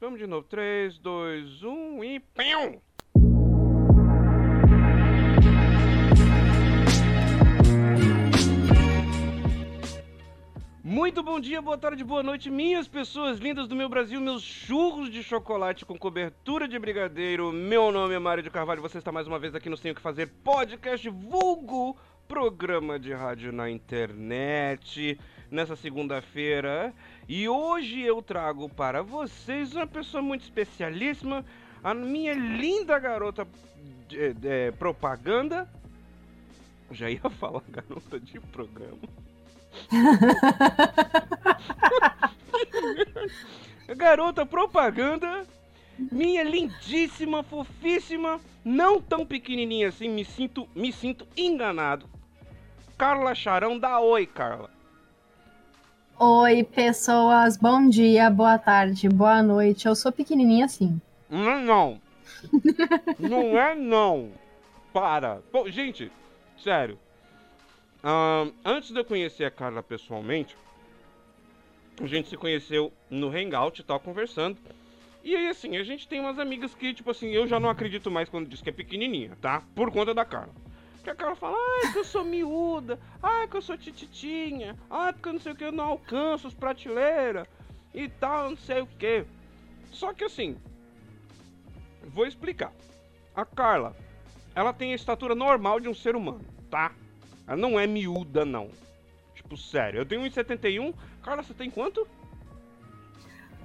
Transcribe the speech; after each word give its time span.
Vamos 0.00 0.18
de 0.18 0.26
novo. 0.26 0.46
3, 0.48 0.96
2, 0.96 1.62
1 1.62 2.04
e. 2.04 2.20
Pão! 2.20 2.80
Muito 10.82 11.22
bom 11.22 11.38
dia, 11.38 11.60
boa 11.60 11.76
tarde, 11.76 12.02
boa 12.02 12.22
noite, 12.22 12.50
minhas 12.50 12.88
pessoas 12.88 13.38
lindas 13.38 13.68
do 13.68 13.76
meu 13.76 13.90
Brasil, 13.90 14.20
meus 14.20 14.42
churros 14.42 15.10
de 15.10 15.22
chocolate 15.22 15.84
com 15.84 15.98
cobertura 15.98 16.66
de 16.66 16.78
brigadeiro. 16.78 17.52
Meu 17.52 17.92
nome 17.92 18.14
é 18.14 18.18
Mário 18.18 18.42
de 18.42 18.50
Carvalho, 18.50 18.80
você 18.80 18.96
está 18.96 19.12
mais 19.12 19.26
uma 19.26 19.38
vez 19.38 19.54
aqui 19.54 19.68
no 19.68 19.76
Tenho 19.76 19.94
Que 19.94 20.00
Fazer 20.00 20.28
Podcast 20.42 21.06
Vulgo, 21.10 21.94
programa 22.26 22.98
de 22.98 23.12
rádio 23.12 23.52
na 23.52 23.68
internet, 23.68 25.18
nessa 25.50 25.76
segunda-feira. 25.76 26.94
E 27.32 27.48
hoje 27.48 28.00
eu 28.00 28.20
trago 28.20 28.68
para 28.68 29.04
vocês 29.04 29.76
uma 29.76 29.86
pessoa 29.86 30.20
muito 30.20 30.42
especialíssima, 30.42 31.44
a 31.80 31.94
minha 31.94 32.34
linda 32.34 32.98
garota 32.98 33.46
de, 34.08 34.34
de, 34.34 34.72
propaganda. 34.72 35.68
Já 36.90 37.08
ia 37.08 37.20
falar 37.30 37.62
garota 37.68 38.18
de 38.18 38.40
programa. 38.40 38.98
Garota 43.96 44.44
propaganda, 44.44 45.46
minha 46.10 46.42
lindíssima, 46.42 47.44
fofíssima, 47.44 48.40
não 48.64 49.00
tão 49.00 49.24
pequenininha 49.24 49.90
assim, 49.90 50.08
me 50.08 50.24
sinto, 50.24 50.68
me 50.74 50.92
sinto 50.92 51.28
enganado. 51.36 52.10
Carla 52.98 53.36
Charão, 53.36 53.78
dá 53.78 54.00
oi, 54.00 54.26
Carla. 54.26 54.79
Oi, 56.22 56.64
pessoas, 56.64 57.56
bom 57.56 57.88
dia, 57.88 58.28
boa 58.28 58.58
tarde, 58.58 59.08
boa 59.08 59.42
noite. 59.42 59.86
Eu 59.86 59.94
sou 59.94 60.12
pequenininha 60.12 60.66
assim. 60.66 61.00
Não, 61.30 61.50
é 61.50 61.62
não. 61.62 62.00
não 63.18 63.58
é 63.58 63.74
não. 63.74 64.30
Para. 64.92 65.40
Bom, 65.50 65.66
gente, 65.70 66.12
sério. 66.62 66.98
Uh, 68.04 68.52
antes 68.62 68.90
de 68.90 69.00
eu 69.00 69.04
conhecer 69.06 69.46
a 69.46 69.50
Carla 69.50 69.82
pessoalmente, 69.82 70.58
a 71.98 72.06
gente 72.06 72.28
se 72.28 72.36
conheceu 72.36 72.92
no 73.08 73.28
Hangout 73.34 73.80
e 73.80 73.84
tal, 73.84 73.98
conversando. 73.98 74.58
E 75.24 75.34
aí, 75.34 75.48
assim, 75.48 75.78
a 75.78 75.82
gente 75.82 76.06
tem 76.06 76.20
umas 76.20 76.38
amigas 76.38 76.74
que, 76.74 76.92
tipo 76.92 77.10
assim, 77.10 77.28
eu 77.30 77.46
já 77.46 77.58
não 77.58 77.70
acredito 77.70 78.10
mais 78.10 78.28
quando 78.28 78.46
diz 78.46 78.60
que 78.60 78.68
é 78.68 78.72
pequenininha, 78.72 79.38
tá? 79.40 79.62
Por 79.74 79.90
conta 79.90 80.12
da 80.12 80.26
Carla. 80.26 80.52
Porque 81.00 81.10
a 81.10 81.14
Carla 81.14 81.34
fala, 81.34 81.56
ai, 81.56 81.92
que 81.92 81.98
eu 81.98 82.04
sou 82.04 82.22
miúda, 82.22 82.98
ai, 83.22 83.48
que 83.48 83.56
eu 83.56 83.62
sou 83.62 83.76
tititinha, 83.76 84.76
ai, 84.90 85.14
porque 85.14 85.30
eu 85.30 85.32
não 85.32 85.40
sei 85.40 85.52
o 85.52 85.56
que, 85.56 85.64
eu 85.64 85.72
não 85.72 85.84
alcanço 85.84 86.46
as 86.46 86.52
prateleiras 86.52 87.48
e 87.94 88.06
tal, 88.06 88.50
não 88.50 88.56
sei 88.58 88.82
o 88.82 88.86
que. 88.86 89.24
Só 89.90 90.12
que, 90.12 90.24
assim, 90.24 90.58
vou 92.04 92.26
explicar. 92.26 92.70
A 93.34 93.46
Carla, 93.46 93.96
ela 94.54 94.74
tem 94.74 94.92
a 94.92 94.94
estatura 94.94 95.34
normal 95.34 95.80
de 95.80 95.88
um 95.88 95.94
ser 95.94 96.14
humano, 96.14 96.44
tá? 96.70 96.92
Ela 97.46 97.56
não 97.56 97.80
é 97.80 97.86
miúda, 97.86 98.44
não. 98.44 98.70
Tipo, 99.34 99.56
sério. 99.56 100.00
Eu 100.00 100.06
tenho 100.06 100.20
1,71. 100.20 100.94
Carla, 101.22 101.42
você 101.42 101.54
tem 101.54 101.70
quanto? 101.70 102.06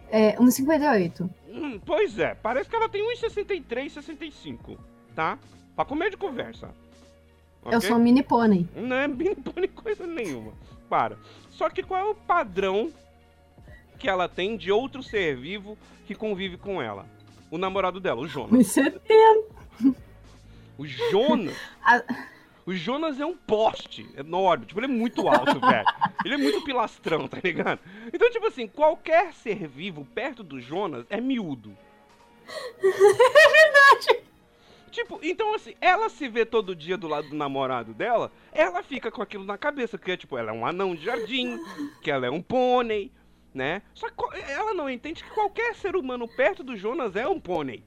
É, 0.10 0.38
1,58. 0.38 1.30
Hum, 1.50 1.82
pois 1.86 2.18
é, 2.18 2.34
parece 2.34 2.70
que 2.70 2.76
ela 2.78 2.88
tem 2.88 3.04
1,63, 3.14 3.90
65, 3.90 4.80
tá? 5.14 5.38
Pra 5.76 5.84
comer 5.84 6.10
de 6.10 6.16
conversa. 6.16 6.74
Okay? 7.66 7.76
Eu 7.76 7.82
sou 7.82 7.98
um 7.98 8.00
mini 8.00 8.22
pônei. 8.22 8.68
Não 8.76 8.96
é 8.96 9.08
mini 9.08 9.36
pônei 9.36 9.68
coisa 9.68 10.06
nenhuma. 10.06 10.54
Para. 10.88 11.18
Só 11.50 11.70
que 11.70 11.82
qual 11.82 12.00
é 12.00 12.06
o 12.06 12.16
padrão 12.16 12.94
que 13.98 14.08
ela 14.08 14.30
tem 14.30 14.56
de 14.56 14.72
outro 14.72 15.02
ser 15.02 15.36
vivo 15.36 15.78
que 16.06 16.14
convive 16.14 16.58
com 16.58 16.82
ela? 16.82 17.08
O 17.50 17.58
namorado 17.58 18.00
dela, 18.00 18.22
o 18.22 18.28
Jonas. 18.28 18.76
1,70. 18.76 19.96
O 20.78 20.86
Jonas? 20.86 21.56
A... 21.84 22.04
O 22.66 22.74
Jonas 22.74 23.20
é 23.20 23.26
um 23.26 23.36
poste 23.36 24.10
enorme. 24.18 24.66
Tipo, 24.66 24.80
ele 24.80 24.88
é 24.88 24.90
muito 24.90 25.28
alto, 25.28 25.60
velho. 25.62 25.86
Ele 26.24 26.34
é 26.34 26.38
muito 26.38 26.64
pilastrão, 26.64 27.28
tá 27.28 27.38
ligado? 27.44 27.80
Então, 28.12 28.30
tipo 28.32 28.48
assim, 28.48 28.68
qualquer 28.68 29.34
ser 29.34 29.68
vivo 29.68 30.06
perto 30.14 30.44
do 30.44 30.60
Jonas 30.60 31.06
é 31.10 31.22
miúdo. 31.22 31.76
Tipo, 34.96 35.20
então 35.22 35.54
assim, 35.54 35.76
ela 35.82 36.08
se 36.08 36.26
vê 36.30 36.46
todo 36.46 36.74
dia 36.74 36.96
do 36.96 37.06
lado 37.06 37.28
do 37.28 37.36
namorado 37.36 37.94
dela, 37.94 38.32
ela 38.54 38.82
fica 38.82 39.12
com 39.12 39.22
aquilo 39.22 39.44
na 39.44 39.58
cabeça, 39.58 39.98
que 39.98 40.10
é 40.10 40.16
tipo, 40.16 40.38
ela 40.38 40.52
é 40.52 40.54
um 40.54 40.66
anão 40.66 40.96
de 40.96 41.04
jardim, 41.04 41.60
que 42.02 42.10
ela 42.10 42.26
é 42.26 42.30
um 42.30 42.42
pônei, 42.42 43.12
né? 43.54 43.82
Só 43.94 44.08
que 44.08 44.16
ela 44.50 44.74
não 44.74 44.90
entende 44.90 45.22
que 45.22 45.30
qualquer 45.32 45.76
ser 45.76 45.98
humano 45.98 46.30
perto 46.30 46.64
do 46.64 46.78
Jonas 46.78 47.14
é 47.18 47.28
um 47.28 47.42
pônei. 47.42 47.84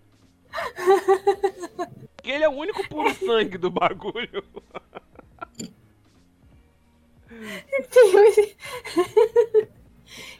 que 2.22 2.30
ele 2.30 2.44
é 2.44 2.48
o 2.48 2.52
único 2.52 2.86
puro 2.90 3.14
sangue 3.14 3.56
do 3.56 3.70
bagulho. 3.70 4.44
Ele 7.30 7.88
tem 7.88 8.56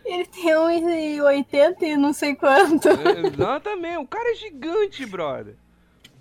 Ele 0.05 0.27
tem 0.27 0.51
1,80 0.53 1.83
e 1.83 1.97
não 1.97 2.13
sei 2.13 2.35
quanto. 2.35 2.91
É, 2.91 3.27
exatamente. 3.27 3.97
O 3.97 4.07
cara 4.07 4.33
é 4.33 4.35
gigante, 4.35 5.07
brother. 5.07 5.57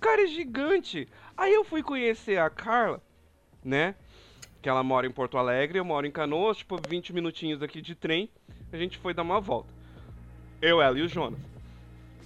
Cara 0.00 0.22
é 0.22 0.26
gigante. 0.26 1.08
Aí 1.36 1.52
eu 1.52 1.64
fui 1.64 1.82
conhecer 1.82 2.38
a 2.38 2.50
Carla, 2.50 3.02
né? 3.64 3.94
Que 4.62 4.68
ela 4.68 4.82
mora 4.82 5.06
em 5.06 5.10
Porto 5.10 5.38
Alegre, 5.38 5.78
eu 5.78 5.84
moro 5.84 6.06
em 6.06 6.10
Canoas, 6.10 6.58
tipo 6.58 6.76
20 6.88 7.12
minutinhos 7.12 7.62
aqui 7.62 7.80
de 7.80 7.94
trem. 7.94 8.30
A 8.72 8.76
gente 8.76 8.98
foi 8.98 9.14
dar 9.14 9.22
uma 9.22 9.40
volta. 9.40 9.72
Eu, 10.60 10.82
ela 10.82 10.98
e 10.98 11.02
o 11.02 11.08
Jonas. 11.08 11.38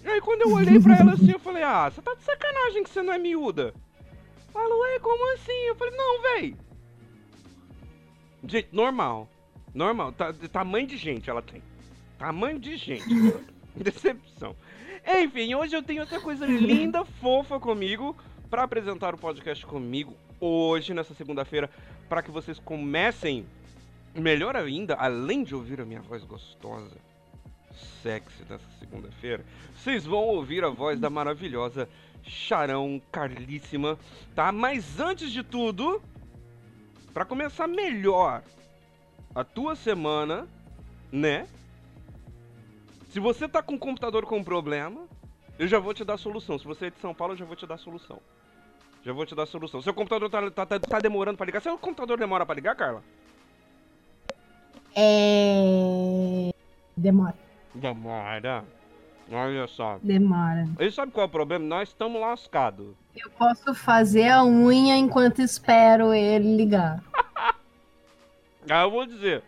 E 0.02 0.08
aí 0.08 0.20
quando 0.20 0.42
eu 0.42 0.52
olhei 0.52 0.80
pra 0.80 0.96
ela 0.96 1.12
assim, 1.12 1.30
eu 1.30 1.38
falei, 1.38 1.62
ah, 1.62 1.88
você 1.90 2.02
tá 2.02 2.14
de 2.14 2.22
sacanagem 2.22 2.82
que 2.82 2.90
você 2.90 3.02
não 3.02 3.12
é 3.12 3.18
miúda. 3.18 3.74
Ela, 4.54 4.76
ué, 4.76 4.98
como 4.98 5.34
assim? 5.34 5.52
Eu 5.66 5.76
falei, 5.76 5.96
não, 5.96 6.22
véi. 6.22 6.56
Gente, 8.44 8.68
normal. 8.72 9.28
Normal. 9.74 10.12
Tá, 10.12 10.32
tamanho 10.50 10.86
de 10.86 10.96
gente 10.96 11.30
ela 11.30 11.40
tem. 11.40 11.62
Tamanho 12.18 12.58
de 12.58 12.76
gente. 12.76 13.04
Decepção. 13.76 14.54
Enfim, 15.06 15.54
hoje 15.54 15.74
eu 15.74 15.82
tenho 15.82 16.02
essa 16.02 16.20
coisa 16.20 16.46
linda, 16.46 17.04
fofa 17.04 17.58
comigo 17.58 18.16
para 18.48 18.62
apresentar 18.62 19.14
o 19.14 19.18
podcast 19.18 19.64
comigo 19.66 20.14
hoje, 20.38 20.94
nessa 20.94 21.14
segunda-feira, 21.14 21.68
para 22.08 22.22
que 22.22 22.30
vocês 22.30 22.58
comecem, 22.58 23.46
melhor 24.14 24.56
ainda, 24.56 24.94
além 24.94 25.42
de 25.42 25.54
ouvir 25.54 25.80
a 25.80 25.84
minha 25.84 26.00
voz 26.00 26.22
gostosa, 26.24 26.96
sexy 28.02 28.44
dessa 28.44 28.68
segunda-feira, 28.78 29.44
vocês 29.74 30.04
vão 30.04 30.20
ouvir 30.20 30.64
a 30.64 30.68
voz 30.68 31.00
da 31.00 31.10
maravilhosa 31.10 31.88
Charão 32.22 33.00
Carlíssima, 33.10 33.98
tá? 34.34 34.52
Mas 34.52 35.00
antes 35.00 35.32
de 35.32 35.42
tudo, 35.42 36.00
para 37.12 37.24
começar 37.24 37.66
melhor 37.66 38.42
a 39.34 39.42
tua 39.42 39.74
semana, 39.74 40.46
né? 41.10 41.46
Se 43.12 43.20
você 43.20 43.46
tá 43.46 43.62
com 43.62 43.74
o 43.74 43.78
computador 43.78 44.24
com 44.24 44.42
problema, 44.42 45.02
eu 45.58 45.68
já 45.68 45.78
vou 45.78 45.92
te 45.92 46.02
dar 46.02 46.14
a 46.14 46.18
solução. 46.18 46.58
Se 46.58 46.64
você 46.64 46.86
é 46.86 46.90
de 46.90 46.98
São 46.98 47.14
Paulo, 47.14 47.34
eu 47.34 47.36
já 47.36 47.44
vou 47.44 47.54
te 47.54 47.66
dar 47.66 47.74
a 47.74 47.78
solução. 47.78 48.18
Já 49.04 49.12
vou 49.12 49.26
te 49.26 49.34
dar 49.34 49.42
a 49.42 49.46
solução. 49.46 49.82
Seu 49.82 49.92
computador 49.92 50.30
tá, 50.30 50.50
tá, 50.50 50.64
tá, 50.64 50.80
tá 50.80 50.98
demorando 50.98 51.36
para 51.36 51.44
ligar. 51.44 51.60
Seu 51.60 51.76
computador 51.76 52.18
demora 52.18 52.46
para 52.46 52.54
ligar, 52.54 52.74
Carla? 52.74 53.02
É. 54.96 56.54
Demora. 56.96 57.36
Demora. 57.74 58.64
Olha 59.30 59.66
só. 59.66 59.98
Demora. 60.02 60.66
E 60.80 60.90
sabe 60.90 61.12
qual 61.12 61.24
é 61.24 61.28
o 61.28 61.30
problema? 61.30 61.66
Nós 61.66 61.90
estamos 61.90 62.18
lascados. 62.18 62.94
Eu 63.14 63.28
posso 63.32 63.74
fazer 63.74 64.30
a 64.30 64.42
unha 64.42 64.96
enquanto 64.96 65.42
espero 65.42 66.14
ele 66.14 66.56
ligar. 66.56 67.02
ah, 68.70 68.84
eu 68.84 68.90
vou 68.90 69.04
dizer. 69.04 69.44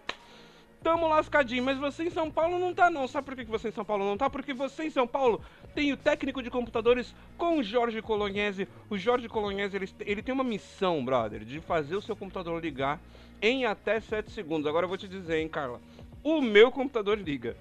Tamo 0.84 1.08
lascadinho, 1.08 1.64
mas 1.64 1.78
você 1.78 2.04
em 2.04 2.10
São 2.10 2.30
Paulo 2.30 2.58
não 2.58 2.74
tá 2.74 2.90
não. 2.90 3.08
Sabe 3.08 3.24
por 3.24 3.34
que 3.34 3.44
você 3.44 3.68
em 3.68 3.72
São 3.72 3.86
Paulo 3.86 4.04
não 4.04 4.18
tá? 4.18 4.28
Porque 4.28 4.52
você 4.52 4.84
em 4.84 4.90
São 4.90 5.06
Paulo 5.06 5.40
tem 5.74 5.90
o 5.90 5.96
técnico 5.96 6.42
de 6.42 6.50
computadores 6.50 7.14
com 7.38 7.56
o 7.58 7.62
Jorge 7.62 8.02
Colognese. 8.02 8.68
O 8.90 8.98
Jorge 8.98 9.26
Colognese, 9.26 9.74
ele, 9.74 9.88
ele 10.00 10.22
tem 10.22 10.34
uma 10.34 10.44
missão, 10.44 11.02
brother, 11.02 11.42
de 11.42 11.58
fazer 11.58 11.96
o 11.96 12.02
seu 12.02 12.14
computador 12.14 12.62
ligar 12.62 13.00
em 13.40 13.64
até 13.64 13.98
7 13.98 14.30
segundos. 14.30 14.66
Agora 14.66 14.84
eu 14.84 14.88
vou 14.88 14.98
te 14.98 15.08
dizer, 15.08 15.38
hein, 15.38 15.48
Carla. 15.48 15.80
O 16.22 16.42
meu 16.42 16.70
computador 16.70 17.18
liga 17.18 17.56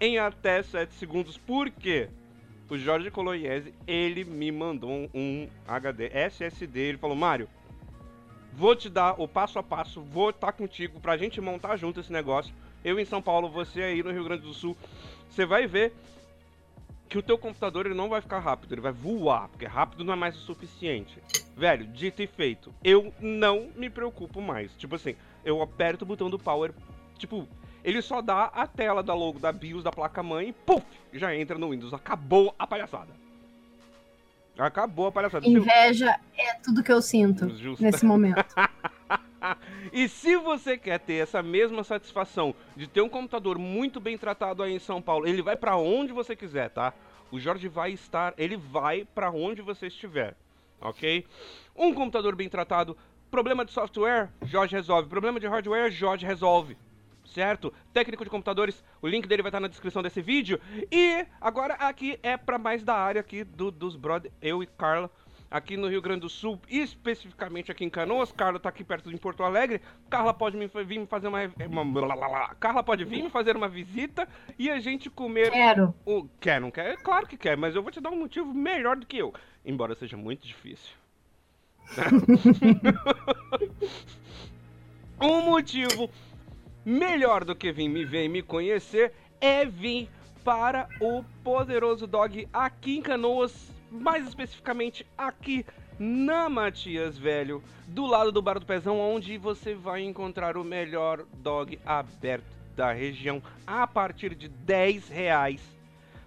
em 0.00 0.18
até 0.18 0.62
7 0.62 0.94
segundos. 0.94 1.36
Por 1.36 1.68
quê? 1.68 2.08
O 2.70 2.78
Jorge 2.78 3.10
Colognese, 3.10 3.74
ele 3.86 4.24
me 4.24 4.50
mandou 4.50 5.10
um 5.12 5.46
HD 5.68 6.06
SSD. 6.06 6.80
Ele 6.80 6.96
falou, 6.96 7.14
Mário, 7.14 7.50
vou 8.54 8.74
te 8.74 8.88
dar 8.88 9.20
o 9.20 9.28
passo 9.28 9.58
a 9.58 9.62
passo, 9.62 10.00
vou 10.00 10.30
estar 10.30 10.46
tá 10.46 10.52
contigo 10.52 10.98
pra 11.00 11.18
gente 11.18 11.38
montar 11.38 11.76
junto 11.76 12.00
esse 12.00 12.10
negócio. 12.10 12.54
Eu 12.84 12.98
em 12.98 13.04
São 13.04 13.22
Paulo, 13.22 13.48
você 13.48 13.82
aí 13.82 14.02
no 14.02 14.10
Rio 14.10 14.24
Grande 14.24 14.42
do 14.42 14.54
Sul. 14.54 14.76
Você 15.28 15.46
vai 15.46 15.66
ver 15.66 15.92
que 17.08 17.18
o 17.18 17.22
teu 17.22 17.36
computador 17.36 17.86
ele 17.86 17.94
não 17.94 18.08
vai 18.08 18.20
ficar 18.22 18.38
rápido, 18.38 18.72
ele 18.72 18.80
vai 18.80 18.92
voar, 18.92 19.48
porque 19.48 19.66
rápido 19.66 20.02
não 20.02 20.14
é 20.14 20.16
mais 20.16 20.36
o 20.36 20.40
suficiente. 20.40 21.22
Velho, 21.54 21.86
dito 21.86 22.22
e 22.22 22.26
feito, 22.26 22.74
eu 22.82 23.12
não 23.20 23.68
me 23.76 23.90
preocupo 23.90 24.40
mais. 24.40 24.74
Tipo 24.76 24.96
assim, 24.96 25.14
eu 25.44 25.60
aperto 25.60 26.04
o 26.04 26.08
botão 26.08 26.30
do 26.30 26.38
power, 26.38 26.72
tipo, 27.18 27.46
ele 27.84 28.00
só 28.00 28.22
dá 28.22 28.44
a 28.44 28.66
tela 28.66 29.02
da 29.02 29.12
logo 29.12 29.38
da 29.38 29.52
BIOS 29.52 29.84
da 29.84 29.90
placa-mãe 29.90 30.48
e 30.48 30.52
puf, 30.52 30.84
já 31.12 31.36
entra 31.36 31.58
no 31.58 31.70
Windows. 31.70 31.92
Acabou 31.92 32.54
a 32.58 32.66
palhaçada. 32.66 33.12
Acabou 34.58 35.06
a 35.06 35.12
palhaçada. 35.12 35.46
Inveja 35.46 36.18
é 36.36 36.54
tudo 36.62 36.82
que 36.82 36.92
eu 36.92 37.02
sinto 37.02 37.48
Justa. 37.56 37.84
nesse 37.84 38.04
momento. 38.04 38.54
e 39.92 40.08
se 40.08 40.36
você 40.36 40.76
quer 40.76 40.98
ter 41.00 41.14
essa 41.14 41.42
mesma 41.42 41.84
satisfação 41.84 42.54
de 42.76 42.86
ter 42.86 43.00
um 43.00 43.08
computador 43.08 43.58
muito 43.58 44.00
bem 44.00 44.16
tratado 44.16 44.62
aí 44.62 44.74
em 44.74 44.78
São 44.78 45.00
Paulo, 45.00 45.26
ele 45.26 45.42
vai 45.42 45.56
para 45.56 45.76
onde 45.76 46.12
você 46.12 46.36
quiser, 46.36 46.70
tá? 46.70 46.92
O 47.30 47.40
Jorge 47.40 47.68
vai 47.68 47.92
estar, 47.92 48.34
ele 48.36 48.56
vai 48.56 49.04
para 49.04 49.30
onde 49.30 49.62
você 49.62 49.86
estiver, 49.86 50.36
ok? 50.80 51.26
Um 51.74 51.94
computador 51.94 52.36
bem 52.36 52.48
tratado, 52.48 52.96
problema 53.30 53.64
de 53.64 53.72
software, 53.72 54.30
Jorge 54.42 54.76
resolve. 54.76 55.08
Problema 55.08 55.40
de 55.40 55.46
hardware, 55.46 55.90
Jorge 55.90 56.26
resolve 56.26 56.76
certo? 57.32 57.72
Técnico 57.92 58.24
de 58.24 58.30
computadores, 58.30 58.84
o 59.00 59.08
link 59.08 59.26
dele 59.26 59.42
vai 59.42 59.48
estar 59.48 59.60
na 59.60 59.68
descrição 59.68 60.02
desse 60.02 60.20
vídeo. 60.20 60.60
E 60.90 61.26
agora 61.40 61.74
aqui 61.74 62.18
é 62.22 62.36
para 62.36 62.58
mais 62.58 62.82
da 62.82 62.94
área 62.94 63.20
aqui 63.20 63.42
do, 63.44 63.70
dos 63.70 63.96
brother, 63.96 64.30
eu 64.40 64.62
e 64.62 64.66
Carla, 64.66 65.10
aqui 65.52 65.76
no 65.76 65.88
Rio 65.88 66.00
Grande 66.00 66.22
do 66.22 66.28
Sul, 66.28 66.58
especificamente 66.68 67.70
aqui 67.70 67.84
em 67.84 67.90
Canoas. 67.90 68.32
Carla 68.32 68.58
tá 68.58 68.70
aqui 68.70 68.82
perto 68.82 69.10
de 69.10 69.16
Porto 69.18 69.44
Alegre. 69.44 69.80
Carla 70.08 70.32
pode 70.32 70.56
me, 70.56 70.66
vir 70.66 70.98
me 70.98 71.06
fazer 71.06 71.28
uma, 71.28 71.40
uma 71.68 72.54
Carla 72.54 72.82
pode 72.82 73.04
vir 73.04 73.22
me 73.22 73.30
fazer 73.30 73.54
uma 73.54 73.68
visita 73.68 74.26
e 74.58 74.70
a 74.70 74.80
gente 74.80 75.10
comer. 75.10 75.50
Quero. 75.50 75.94
O 76.06 76.26
quer, 76.40 76.60
não 76.60 76.70
quer? 76.70 76.96
Claro 76.96 77.26
que 77.26 77.36
quer, 77.36 77.56
mas 77.56 77.76
eu 77.76 77.82
vou 77.82 77.92
te 77.92 78.00
dar 78.00 78.10
um 78.10 78.18
motivo 78.18 78.54
melhor 78.54 78.96
do 78.96 79.06
que 79.06 79.18
eu, 79.18 79.34
embora 79.64 79.94
seja 79.94 80.16
muito 80.16 80.46
difícil. 80.46 80.94
um 85.20 85.42
motivo 85.42 86.08
melhor 86.84 87.44
do 87.44 87.54
que 87.54 87.70
vir 87.70 87.88
me 87.88 88.04
ver 88.04 88.24
e 88.24 88.28
me 88.28 88.42
conhecer 88.42 89.12
é 89.40 89.64
vir 89.64 90.08
para 90.44 90.88
o 91.00 91.24
Poderoso 91.44 92.06
Dog 92.06 92.48
aqui 92.52 92.98
em 92.98 93.02
Canoas, 93.02 93.72
mais 93.92 94.26
especificamente 94.26 95.06
aqui 95.16 95.64
na 95.98 96.48
Matias 96.48 97.18
Velho, 97.18 97.62
do 97.86 98.06
lado 98.06 98.32
do 98.32 98.42
Bar 98.42 98.58
do 98.58 98.66
Pezão, 98.66 98.98
onde 98.98 99.36
você 99.38 99.74
vai 99.74 100.02
encontrar 100.02 100.56
o 100.56 100.64
melhor 100.64 101.24
dog 101.34 101.78
aberto 101.84 102.44
da 102.74 102.92
região 102.92 103.42
a 103.66 103.86
partir 103.86 104.34
de 104.34 104.48
10 104.48 105.08
reais. 105.08 105.60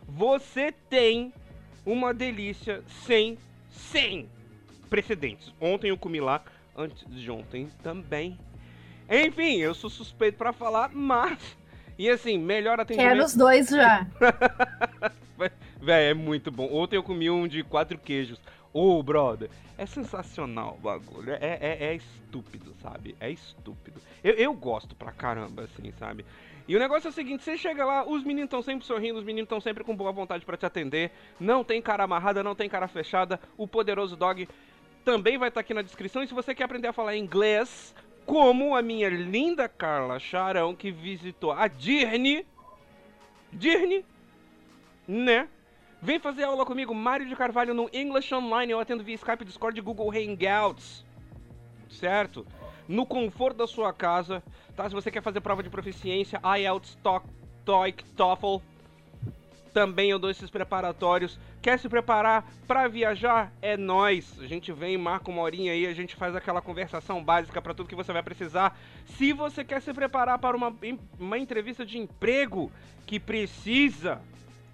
Você 0.07 0.71
tem 0.71 1.33
uma 1.85 2.13
delícia 2.13 2.83
sem, 3.05 3.37
sem 3.69 4.29
precedentes. 4.89 5.51
Ontem 5.59 5.89
eu 5.89 5.97
comi 5.97 6.21
lá, 6.21 6.43
antes 6.77 7.03
de 7.09 7.29
ontem 7.29 7.69
também. 7.83 8.37
Enfim, 9.09 9.57
eu 9.57 9.73
sou 9.73 9.89
suspeito 9.89 10.37
para 10.37 10.53
falar, 10.53 10.91
mas. 10.93 11.39
E 11.97 12.09
assim, 12.09 12.37
melhor 12.37 12.79
atendimento. 12.79 13.09
Quero 13.09 13.25
os 13.25 13.35
dois 13.35 13.69
já. 13.69 14.05
Véi, 15.81 16.11
é 16.11 16.13
muito 16.13 16.51
bom. 16.51 16.71
Ontem 16.73 16.95
eu 16.95 17.03
comi 17.03 17.29
um 17.29 17.47
de 17.47 17.63
quatro 17.63 17.97
queijos. 17.97 18.39
Ô, 18.73 18.97
oh, 18.97 19.03
brother, 19.03 19.49
é 19.77 19.85
sensacional 19.85 20.75
o 20.77 20.81
bagulho. 20.81 21.33
É, 21.33 21.57
é, 21.61 21.77
é, 21.87 21.95
estúpido, 21.95 22.75
sabe? 22.81 23.15
É 23.19 23.29
estúpido. 23.29 24.01
Eu, 24.23 24.33
eu 24.33 24.53
gosto 24.53 24.95
pra 24.95 25.11
caramba, 25.11 25.63
assim, 25.63 25.91
sabe? 25.97 26.25
E 26.67 26.75
o 26.75 26.79
negócio 26.79 27.07
é 27.07 27.11
o 27.11 27.13
seguinte: 27.13 27.43
você 27.43 27.57
chega 27.57 27.85
lá, 27.85 28.05
os 28.05 28.23
meninos 28.23 28.47
estão 28.47 28.61
sempre 28.61 28.85
sorrindo, 28.85 29.19
os 29.19 29.25
meninos 29.25 29.45
estão 29.45 29.61
sempre 29.61 29.83
com 29.83 29.95
boa 29.95 30.11
vontade 30.11 30.45
para 30.45 30.57
te 30.57 30.65
atender. 30.65 31.11
Não 31.39 31.63
tem 31.63 31.81
cara 31.81 32.03
amarrada, 32.03 32.43
não 32.43 32.55
tem 32.55 32.69
cara 32.69 32.87
fechada. 32.87 33.39
O 33.57 33.67
poderoso 33.67 34.15
dog 34.15 34.47
também 35.03 35.37
vai 35.37 35.49
estar 35.49 35.59
tá 35.59 35.61
aqui 35.61 35.73
na 35.73 35.81
descrição. 35.81 36.23
E 36.23 36.27
se 36.27 36.33
você 36.33 36.55
quer 36.55 36.63
aprender 36.63 36.87
a 36.87 36.93
falar 36.93 37.15
inglês, 37.15 37.93
como 38.25 38.75
a 38.75 38.81
minha 38.81 39.07
linda 39.07 39.69
Carla 39.69 40.19
Charão, 40.19 40.75
que 40.75 40.91
visitou 40.91 41.51
a 41.51 41.67
Dirne, 41.67 42.45
Dirne, 43.53 44.03
né? 45.07 45.47
Vem 46.05 46.19
fazer 46.19 46.43
aula 46.43 46.67
comigo, 46.67 46.93
Mário 46.93 47.27
de 47.27 47.35
Carvalho, 47.35 47.73
no 47.73 47.89
English 47.91 48.31
Online. 48.31 48.71
Eu 48.71 48.79
atendo 48.79 49.03
via 49.03 49.15
Skype, 49.15 49.43
Discord 49.43 49.81
Google 49.81 50.11
Hangouts. 50.11 51.03
Certo? 51.89 52.45
No 52.87 53.07
conforto 53.07 53.57
da 53.57 53.65
sua 53.65 53.91
casa, 53.91 54.43
tá? 54.75 54.87
Se 54.87 54.93
você 54.93 55.09
quer 55.09 55.23
fazer 55.23 55.41
prova 55.41 55.63
de 55.63 55.69
proficiência, 55.71 56.39
IELTS, 56.59 56.95
TOEIC, 57.65 58.05
TOEFL, 58.13 58.57
também 59.73 60.11
eu 60.11 60.19
dou 60.19 60.29
esses 60.29 60.47
preparatórios. 60.47 61.39
Quer 61.59 61.79
se 61.79 61.89
preparar 61.89 62.45
para 62.67 62.87
viajar? 62.87 63.51
É 63.59 63.75
nós. 63.75 64.39
A 64.39 64.45
gente 64.45 64.71
vem, 64.71 64.99
marca 64.99 65.31
uma 65.31 65.41
horinha 65.41 65.71
aí, 65.71 65.87
a 65.87 65.93
gente 65.95 66.15
faz 66.15 66.35
aquela 66.35 66.61
conversação 66.61 67.23
básica 67.23 67.59
para 67.59 67.73
tudo 67.73 67.89
que 67.89 67.95
você 67.95 68.13
vai 68.13 68.21
precisar. 68.21 68.77
Se 69.07 69.33
você 69.33 69.65
quer 69.65 69.81
se 69.81 69.91
preparar 69.91 70.37
para 70.37 70.55
uma, 70.55 70.71
uma 71.19 71.39
entrevista 71.39 71.83
de 71.83 71.97
emprego 71.97 72.71
que 73.07 73.19
precisa 73.19 74.21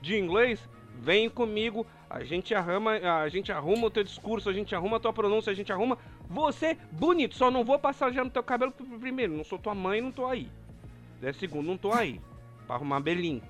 de 0.01 0.17
inglês, 0.17 0.59
vem 1.01 1.29
comigo. 1.29 1.85
A 2.09 2.23
gente 2.23 2.53
arruma, 2.53 2.91
a 2.91 3.27
gente 3.27 3.51
arruma 3.51 3.87
o 3.87 3.91
teu 3.91 4.03
discurso, 4.03 4.49
a 4.49 4.53
gente 4.53 4.75
arruma 4.75 4.97
a 4.97 4.99
tua 4.99 5.11
pronúncia, 5.11 5.51
a 5.51 5.55
gente 5.55 5.71
arruma 5.71 5.97
você 6.29 6.77
bonito. 6.91 7.35
Só 7.35 7.49
não 7.49 7.65
vou 7.65 7.79
passar 7.79 8.11
já 8.11 8.23
no 8.23 8.29
teu 8.29 8.43
cabelo 8.43 8.71
primeiro, 8.71 9.35
não 9.35 9.43
sou 9.43 9.57
tua 9.57 9.73
mãe, 9.73 9.99
não 9.99 10.11
tô 10.11 10.25
aí. 10.25 10.47
É, 11.21 11.33
segundo, 11.33 11.67
não 11.67 11.77
tô 11.77 11.91
aí. 11.91 12.21
Pra 12.67 12.75
arrumar 12.75 12.99
belinho. 12.99 13.41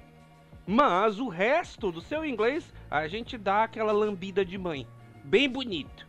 Mas 0.65 1.19
o 1.19 1.27
resto 1.27 1.92
do 1.92 2.01
seu 2.01 2.24
inglês, 2.24 2.71
a 2.89 3.07
gente 3.07 3.38
dá 3.38 3.63
aquela 3.63 3.92
lambida 3.92 4.45
de 4.45 4.57
mãe. 4.57 4.88
Bem 5.24 5.50
bonito. 5.50 6.07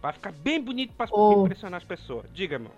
Pra 0.00 0.12
ficar 0.12 0.32
bem 0.32 0.60
bonito 0.60 0.92
pra 0.94 1.06
oh. 1.10 1.44
impressionar 1.44 1.78
as 1.78 1.84
pessoas. 1.84 2.26
Diga, 2.32 2.58
meu. 2.58 2.72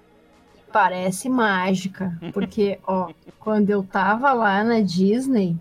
Parece 0.72 1.28
mágica. 1.28 2.16
Porque, 2.32 2.78
ó, 2.86 3.12
quando 3.40 3.70
eu 3.70 3.82
tava 3.82 4.32
lá 4.32 4.62
na 4.62 4.80
Disney, 4.80 5.56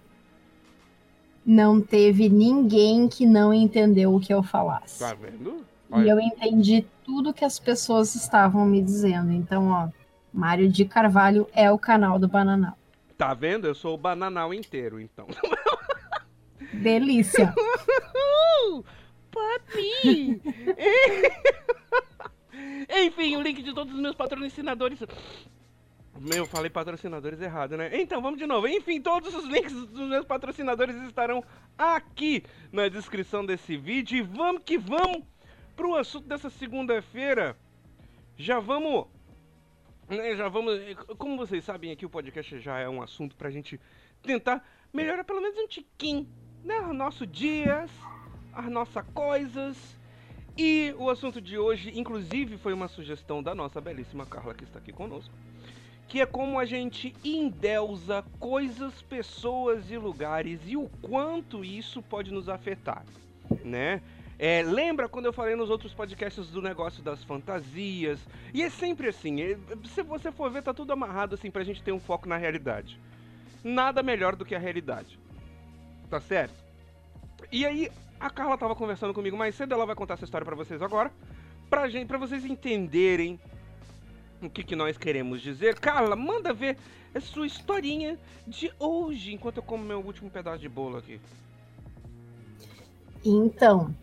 não 1.45 1.79
teve 1.79 2.27
ninguém 2.27 3.07
que 3.07 3.25
não 3.25 3.53
entendeu 3.53 4.15
o 4.15 4.19
que 4.19 4.33
eu 4.33 4.41
falasse. 4.41 4.99
Tá 4.99 5.13
vendo? 5.13 5.63
Olha. 5.91 6.03
E 6.03 6.09
eu 6.09 6.19
entendi 6.19 6.85
tudo 7.03 7.33
que 7.33 7.45
as 7.45 7.59
pessoas 7.59 8.15
estavam 8.15 8.65
me 8.65 8.81
dizendo. 8.81 9.31
Então, 9.31 9.69
ó, 9.69 9.89
Mário 10.33 10.67
de 10.69 10.83
Carvalho 10.85 11.47
é 11.53 11.71
o 11.71 11.77
canal 11.77 12.17
do 12.17 12.27
Bananal. 12.27 12.77
Tá 13.17 13.33
vendo? 13.33 13.67
Eu 13.67 13.75
sou 13.75 13.93
o 13.93 13.97
bananal 13.97 14.53
inteiro, 14.53 14.99
então. 14.99 15.27
Delícia. 16.73 17.53
Papi! 19.31 20.41
Enfim, 22.89 23.35
o 23.35 23.41
link 23.41 23.61
de 23.61 23.73
todos 23.73 23.93
os 23.93 23.99
meus 23.99 24.15
patrocinadores. 24.15 24.99
Meu, 26.19 26.45
falei 26.45 26.69
patrocinadores 26.69 27.41
errado, 27.41 27.75
né? 27.75 27.89
Então, 27.99 28.21
vamos 28.21 28.39
de 28.39 28.45
novo. 28.45 28.67
Enfim, 28.67 29.01
todos 29.01 29.33
os 29.33 29.45
links 29.45 29.73
dos 29.73 30.09
meus 30.09 30.25
patrocinadores 30.25 30.95
estarão 31.03 31.43
aqui 31.77 32.43
na 32.71 32.87
descrição 32.87 33.45
desse 33.45 33.75
vídeo. 33.75 34.17
E 34.17 34.21
vamos 34.21 34.63
que 34.63 34.77
vamos 34.77 35.23
pro 35.75 35.95
assunto 35.95 36.27
dessa 36.27 36.49
segunda-feira. 36.49 37.57
Já 38.37 38.59
vamos 38.59 39.07
né, 40.09 40.35
já 40.35 40.47
vamos. 40.47 40.79
Como 41.17 41.35
vocês 41.37 41.63
sabem, 41.63 41.91
aqui 41.91 42.05
o 42.05 42.09
podcast 42.09 42.59
já 42.59 42.79
é 42.79 42.87
um 42.87 43.01
assunto 43.01 43.35
pra 43.35 43.49
gente 43.49 43.79
tentar 44.21 44.63
melhorar 44.93 45.23
pelo 45.23 45.41
menos 45.41 45.57
um 45.57 45.67
tiquinho, 45.67 46.27
né? 46.63 46.79
Os 46.81 46.95
nossos 46.95 47.27
dias, 47.29 47.89
as 48.53 48.65
nossas 48.69 49.03
coisas. 49.13 49.77
E 50.57 50.93
o 50.97 51.09
assunto 51.09 51.41
de 51.41 51.57
hoje, 51.57 51.91
inclusive, 51.99 52.57
foi 52.57 52.71
uma 52.71 52.87
sugestão 52.87 53.43
da 53.43 53.53
nossa 53.53 53.81
belíssima 53.81 54.25
Carla 54.25 54.53
que 54.53 54.63
está 54.63 54.79
aqui 54.79 54.93
conosco. 54.93 55.33
Que 56.07 56.21
é 56.21 56.25
como 56.25 56.59
a 56.59 56.65
gente 56.65 57.15
endeusa 57.23 58.23
coisas, 58.39 59.01
pessoas 59.01 59.89
e 59.89 59.97
lugares 59.97 60.59
e 60.65 60.77
o 60.77 60.89
quanto 61.01 61.63
isso 61.65 62.01
pode 62.01 62.31
nos 62.31 62.47
afetar, 62.47 63.03
né? 63.63 64.01
É, 64.37 64.61
lembra 64.61 65.07
quando 65.07 65.25
eu 65.25 65.33
falei 65.33 65.55
nos 65.55 65.69
outros 65.69 65.93
podcasts 65.93 66.49
do 66.49 66.61
negócio 66.61 67.01
das 67.01 67.23
fantasias? 67.23 68.19
E 68.53 68.61
é 68.61 68.69
sempre 68.69 69.07
assim, 69.07 69.41
é, 69.41 69.57
se 69.85 70.03
você 70.03 70.31
for 70.31 70.51
ver, 70.51 70.61
tá 70.61 70.73
tudo 70.73 70.91
amarrado 70.91 71.35
assim 71.35 71.49
pra 71.49 71.63
gente 71.63 71.81
ter 71.81 71.93
um 71.93 71.99
foco 71.99 72.27
na 72.27 72.37
realidade. 72.37 72.99
Nada 73.63 74.03
melhor 74.03 74.35
do 74.35 74.45
que 74.45 74.53
a 74.53 74.59
realidade. 74.59 75.17
Tá 76.09 76.19
certo? 76.19 76.53
E 77.51 77.65
aí, 77.65 77.89
a 78.19 78.29
Carla 78.29 78.57
tava 78.57 78.75
conversando 78.75 79.13
comigo 79.13 79.37
mais 79.37 79.55
cedo, 79.55 79.73
ela 79.73 79.85
vai 79.85 79.95
contar 79.95 80.15
essa 80.15 80.25
história 80.25 80.45
para 80.45 80.55
vocês 80.55 80.81
agora. 80.81 81.11
Pra, 81.69 81.87
gente, 81.87 82.07
pra 82.07 82.17
vocês 82.17 82.45
entenderem 82.45 83.39
o 84.41 84.49
que, 84.49 84.63
que 84.63 84.75
nós 84.75 84.97
queremos 84.97 85.41
dizer. 85.41 85.79
Carla, 85.79 86.15
manda 86.15 86.53
ver 86.53 86.77
a 87.13 87.19
sua 87.19 87.47
historinha 87.47 88.19
de 88.47 88.71
hoje, 88.79 89.33
enquanto 89.33 89.57
eu 89.57 89.63
como 89.63 89.83
meu 89.83 89.99
último 89.99 90.29
pedaço 90.29 90.59
de 90.59 90.69
bolo 90.69 90.97
aqui. 90.97 91.19
Então, 93.23 93.95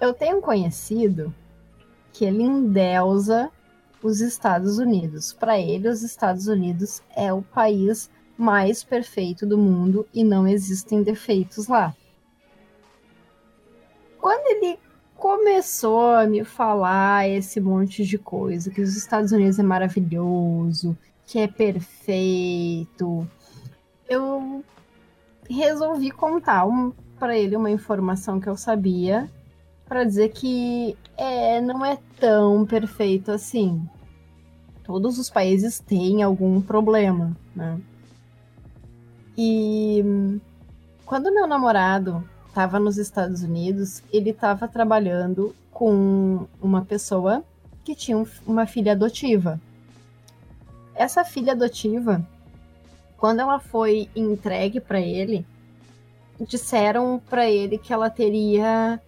eu 0.00 0.14
tenho 0.14 0.40
conhecido 0.40 1.34
que 2.12 2.24
ele 2.24 2.42
endeusa 2.42 3.50
os 4.02 4.20
Estados 4.20 4.78
Unidos. 4.78 5.32
Para 5.32 5.58
ele, 5.58 5.88
os 5.88 6.02
Estados 6.02 6.46
Unidos 6.46 7.02
é 7.14 7.32
o 7.32 7.42
país 7.42 8.10
mais 8.38 8.84
perfeito 8.84 9.46
do 9.46 9.58
mundo 9.58 10.06
e 10.12 10.22
não 10.22 10.46
existem 10.46 11.02
defeitos 11.02 11.66
lá. 11.66 11.94
Quando 14.18 14.46
ele 14.46 14.78
começou 15.26 16.14
a 16.14 16.24
me 16.24 16.44
falar 16.44 17.28
esse 17.28 17.60
monte 17.60 18.04
de 18.04 18.16
coisa, 18.16 18.70
que 18.70 18.80
os 18.80 18.96
Estados 18.96 19.32
Unidos 19.32 19.58
é 19.58 19.62
maravilhoso, 19.64 20.96
que 21.26 21.40
é 21.40 21.48
perfeito, 21.48 23.28
eu 24.08 24.64
resolvi 25.50 26.12
contar 26.12 26.64
um, 26.64 26.92
para 27.18 27.36
ele 27.36 27.56
uma 27.56 27.68
informação 27.68 28.38
que 28.38 28.48
eu 28.48 28.56
sabia 28.56 29.28
para 29.88 30.04
dizer 30.04 30.28
que 30.28 30.96
é, 31.16 31.60
não 31.60 31.84
é 31.84 31.98
tão 32.20 32.64
perfeito 32.64 33.32
assim. 33.32 33.84
Todos 34.84 35.18
os 35.18 35.28
países 35.28 35.80
têm 35.80 36.22
algum 36.22 36.60
problema, 36.60 37.36
né? 37.52 37.80
E 39.36 40.38
quando 41.04 41.34
meu 41.34 41.48
namorado 41.48 42.22
estava 42.56 42.80
nos 42.80 42.96
Estados 42.96 43.42
Unidos, 43.42 44.02
ele 44.10 44.30
estava 44.30 44.66
trabalhando 44.66 45.54
com 45.70 46.46
uma 46.58 46.82
pessoa 46.82 47.44
que 47.84 47.94
tinha 47.94 48.24
uma 48.46 48.66
filha 48.66 48.92
adotiva. 48.92 49.60
Essa 50.94 51.22
filha 51.22 51.52
adotiva, 51.52 52.26
quando 53.18 53.40
ela 53.40 53.60
foi 53.60 54.08
entregue 54.16 54.80
para 54.80 54.98
ele, 54.98 55.44
disseram 56.48 57.20
para 57.28 57.46
ele 57.46 57.76
que 57.76 57.92
ela 57.92 58.08
teria 58.08 58.98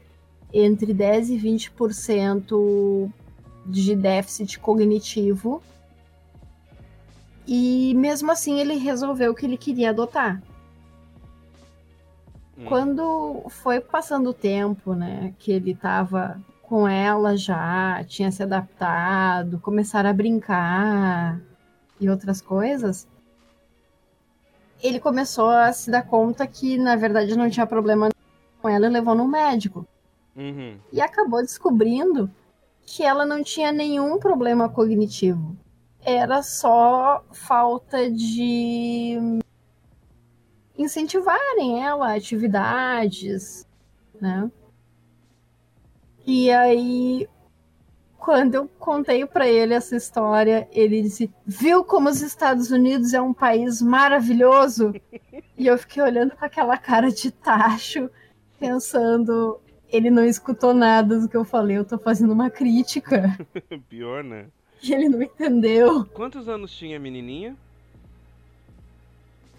entre 0.52 0.93
10 0.93 1.31
e 1.31 1.38
20% 1.38 3.11
de 3.64 3.97
déficit 3.97 4.59
cognitivo. 4.59 5.62
E 7.47 7.95
mesmo 7.95 8.31
assim 8.31 8.61
ele 8.61 8.75
resolveu 8.75 9.35
que 9.35 9.47
ele 9.47 9.57
queria 9.57 9.88
adotar. 9.88 10.43
Hum. 12.59 12.65
Quando 12.65 13.45
foi 13.49 13.81
passando 13.81 14.31
o 14.31 14.35
tempo, 14.35 14.95
né, 14.95 15.33
que 15.38 15.53
ele 15.53 15.71
estava 15.71 16.41
com 16.62 16.87
ela 16.87 17.37
já, 17.37 18.03
tinha 18.05 18.31
se 18.31 18.43
adaptado, 18.43 19.61
começaram 19.61 20.11
a 20.11 20.12
brincar 20.12 21.41
e 22.00 22.11
outras 22.11 22.41
coisas, 22.43 23.09
ele 24.83 25.00
começou 25.00 25.49
a 25.49 25.73
se 25.73 25.91
dar 25.91 26.03
conta 26.03 26.47
que 26.47 26.77
na 26.77 26.97
verdade 26.97 27.37
não 27.37 27.49
tinha 27.49 27.67
problema 27.67 28.09
com 28.61 28.69
ela 28.69 28.87
e 28.87 28.91
levou 28.91 29.15
no 29.15 29.27
médico. 29.27 29.87
Uhum. 30.37 30.79
E 30.93 31.00
acabou 31.00 31.41
descobrindo 31.41 32.31
que 32.83 33.03
ela 33.03 33.25
não 33.25 33.43
tinha 33.43 33.73
nenhum 33.73 34.19
problema 34.19 34.69
cognitivo. 34.69 35.57
Era 36.00 36.43
só 36.43 37.25
falta 37.33 38.11
de 38.11 39.41
incentivarem 40.79 41.83
ela 41.83 42.13
a 42.13 42.15
atividades, 42.15 43.67
né? 44.21 44.51
E 46.25 46.51
aí, 46.51 47.29
quando 48.17 48.55
eu 48.55 48.69
contei 48.79 49.27
para 49.27 49.49
ele 49.49 49.75
essa 49.75 49.97
história, 49.97 50.69
ele 50.73 51.03
disse: 51.03 51.33
Viu 51.45 51.83
como 51.83 52.09
os 52.09 52.23
Estados 52.23 52.71
Unidos 52.71 53.13
é 53.13 53.21
um 53.21 53.35
país 53.35 53.83
maravilhoso? 53.83 54.95
e 55.57 55.67
eu 55.67 55.77
fiquei 55.79 56.03
olhando 56.03 56.37
com 56.37 56.45
aquela 56.45 56.77
cara 56.77 57.11
de 57.11 57.31
tacho, 57.31 58.11
pensando: 58.59 59.61
ele 59.91 60.11
não 60.11 60.25
escutou 60.25 60.75
nada 60.75 61.19
do 61.19 61.29
que 61.29 61.37
eu 61.37 61.45
falei, 61.45 61.79
eu 61.79 61.85
tô 61.85 61.99
fazendo 61.99 62.33
uma 62.33 62.51
crítica. 62.51 63.37
Pior, 63.89 64.23
né? 64.23 64.47
E 64.83 64.93
ele 64.93 65.09
não 65.09 65.23
entendeu. 65.23 66.05
Quantos 66.07 66.49
anos 66.49 66.71
tinha 66.77 66.99
a 66.99 67.01
menininha? 67.01 67.57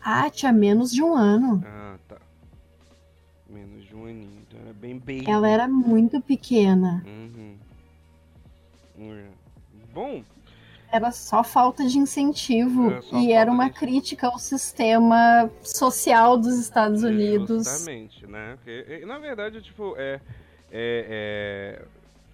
Ah, 0.02 0.30
tinha 0.30 0.52
menos 0.52 0.92
de 0.92 1.04
um 1.04 1.16
ano. 1.16 1.64
Ah, 1.66 1.98
tá. 2.08 2.18
Menos 3.50 3.86
de 3.86 3.96
um 3.96 4.06
aninho. 4.06 4.42
Então 4.48 4.60
era 4.62 4.74
bem. 4.74 5.24
Ela 5.28 5.50
era 5.50 5.68
muito 5.68 6.22
pequena. 6.22 7.04
Uhum. 7.06 7.58
É. 9.00 9.28
Bom. 9.94 10.24
Era 10.92 11.12
só 11.12 11.44
falta 11.44 11.86
de 11.86 11.98
incentivo. 12.00 12.92
Era 12.92 13.04
e 13.14 13.32
era 13.32 13.52
uma 13.52 13.70
de... 13.70 13.78
crítica 13.78 14.28
ao 14.28 14.40
sistema 14.40 15.50
social 15.62 16.38
dos 16.38 16.58
Estados 16.58 17.04
Unidos. 17.04 17.68
Justamente, 17.68 18.26
né? 18.26 18.58
Porque, 18.64 19.06
na 19.06 19.20
verdade, 19.20 19.62
tipo, 19.62 19.94
é, 19.98 20.20
é, 20.72 21.80
é, 21.80 21.86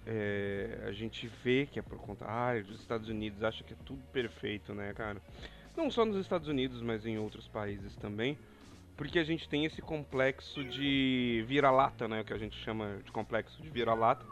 é, 0.06 0.88
a 0.88 0.92
gente 0.92 1.30
vê 1.44 1.66
que 1.70 1.78
é 1.78 1.82
por 1.82 1.98
conta. 1.98 2.24
Ah, 2.26 2.54
os 2.68 2.80
Estados 2.80 3.08
Unidos 3.08 3.42
acha 3.42 3.62
que 3.62 3.74
é 3.74 3.76
tudo 3.84 4.00
perfeito, 4.12 4.72
né, 4.72 4.92
cara? 4.94 5.20
Não 5.76 5.90
só 5.90 6.04
nos 6.04 6.16
Estados 6.16 6.48
Unidos, 6.48 6.80
mas 6.80 7.04
em 7.04 7.18
outros 7.18 7.46
países 7.46 7.94
também. 7.96 8.38
Porque 8.96 9.18
a 9.18 9.24
gente 9.24 9.46
tem 9.48 9.66
esse 9.66 9.82
complexo 9.82 10.64
de 10.64 11.44
vira-lata, 11.46 12.08
né? 12.08 12.22
O 12.22 12.24
que 12.24 12.32
a 12.32 12.38
gente 12.38 12.56
chama 12.56 12.98
de 13.04 13.12
complexo 13.12 13.60
de 13.62 13.68
vira-lata. 13.68 14.24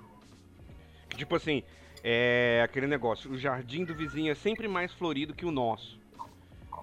Tipo 1.17 1.37
assim, 1.37 1.63
é 2.03 2.63
aquele 2.65 2.87
negócio, 2.87 3.31
o 3.31 3.39
jardim 3.39 3.85
do 3.85 3.95
vizinho 3.95 4.33
é 4.33 4.35
sempre 4.35 4.67
mais 4.67 4.93
florido 4.93 5.35
que 5.35 5.45
o 5.45 5.51
nosso. 5.51 5.99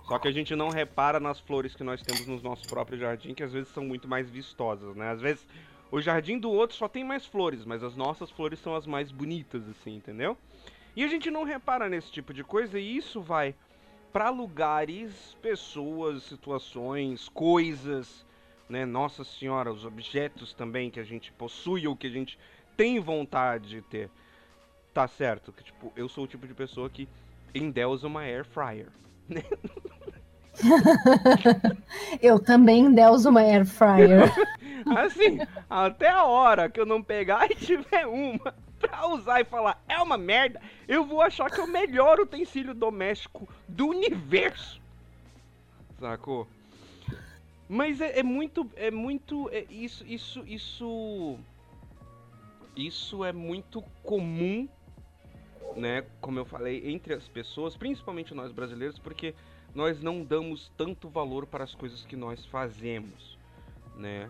Só 0.08 0.20
que 0.20 0.28
a 0.28 0.32
gente 0.32 0.56
não 0.56 0.70
repara 0.70 1.20
nas 1.20 1.40
flores 1.40 1.76
que 1.76 1.84
nós 1.84 2.02
temos 2.02 2.26
no 2.28 2.42
nosso 2.42 2.68
próprio 2.68 2.98
jardim, 2.98 3.34
que 3.34 3.44
às 3.44 3.52
vezes 3.52 3.70
são 3.70 3.84
muito 3.84 4.08
mais 4.08 4.30
vistosas, 4.30 4.96
né? 4.96 5.10
Às 5.10 5.22
vezes 5.22 5.46
o 5.92 6.00
jardim 6.02 6.40
do 6.40 6.50
outro 6.50 6.76
só 6.76 6.88
tem 6.88 7.04
mais 7.04 7.26
flores, 7.26 7.66
mas 7.66 7.84
as 7.84 7.96
nossas 7.96 8.30
flores 8.30 8.60
são 8.60 8.76
as 8.76 8.86
mais 8.88 9.12
bonitas, 9.12 9.68
assim, 9.70 9.96
entendeu? 9.96 10.38
E 10.96 11.04
a 11.04 11.08
gente 11.08 11.30
não 11.32 11.44
repara 11.44 11.90
nesse 11.90 12.12
tipo 12.12 12.34
de 12.34 12.44
coisa 12.44 12.80
e 12.80 12.98
isso 12.98 13.22
vai 13.22 13.56
para 14.12 14.30
lugares, 14.30 15.38
pessoas, 15.42 16.24
situações, 16.24 17.30
coisas, 17.30 18.26
né? 18.70 18.86
Nossa 18.86 19.24
Senhora, 19.24 19.72
os 19.72 19.86
objetos 19.86 20.54
também 20.54 20.90
que 20.90 21.00
a 21.00 21.04
gente 21.04 21.32
possui 21.32 21.88
ou 21.88 21.96
que 21.96 22.08
a 22.08 22.12
gente 22.12 22.38
tem 22.76 23.00
vontade 23.00 23.70
de 23.70 23.82
ter. 23.82 24.10
Tá 24.94 25.08
certo 25.08 25.52
que 25.52 25.64
tipo, 25.64 25.92
eu 25.96 26.10
sou 26.10 26.26
o 26.26 26.28
tipo 26.28 26.46
de 26.46 26.54
pessoa 26.54 26.90
que 26.90 27.08
endeusa 27.56 28.08
uma 28.08 28.22
air 28.22 28.46
fryer, 28.46 28.88
né? 29.28 29.44
eu 32.22 32.40
também 32.40 32.86
endeuso 32.86 33.30
uma 33.30 33.42
air 33.42 33.66
fryer. 33.66 34.32
assim, 34.98 35.40
até 35.70 36.10
a 36.10 36.24
hora 36.26 36.70
que 36.70 36.80
eu 36.80 36.86
não 36.86 37.02
pegar 37.02 37.50
e 37.50 37.56
tiver 37.56 38.06
uma 38.06 38.54
pra 38.82 39.08
usar 39.08 39.40
e 39.40 39.46
falar 39.46 39.82
é 39.88 39.98
uma 40.00 40.18
merda, 40.18 40.62
eu 40.88 41.06
vou 41.06 41.22
achar 41.22 41.50
que 41.50 41.60
é 41.60 41.64
o 41.64 41.68
melhor 41.68 42.20
utensílio 42.20 42.74
doméstico 42.74 43.48
do 43.68 43.88
universo. 43.88 44.82
Sacou? 46.00 46.48
Mas 47.70 48.02
é, 48.02 48.20
é 48.20 48.24
muito. 48.24 48.70
É 48.76 48.92
muito. 48.92 49.50
É, 49.50 49.66
isso, 49.70 50.06
isso, 50.06 50.44
isso. 50.46 51.38
Isso 52.76 53.24
é 53.24 53.32
muito 53.32 53.82
comum, 54.04 54.68
né? 55.76 56.04
Como 56.20 56.40
eu 56.40 56.46
falei, 56.46 56.90
entre 56.90 57.14
as 57.14 57.28
pessoas, 57.28 57.78
principalmente 57.78 58.34
nós 58.34 58.52
brasileiros, 58.52 58.98
porque 58.98 59.36
nós 59.74 60.02
não 60.02 60.24
damos 60.24 60.72
tanto 60.76 61.08
valor 61.08 61.46
para 61.46 61.64
as 61.64 61.76
coisas 61.76 62.06
que 62.06 62.16
nós 62.16 62.46
fazemos, 62.46 63.38
né? 63.96 64.30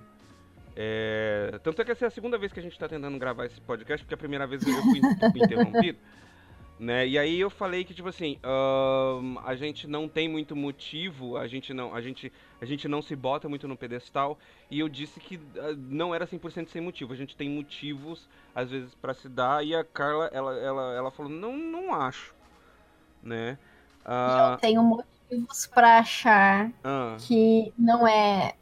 É... 0.75 1.59
Tanto 1.63 1.81
é 1.81 1.85
que 1.85 1.91
essa 1.91 2.05
é 2.05 2.07
a 2.07 2.11
segunda 2.11 2.37
vez 2.37 2.51
que 2.51 2.59
a 2.59 2.63
gente 2.63 2.73
está 2.73 2.87
tentando 2.87 3.17
gravar 3.17 3.45
esse 3.45 3.59
podcast, 3.61 4.05
porque 4.05 4.13
a 4.13 4.17
primeira 4.17 4.47
vez 4.47 4.65
eu 4.65 4.73
fui 4.81 5.01
interrompido. 5.43 5.99
Né? 6.81 7.07
E 7.07 7.19
aí 7.19 7.39
eu 7.39 7.51
falei 7.51 7.83
que, 7.83 7.93
tipo 7.93 8.09
assim, 8.09 8.39
uh, 8.43 9.39
a 9.45 9.53
gente 9.53 9.85
não 9.85 10.09
tem 10.09 10.27
muito 10.27 10.55
motivo, 10.55 11.37
a 11.37 11.45
gente 11.45 11.75
não, 11.75 11.93
a 11.93 12.01
gente, 12.01 12.33
a 12.59 12.65
gente 12.65 12.87
não 12.87 13.03
se 13.03 13.15
bota 13.15 13.47
muito 13.47 13.67
no 13.67 13.77
pedestal, 13.77 14.35
e 14.67 14.79
eu 14.79 14.89
disse 14.89 15.19
que 15.19 15.35
uh, 15.35 15.77
não 15.77 16.15
era 16.15 16.25
100% 16.25 16.69
sem 16.69 16.81
motivo, 16.81 17.13
a 17.13 17.15
gente 17.15 17.35
tem 17.35 17.47
motivos, 17.47 18.27
às 18.55 18.71
vezes, 18.71 18.95
para 18.95 19.13
se 19.13 19.29
dar, 19.29 19.63
e 19.63 19.75
a 19.75 19.83
Carla, 19.83 20.31
ela, 20.33 20.57
ela, 20.57 20.95
ela 20.95 21.11
falou, 21.11 21.31
não, 21.31 21.55
não 21.55 21.93
acho, 21.93 22.33
né? 23.21 23.59
Uh... 24.03 24.53
Eu 24.53 24.57
tenho 24.57 24.81
motivos 24.81 25.67
para 25.67 25.99
achar 25.99 26.71
ah. 26.83 27.15
que 27.19 27.71
não 27.77 28.07
é 28.07 28.55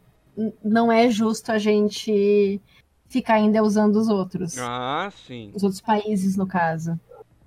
não 0.62 0.90
é 0.90 1.10
justo 1.10 1.52
a 1.52 1.58
gente 1.58 2.60
ficar 3.08 3.34
ainda 3.34 3.62
usando 3.62 3.96
os 3.96 4.08
outros. 4.08 4.56
Ah, 4.58 5.10
sim. 5.26 5.50
Os 5.54 5.62
outros 5.62 5.80
países, 5.80 6.36
no 6.36 6.46
caso. 6.46 6.98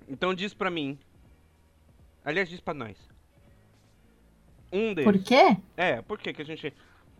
Então 0.08 0.34
diz 0.34 0.52
pra 0.52 0.70
mim. 0.70 0.98
Aliás, 2.24 2.48
diz 2.48 2.60
pra 2.60 2.74
nós. 2.74 2.96
Um 4.72 4.92
deles. 4.92 5.04
Por 5.04 5.18
quê? 5.22 5.56
É, 5.76 6.02
por 6.02 6.18
que 6.18 6.40
a 6.40 6.44
gente 6.44 6.72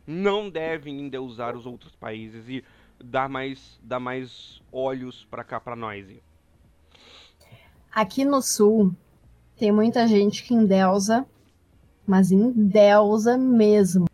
não 0.07 0.51
deve 0.51 0.91
ainda 0.91 1.21
usar 1.23 1.57
os 1.57 1.67
outros 1.67 1.95
países 1.97 2.49
e 2.49 2.65
dar 3.03 3.29
mais, 3.29 3.79
dar 3.83 4.01
mais 4.01 4.63
olhos 4.71 5.27
pra 5.31 5.43
cá, 5.43 5.59
pra 5.59 5.75
nós? 5.75 6.07
Aqui 7.93 8.25
no 8.25 8.43
sul, 8.43 8.95
tem 9.57 9.71
muita 9.71 10.07
gente 10.07 10.43
que 10.43 10.53
endeusa, 10.53 11.25
mas 12.07 12.33
endeusa 12.33 13.39
mesmo 13.39 14.07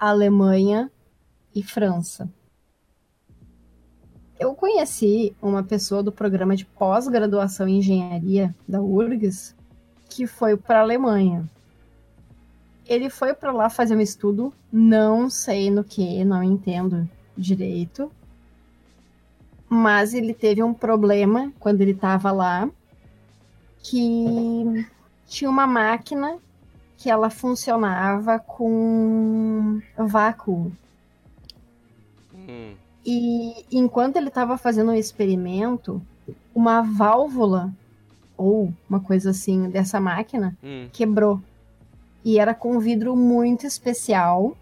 Alemanha 0.00 0.90
e 1.54 1.62
França. 1.62 2.28
Eu 4.38 4.54
conheci 4.54 5.36
uma 5.42 5.62
pessoa 5.62 6.02
do 6.02 6.10
programa 6.10 6.56
de 6.56 6.64
pós-graduação 6.64 7.68
em 7.68 7.78
engenharia 7.78 8.54
da 8.66 8.80
URGS 8.80 9.54
que 10.08 10.26
foi 10.26 10.56
para 10.56 10.78
a 10.78 10.82
Alemanha. 10.82 11.48
Ele 12.86 13.10
foi 13.10 13.34
para 13.34 13.52
lá 13.52 13.68
fazer 13.68 13.94
um 13.94 14.00
estudo, 14.00 14.52
não 14.72 15.28
sei 15.28 15.70
no 15.70 15.84
que, 15.84 16.24
não 16.24 16.42
entendo 16.42 17.08
direito, 17.36 18.10
mas 19.68 20.14
ele 20.14 20.32
teve 20.32 20.62
um 20.62 20.72
problema 20.74 21.52
quando 21.60 21.82
ele 21.82 21.92
estava 21.92 22.32
lá 22.32 22.68
que 23.82 24.86
tinha 25.26 25.48
uma 25.48 25.66
máquina 25.66 26.38
que 27.00 27.08
ela 27.08 27.30
funcionava 27.30 28.38
com 28.38 29.80
vácuo. 29.96 30.70
Hum. 32.34 32.74
E 33.04 33.64
enquanto 33.72 34.16
ele 34.16 34.28
estava 34.28 34.58
fazendo 34.58 34.92
um 34.92 34.94
experimento, 34.94 36.02
uma 36.54 36.82
válvula 36.82 37.72
ou 38.36 38.70
uma 38.86 39.00
coisa 39.00 39.30
assim 39.30 39.70
dessa 39.70 39.98
máquina 39.98 40.54
Hum. 40.62 40.90
quebrou. 40.92 41.40
E 42.22 42.38
era 42.38 42.52
com 42.52 42.76
um 42.76 42.78
vidro 42.78 43.16
muito 43.16 43.66
especial, 43.66 44.54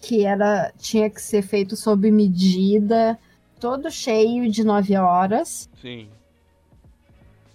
que 0.00 0.24
era 0.24 0.72
tinha 0.76 1.08
que 1.08 1.22
ser 1.22 1.42
feito 1.42 1.76
sob 1.76 2.10
medida, 2.10 3.16
todo 3.60 3.92
cheio 3.92 4.50
de 4.50 4.64
9 4.64 4.96
horas. 4.96 5.70
Sim. 5.80 6.08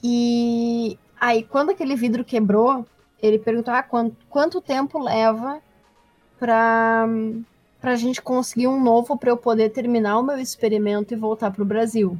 E 0.01 0.97
aí, 1.19 1.43
quando 1.43 1.71
aquele 1.71 1.97
vidro 1.97 2.23
quebrou, 2.23 2.85
ele 3.21 3.39
perguntou: 3.39 3.73
ah, 3.73 3.83
quanto, 3.83 4.15
quanto 4.29 4.61
tempo 4.61 4.99
leva 4.99 5.61
pra, 6.37 7.07
pra 7.79 7.95
gente 7.95 8.21
conseguir 8.21 8.67
um 8.67 8.81
novo 8.81 9.17
para 9.17 9.29
eu 9.29 9.37
poder 9.37 9.69
terminar 9.69 10.17
o 10.17 10.23
meu 10.23 10.37
experimento 10.37 11.13
e 11.13 11.17
voltar 11.17 11.51
pro 11.51 11.65
Brasil? 11.65 12.17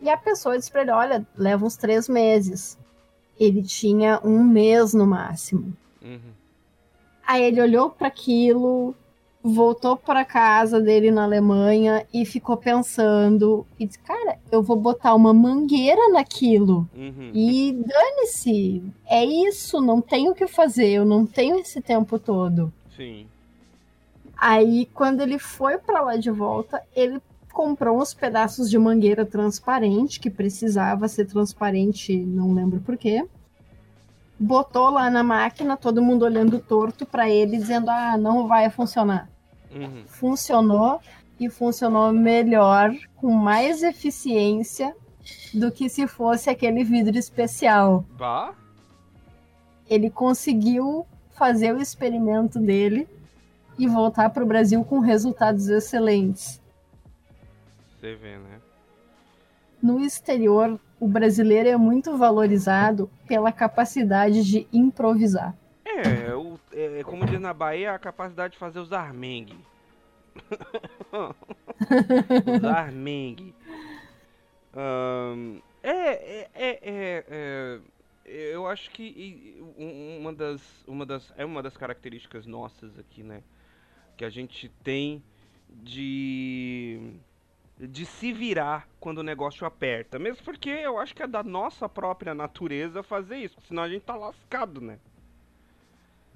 E 0.00 0.08
a 0.08 0.16
pessoa 0.16 0.58
disse 0.58 0.70
pra 0.70 0.82
ele: 0.82 0.90
olha, 0.90 1.26
leva 1.36 1.64
uns 1.64 1.76
três 1.76 2.08
meses. 2.08 2.78
Ele 3.38 3.62
tinha 3.62 4.20
um 4.22 4.42
mês 4.44 4.94
no 4.94 5.06
máximo. 5.06 5.72
Uhum. 6.02 6.32
Aí 7.26 7.42
ele 7.42 7.60
olhou 7.60 7.90
para 7.90 8.06
aquilo, 8.06 8.94
voltou 9.46 9.94
para 9.94 10.24
casa 10.24 10.80
dele 10.80 11.10
na 11.10 11.24
Alemanha 11.24 12.06
e 12.14 12.24
ficou 12.24 12.56
pensando 12.56 13.66
e 13.78 13.86
disse: 13.86 13.98
"Cara, 13.98 14.38
eu 14.50 14.62
vou 14.62 14.74
botar 14.76 15.14
uma 15.14 15.34
mangueira 15.34 16.08
naquilo 16.08 16.88
Uhum. 16.96 17.30
e 17.34 17.72
dane-se. 17.86 18.82
É 19.06 19.22
isso, 19.22 19.82
não 19.82 20.00
tenho 20.00 20.32
o 20.32 20.34
que 20.34 20.46
fazer, 20.46 20.88
eu 20.88 21.04
não 21.04 21.26
tenho 21.26 21.58
esse 21.58 21.82
tempo 21.82 22.18
todo". 22.18 22.72
Sim. 22.96 23.26
Aí 24.34 24.86
quando 24.94 25.20
ele 25.20 25.38
foi 25.38 25.76
para 25.76 26.00
lá 26.00 26.16
de 26.16 26.30
volta, 26.30 26.82
ele 26.96 27.20
comprou 27.52 28.00
uns 28.00 28.14
pedaços 28.14 28.68
de 28.70 28.78
mangueira 28.78 29.26
transparente 29.26 30.18
que 30.18 30.30
precisava 30.30 31.06
ser 31.06 31.26
transparente, 31.26 32.16
não 32.16 32.52
lembro 32.54 32.80
por 32.80 32.96
quê. 32.96 33.24
Botou 34.40 34.88
lá 34.90 35.08
na 35.10 35.22
máquina, 35.22 35.76
todo 35.76 36.02
mundo 36.02 36.24
olhando 36.24 36.58
torto 36.58 37.04
para 37.06 37.28
ele, 37.28 37.58
dizendo: 37.58 37.90
"Ah, 37.90 38.16
não 38.16 38.48
vai 38.48 38.68
funcionar" 38.70 39.28
Uhum. 39.74 40.04
funcionou 40.06 41.00
e 41.38 41.50
funcionou 41.50 42.12
melhor, 42.12 42.94
com 43.16 43.32
mais 43.32 43.82
eficiência 43.82 44.94
do 45.52 45.70
que 45.70 45.88
se 45.88 46.06
fosse 46.06 46.48
aquele 46.48 46.84
vidro 46.84 47.18
especial. 47.18 48.04
Bah? 48.16 48.54
Ele 49.88 50.10
conseguiu 50.10 51.06
fazer 51.32 51.74
o 51.74 51.80
experimento 51.80 52.58
dele 52.58 53.08
e 53.78 53.88
voltar 53.88 54.30
para 54.30 54.44
o 54.44 54.46
Brasil 54.46 54.84
com 54.84 55.00
resultados 55.00 55.68
excelentes. 55.68 56.60
Você 57.98 58.14
vê, 58.14 58.36
né? 58.38 58.60
No 59.82 60.00
exterior, 60.00 60.80
o 61.00 61.08
brasileiro 61.08 61.68
é 61.68 61.76
muito 61.76 62.16
valorizado 62.16 63.10
pela 63.26 63.52
capacidade 63.52 64.42
de 64.44 64.66
improvisar. 64.72 65.54
É, 65.84 66.34
é, 66.74 67.04
como 67.04 67.24
diz 67.26 67.40
na 67.40 67.54
Bahia, 67.54 67.92
a 67.94 67.98
capacidade 67.98 68.52
de 68.54 68.58
fazer 68.58 68.78
os 68.80 68.92
armengue. 68.92 69.58
os 72.58 72.64
armengue. 72.64 73.54
Ahn, 74.74 75.60
é, 75.82 75.90
é, 75.92 76.50
é, 76.54 77.24
é, 77.28 77.80
é, 78.24 78.54
eu 78.54 78.66
acho 78.66 78.90
que 78.90 79.56
um- 79.78 80.18
uma 80.20 80.32
das, 80.32 80.84
uma 80.86 81.06
das, 81.06 81.32
é 81.36 81.44
uma 81.44 81.62
das 81.62 81.76
características 81.76 82.46
nossas 82.46 82.98
aqui, 82.98 83.22
né? 83.22 83.42
Que 84.16 84.24
a 84.24 84.30
gente 84.30 84.68
tem 84.82 85.22
de, 85.68 87.14
de 87.78 88.06
se 88.06 88.32
virar 88.32 88.88
quando 89.00 89.18
o 89.18 89.22
negócio 89.22 89.66
aperta. 89.66 90.18
Mesmo 90.18 90.44
porque 90.44 90.70
eu 90.70 90.98
acho 90.98 91.14
que 91.14 91.22
é 91.22 91.26
da 91.26 91.42
nossa 91.42 91.88
própria 91.88 92.34
natureza 92.34 93.02
fazer 93.02 93.38
isso, 93.38 93.56
senão 93.68 93.82
a 93.84 93.88
gente 93.88 94.02
tá 94.02 94.16
lascado, 94.16 94.80
né? 94.80 94.98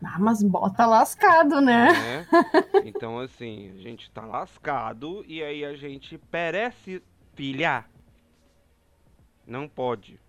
Ah, 0.03 0.19
mas 0.19 0.43
bota 0.43 0.87
lascado, 0.87 1.61
né? 1.61 1.93
né? 1.93 2.27
Então, 2.85 3.19
assim, 3.19 3.71
a 3.77 3.83
gente 3.83 4.11
tá 4.11 4.25
lascado 4.25 5.25
e 5.27 5.43
aí 5.43 5.65
a 5.65 5.75
gente 5.75 6.17
perece 6.31 7.03
pilhar. 7.35 7.89
Não 9.47 9.69
pode. 9.69 10.21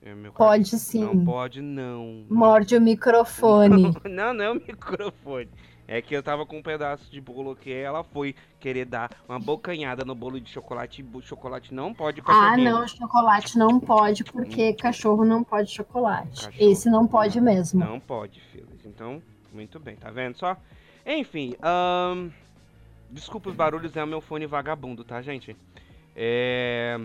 É, 0.00 0.14
meu 0.14 0.32
cara, 0.32 0.50
Pode 0.50 0.78
sim. 0.78 1.04
Não 1.04 1.24
pode, 1.24 1.60
não. 1.60 2.24
Morde 2.30 2.76
o 2.76 2.80
microfone. 2.80 3.92
Não, 4.08 4.32
não 4.32 4.44
é 4.44 4.50
o 4.50 4.54
microfone. 4.54 5.50
É 5.90 6.02
que 6.02 6.14
eu 6.14 6.22
tava 6.22 6.44
com 6.44 6.58
um 6.58 6.62
pedaço 6.62 7.10
de 7.10 7.18
bolo 7.18 7.56
que 7.56 7.72
ela 7.72 8.04
foi 8.04 8.34
querer 8.60 8.84
dar 8.84 9.10
uma 9.26 9.38
bocanhada 9.38 10.04
no 10.04 10.14
bolo 10.14 10.38
de 10.38 10.50
chocolate 10.50 11.00
e 11.00 11.16
o 11.16 11.22
chocolate 11.22 11.72
não 11.72 11.94
pode 11.94 12.22
Ah, 12.26 12.58
não, 12.58 12.86
chocolate 12.86 13.56
não 13.56 13.80
pode, 13.80 14.22
porque 14.22 14.74
cachorro 14.74 15.24
não 15.24 15.42
pode 15.42 15.70
chocolate. 15.70 16.44
Cachorro. 16.44 16.70
Esse 16.70 16.90
não 16.90 17.06
pode 17.06 17.40
mesmo. 17.40 17.80
Não 17.80 17.98
pode, 17.98 18.38
filhos. 18.52 18.84
Então, 18.84 19.22
muito 19.50 19.80
bem, 19.80 19.96
tá 19.96 20.10
vendo 20.10 20.36
só? 20.36 20.58
Enfim, 21.06 21.54
desculpa 23.10 23.48
os 23.48 23.56
barulhos, 23.56 23.96
é 23.96 24.04
o 24.04 24.06
meu 24.06 24.20
fone 24.20 24.44
vagabundo, 24.44 25.04
tá, 25.04 25.22
gente? 25.22 25.56
É... 26.14 27.00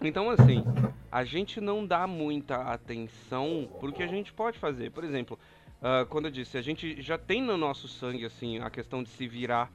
Então, 0.00 0.28
assim, 0.28 0.64
a 1.10 1.22
gente 1.22 1.60
não 1.60 1.86
dá 1.86 2.04
muita 2.08 2.56
atenção 2.62 3.68
pro 3.78 3.92
que 3.92 4.02
a 4.02 4.08
gente 4.08 4.32
pode 4.32 4.58
fazer. 4.58 4.90
Por 4.90 5.04
exemplo, 5.04 5.38
ah, 5.82 6.06
quando 6.08 6.26
eu 6.26 6.30
disse, 6.30 6.56
a 6.58 6.62
gente 6.62 7.00
já 7.02 7.18
tem 7.18 7.42
no 7.42 7.56
nosso 7.56 7.88
sangue, 7.88 8.24
assim, 8.24 8.58
a 8.60 8.70
questão 8.70 9.02
de 9.02 9.08
se 9.10 9.26
virar. 9.26 9.70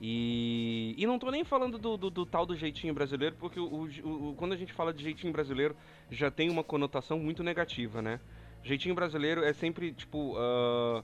E, 0.00 0.94
e 0.96 1.06
não 1.06 1.18
tô 1.18 1.30
nem 1.30 1.44
falando 1.44 1.78
do, 1.78 1.96
do- 1.96 2.10
do 2.10 2.24
tal 2.26 2.46
do 2.46 2.56
jeitinho 2.56 2.94
brasileiro, 2.94 3.36
porque 3.38 3.60
o, 3.60 3.64
o- 3.66 4.30
o- 4.30 4.34
quando 4.36 4.52
a 4.52 4.56
gente 4.56 4.72
fala 4.72 4.94
de 4.94 5.02
jeitinho 5.02 5.32
brasileiro, 5.32 5.76
já 6.10 6.30
tem 6.30 6.48
uma 6.50 6.64
conotação 6.64 7.18
muito 7.18 7.42
negativa, 7.42 8.00
né? 8.00 8.18
Jeitinho 8.64 8.94
brasileiro 8.94 9.44
é 9.44 9.52
sempre, 9.52 9.92
tipo, 9.92 10.36
ah, 10.38 11.02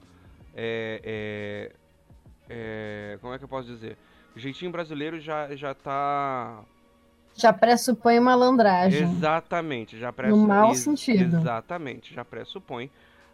é, 0.55 1.71
é, 2.49 3.13
é, 3.13 3.17
como 3.21 3.33
é 3.33 3.37
que 3.37 3.43
eu 3.43 3.47
posso 3.49 3.67
dizer? 3.67 3.97
O 4.35 4.39
jeitinho 4.39 4.71
brasileiro 4.71 5.19
já, 5.19 5.55
já 5.55 5.73
tá 5.73 6.63
Já 7.35 7.53
pressupõe 7.53 8.19
malandragem. 8.19 9.03
Exatamente, 9.03 9.97
já 9.97 10.11
No 10.11 10.15
pressupõe. 10.15 10.47
mau 10.47 10.73
sentido. 10.73 11.37
Exatamente, 11.37 12.13
já 12.13 12.25
pressupõe 12.25 12.89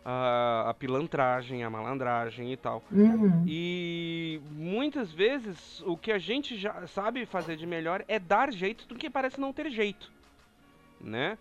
a, 0.06 0.70
a 0.70 0.74
pilantragem, 0.74 1.64
a 1.64 1.70
malandragem 1.70 2.52
e 2.52 2.58
tal. 2.58 2.84
Uhum. 2.92 3.44
E 3.48 4.42
muitas 4.52 5.12
vezes 5.12 5.82
o 5.86 5.96
que 5.96 6.12
a 6.12 6.18
gente 6.18 6.58
já 6.58 6.86
sabe 6.88 7.26
fazer 7.26 7.56
de 7.56 7.66
melhor 7.66 8.04
é 8.08 8.20
dar 8.20 8.52
jeito 8.52 8.88
do 8.88 8.96
que 8.96 9.10
parece 9.10 9.40
não 9.40 9.54
ter 9.54 9.70
jeito, 9.70 10.12
né? 11.00 11.38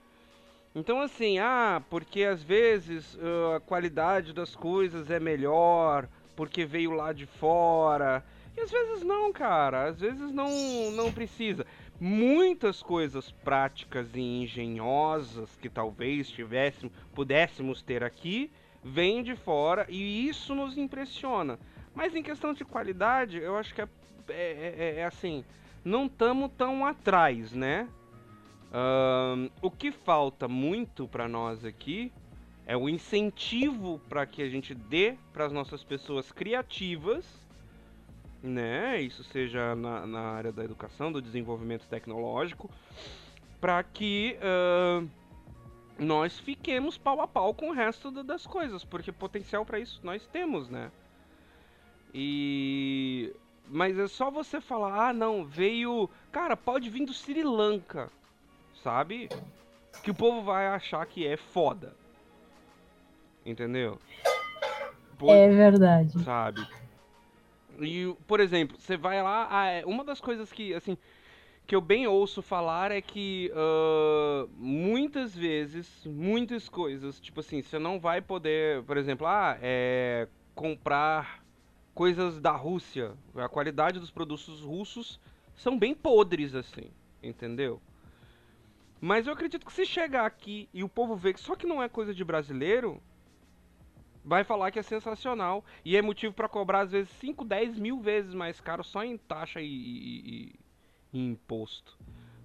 Então 0.75 1.01
assim, 1.01 1.39
ah, 1.39 1.83
porque 1.91 2.25
às 2.25 2.43
vezes 2.43 3.19
ah, 3.21 3.57
a 3.57 3.61
qualidade 3.61 4.33
das 4.33 4.55
coisas 4.55 5.11
é 5.11 5.19
melhor, 5.19 6.09
porque 6.37 6.65
veio 6.65 6.93
lá 6.93 7.13
de 7.13 7.27
fora. 7.27 8.25
E 8.57 8.61
às 8.61 8.71
vezes 8.71 9.03
não, 9.03 9.33
cara, 9.33 9.89
às 9.89 10.01
vezes 10.01 10.31
não, 10.31 10.51
não 10.93 11.11
precisa. 11.11 11.67
Muitas 12.05 12.83
coisas 12.83 13.31
práticas 13.31 14.09
e 14.17 14.21
engenhosas 14.21 15.55
que 15.63 15.69
talvez 15.69 16.29
tivéssemos, 16.29 16.93
pudéssemos 17.15 17.81
ter 17.81 18.03
aqui, 18.03 18.51
vêm 18.83 19.23
de 19.23 19.37
fora 19.37 19.87
e 19.89 20.27
isso 20.27 20.53
nos 20.53 20.77
impressiona. 20.77 21.61
Mas 21.95 22.13
em 22.17 22.21
questão 22.21 22.53
de 22.53 22.65
qualidade, 22.65 23.39
eu 23.39 23.57
acho 23.57 23.73
que 23.73 23.83
é, 23.83 23.89
é- 24.29 24.75
é- 24.77 24.95
é 24.97 25.05
assim, 25.05 25.45
não 25.85 26.07
estamos 26.07 26.51
tão 26.59 26.85
atrás, 26.85 27.53
né? 27.53 27.89
Ahn, 28.73 29.49
o 29.63 29.71
que 29.71 29.93
falta 29.93 30.49
muito 30.49 31.07
para 31.07 31.29
nós 31.29 31.65
aqui 31.65 32.11
é 32.67 32.77
o 32.77 32.89
incentivo 32.89 34.01
para 34.09 34.27
que 34.27 34.43
a 34.43 34.49
gente 34.49 34.75
dê 34.75 35.15
para 35.33 35.45
as 35.45 35.53
nossas 35.53 35.85
pessoas 35.85 36.33
criativas, 36.33 37.42
né? 38.43 39.01
Isso 39.01 39.23
seja 39.25 39.75
na, 39.75 40.07
na 40.07 40.21
área 40.21 40.51
da 40.53 40.65
educação, 40.65 41.13
do 41.13 41.23
desenvolvimento 41.23 41.87
tecnológico, 41.87 42.71
para 43.61 43.83
que 43.83 44.37
ahn, 44.43 45.07
nós 45.99 46.39
fiquemos 46.39 46.99
pau 46.99 47.21
a 47.21 47.29
pau 47.29 47.55
com 47.55 47.71
o 47.71 47.73
resto 47.73 48.11
da- 48.11 48.23
das 48.23 48.47
coisas, 48.47 48.85
porque 48.85 49.13
potencial 49.13 49.65
para 49.65 49.79
isso 49.79 50.01
nós 50.03 50.27
temos, 50.27 50.69
né? 50.69 50.91
E 52.15 53.33
mas 53.69 53.99
é 53.99 54.07
só 54.09 54.31
você 54.31 54.61
falar, 54.61 55.09
ah, 55.09 55.13
não, 55.15 55.45
veio, 55.47 56.11
cara, 56.31 56.57
pode 56.57 56.91
vir 56.91 57.07
do 57.07 57.15
Sri 57.15 57.43
Lanka, 57.43 58.11
sabe? 58.83 59.29
Que 60.03 60.11
o 60.11 60.15
povo 60.15 60.43
vai 60.43 60.67
achar 60.67 61.07
que 61.07 61.27
é 61.27 61.37
foda. 61.37 61.95
Entendeu? 63.47 63.99
É 65.29 65.49
verdade. 65.49 66.23
sabe? 66.25 66.67
E, 67.85 68.15
por 68.27 68.41
exemplo, 68.41 68.77
você 68.79 68.97
vai 68.97 69.23
lá, 69.23 69.49
ah, 69.51 69.67
é, 69.67 69.85
uma 69.85 70.05
das 70.05 70.21
coisas 70.21 70.53
que, 70.53 70.75
assim, 70.75 70.97
que 71.67 71.75
eu 71.75 71.81
bem 71.81 72.07
ouço 72.07 72.43
falar 72.43 72.91
é 72.91 73.01
que 73.01 73.51
uh, 73.55 74.49
muitas 74.57 75.35
vezes, 75.35 76.05
muitas 76.05 76.69
coisas, 76.69 77.21
tipo 77.21 77.41
assim, 77.41 77.63
você 77.63 77.79
não 77.79 78.01
vai 78.01 78.21
poder, 78.21 78.83
por 78.83 78.97
exemplo, 78.97 79.27
ah, 79.27 79.59
é, 79.63 80.29
comprar 80.55 81.43
coisas 81.95 82.41
da 82.41 82.53
Rússia. 82.53 83.13
A 83.37 83.49
qualidade 83.49 84.01
dos 84.01 84.11
produtos 84.11 84.61
russos 84.61 85.21
são 85.57 85.79
bem 85.79 85.95
podres, 85.95 86.55
assim, 86.55 86.91
entendeu? 87.23 87.81
Mas 89.01 89.27
eu 89.27 89.33
acredito 89.33 89.67
que 89.67 89.73
se 89.73 89.85
chegar 89.85 90.27
aqui 90.27 90.69
e 90.73 90.85
o 90.85 90.89
povo 90.89 91.17
ver 91.17 91.35
que 91.35 91.41
só 91.41 91.57
que 91.57 91.67
não 91.67 91.83
é 91.83 91.89
coisa 91.89 92.15
de 92.15 92.25
brasileiro, 92.25 93.03
vai 94.25 94.45
falar 94.45 94.71
que 94.71 94.79
é 94.79 94.83
sensacional 94.83 95.65
e 95.85 95.97
é 95.97 96.03
motivo 96.03 96.33
para 96.33 96.49
cobrar 96.49 96.81
às 96.81 96.93
vezes 96.93 97.11
5, 97.21 97.45
10 97.45 97.79
mil 97.79 98.01
vezes 98.01 98.35
mais 98.35 98.61
caro 98.61 98.85
só 98.85 99.03
em 99.05 99.17
taxa 99.17 99.61
e, 99.61 99.67
e, 99.67 100.55
e 101.13 101.19
imposto, 101.19 101.99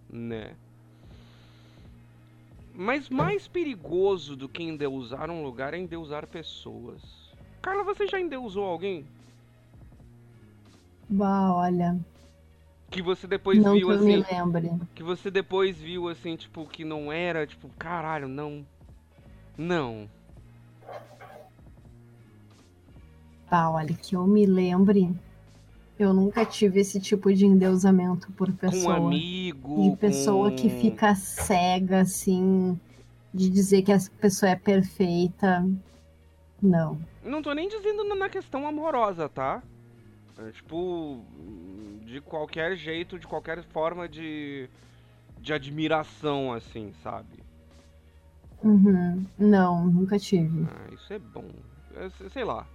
né? 0.09 0.55
Mas 2.73 3.09
mais 3.09 3.47
perigoso 3.47 4.35
do 4.35 4.47
que 4.47 4.61
endeusar 4.61 5.31
um 5.31 5.43
lugar 5.43 5.73
é 5.73 5.79
endeusar 5.79 6.27
pessoas. 6.27 7.01
Carla, 7.59 7.83
você 7.83 8.07
já 8.07 8.19
endeusou 8.19 8.65
alguém? 8.65 9.05
Bah, 11.09 11.53
olha. 11.55 11.99
Que 12.89 13.01
você 13.01 13.27
depois 13.27 13.59
não 13.59 13.73
viu 13.73 13.87
que 13.87 13.93
eu 13.93 13.97
assim. 13.97 14.05
me 14.05 14.25
lembre. 14.31 14.71
Que 14.93 15.03
você 15.03 15.31
depois 15.31 15.77
viu 15.77 16.07
assim, 16.07 16.35
tipo, 16.35 16.67
que 16.67 16.85
não 16.85 17.11
era, 17.11 17.47
tipo, 17.47 17.67
caralho, 17.77 18.27
não. 18.27 18.65
Não. 19.57 20.07
Bah, 23.49 23.69
olha, 23.69 23.93
que 23.93 24.15
eu 24.15 24.25
me 24.27 24.45
lembre. 24.45 25.09
Eu 25.97 26.13
nunca 26.13 26.45
tive 26.45 26.79
esse 26.81 26.99
tipo 26.99 27.33
de 27.33 27.45
endeusamento 27.45 28.31
por 28.33 28.47
Com 28.51 28.57
pessoa. 28.57 28.95
amigo. 28.97 29.93
E 29.93 29.97
pessoa 29.97 30.49
com... 30.51 30.55
que 30.55 30.69
fica 30.69 31.15
cega, 31.15 32.01
assim, 32.01 32.79
de 33.33 33.49
dizer 33.49 33.81
que 33.81 33.91
a 33.91 33.97
pessoa 34.21 34.51
é 34.51 34.55
perfeita. 34.55 35.67
Não. 36.61 36.99
Não 37.23 37.41
tô 37.41 37.53
nem 37.53 37.67
dizendo 37.67 38.03
na- 38.03 38.29
questão 38.29 38.67
amorosa, 38.67 39.27
tá? 39.29 39.63
É, 40.37 40.51
tipo, 40.51 41.21
de 42.05 42.21
qualquer 42.21 42.75
jeito, 42.75 43.17
de 43.17 43.25
qualquer 43.25 43.63
forma 43.63 44.07
de, 44.07 44.69
de 45.39 45.53
admiração, 45.53 46.53
assim, 46.53 46.93
sabe? 47.01 47.39
Uhum. 48.63 49.25
Não, 49.37 49.85
nunca 49.85 50.19
tive. 50.19 50.65
Ah, 50.69 50.93
isso 50.93 51.11
é 51.13 51.19
bom. 51.19 51.45
É, 51.95 52.09
se- 52.09 52.29
sei 52.29 52.43
lá. 52.43 52.67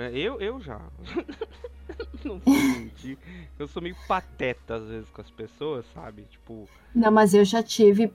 É, 0.00 0.10
eu, 0.16 0.40
eu 0.40 0.58
já. 0.58 0.80
Não 2.24 2.38
vou 2.38 2.54
mentir. 2.54 3.18
Eu 3.58 3.68
sou 3.68 3.82
meio 3.82 3.94
pateta 4.08 4.76
às 4.76 4.88
vezes 4.88 5.10
com 5.10 5.20
as 5.20 5.30
pessoas, 5.30 5.84
sabe? 5.92 6.22
Tipo, 6.22 6.66
Não, 6.94 7.10
mas 7.10 7.34
eu 7.34 7.44
já 7.44 7.62
tive 7.62 8.10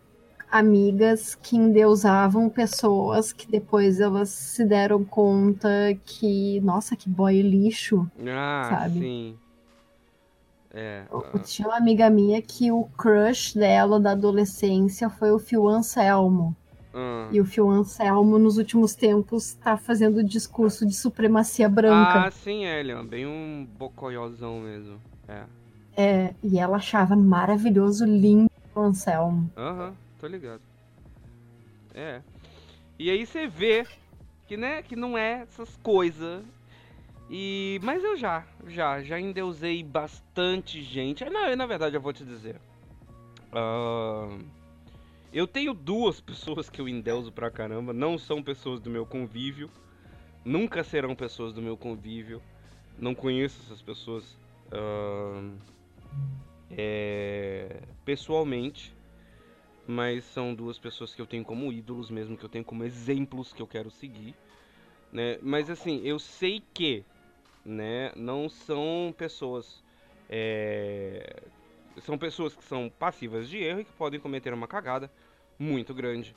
amigas 0.52 1.36
que 1.36 1.56
endeusavam 1.56 2.50
pessoas 2.50 3.32
que 3.32 3.48
depois 3.48 4.00
elas 4.00 4.30
se 4.30 4.66
deram 4.66 5.04
conta 5.04 5.70
que, 6.04 6.60
nossa, 6.62 6.96
que 6.96 7.08
boy 7.08 7.40
lixo. 7.44 8.10
ah, 8.28 8.68
Sabe? 8.72 9.00
sim. 9.00 9.40
É. 10.74 11.06
Eu 11.10 11.40
tinha 11.40 11.68
uma 11.68 11.78
amiga 11.78 12.10
minha 12.10 12.42
que 12.42 12.72
o 12.72 12.84
crush 12.98 13.54
dela 13.56 14.00
da 14.00 14.12
adolescência 14.12 15.10
foi 15.10 15.32
o 15.32 15.40
Phil 15.40 15.68
Anselmo. 15.70 16.56
Ah. 16.96 17.28
E 17.30 17.42
o 17.42 17.46
Phil 17.46 17.70
Anselmo, 17.70 18.40
nos 18.40 18.58
últimos 18.58 18.96
tempos, 18.96 19.54
tá 19.56 19.76
fazendo 19.76 20.24
discurso 20.24 20.86
de 20.86 20.94
supremacia 20.94 21.68
branca. 21.68 22.28
Ah, 22.28 22.32
sim, 22.32 22.66
é, 22.66 22.80
ele 22.80 22.94
é 22.94 23.04
bem 23.04 23.28
um 23.28 23.68
bocoiozão 23.78 24.62
mesmo. 24.62 25.02
É. 25.28 25.44
É, 25.98 26.34
e 26.42 26.58
ela 26.58 26.78
achava 26.78 27.16
maravilhoso, 27.16 28.06
lindo 28.06 28.50
o 28.74 28.80
Anselmo. 28.80 29.52
Aham, 29.58 29.94
tô 30.20 30.28
ligado. 30.28 30.62
É. 31.94 32.22
E 32.98 33.10
aí 33.10 33.26
você 33.26 33.46
vê 33.46 33.86
que, 34.48 34.56
né, 34.56 34.82
que 34.82 34.96
não 34.96 35.18
é 35.18 35.42
essas 35.42 35.76
coisas. 35.78 36.44
E. 37.30 37.78
Mas 37.84 38.04
eu 38.04 38.16
já, 38.16 38.46
já, 38.68 39.02
já 39.02 39.20
endeusei 39.20 39.84
bastante 39.84 40.82
gente. 40.82 41.26
Eu, 41.26 41.58
na 41.58 41.66
verdade 41.66 41.96
eu 41.98 42.02
vou 42.02 42.14
te 42.14 42.24
dizer. 42.24 42.56
Ahn, 43.52 44.40
eu 45.36 45.46
tenho 45.46 45.74
duas 45.74 46.20
pessoas 46.22 46.70
que 46.70 46.82
eu 46.82 46.88
endeuso 46.88 47.32
pra 47.32 47.52
caramba. 47.52 47.94
Não 47.94 48.18
são 48.18 48.42
pessoas 48.42 48.80
do 48.80 48.90
meu 48.90 49.06
convívio. 49.06 49.70
Nunca 50.44 50.84
serão 50.84 51.16
pessoas 51.16 51.54
do 51.54 51.62
meu 51.62 51.78
convívio. 51.78 52.42
Não 52.98 53.14
conheço 53.14 53.62
essas 53.66 53.82
pessoas. 53.82 54.38
ahn, 54.72 55.58
é, 56.72 57.82
pessoalmente 58.04 58.96
mas 59.88 60.24
são 60.26 60.54
duas 60.54 60.80
pessoas 60.80 61.14
que 61.14 61.22
eu 61.22 61.28
tenho 61.28 61.44
como 61.44 61.72
ídolos 61.72 62.10
mesmo, 62.10 62.38
que 62.38 62.44
eu 62.44 62.50
tenho 62.50 62.66
como 62.66 62.84
exemplos 62.84 63.54
que 63.54 63.62
eu 63.62 63.68
quero 63.68 63.92
seguir, 63.92 64.36
né? 65.12 65.38
Mas 65.42 65.70
assim, 65.70 66.02
eu 66.04 66.18
sei 66.18 66.64
que, 66.74 67.06
né, 67.64 68.12
não 68.16 68.50
são 68.50 69.14
pessoas, 69.18 69.84
é, 70.30 71.44
são 72.02 72.18
pessoas 72.18 72.56
que 72.56 72.64
são 72.64 72.90
passivas 72.90 73.48
de 73.48 73.58
erro 73.58 73.82
e 73.82 73.86
que 73.86 73.94
podem 73.94 74.20
cometer 74.20 74.54
uma 74.54 74.68
cagada 74.68 75.12
muito 75.58 75.94
grande, 75.94 76.36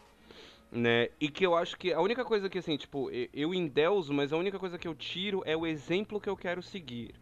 né? 0.71 1.09
E 1.21 1.29
que 1.29 1.45
eu 1.45 1.55
acho 1.55 1.77
que 1.77 1.93
a 1.93 2.01
única 2.01 2.25
coisa 2.25 2.49
que 2.49 2.59
assim, 2.59 2.77
tipo, 2.77 3.11
eu 3.33 3.55
endeuso, 3.55 4.13
mas 4.13 4.33
a 4.33 4.37
única 4.37 4.59
coisa 4.59 4.79
que 4.79 4.89
eu 4.89 4.95
tiro 4.95 5.43
é 5.45 5.57
o 5.57 5.67
exemplo 5.67 6.21
que 6.21 6.29
eu 6.29 6.37
quero 6.37 6.63
seguir. 6.63 7.15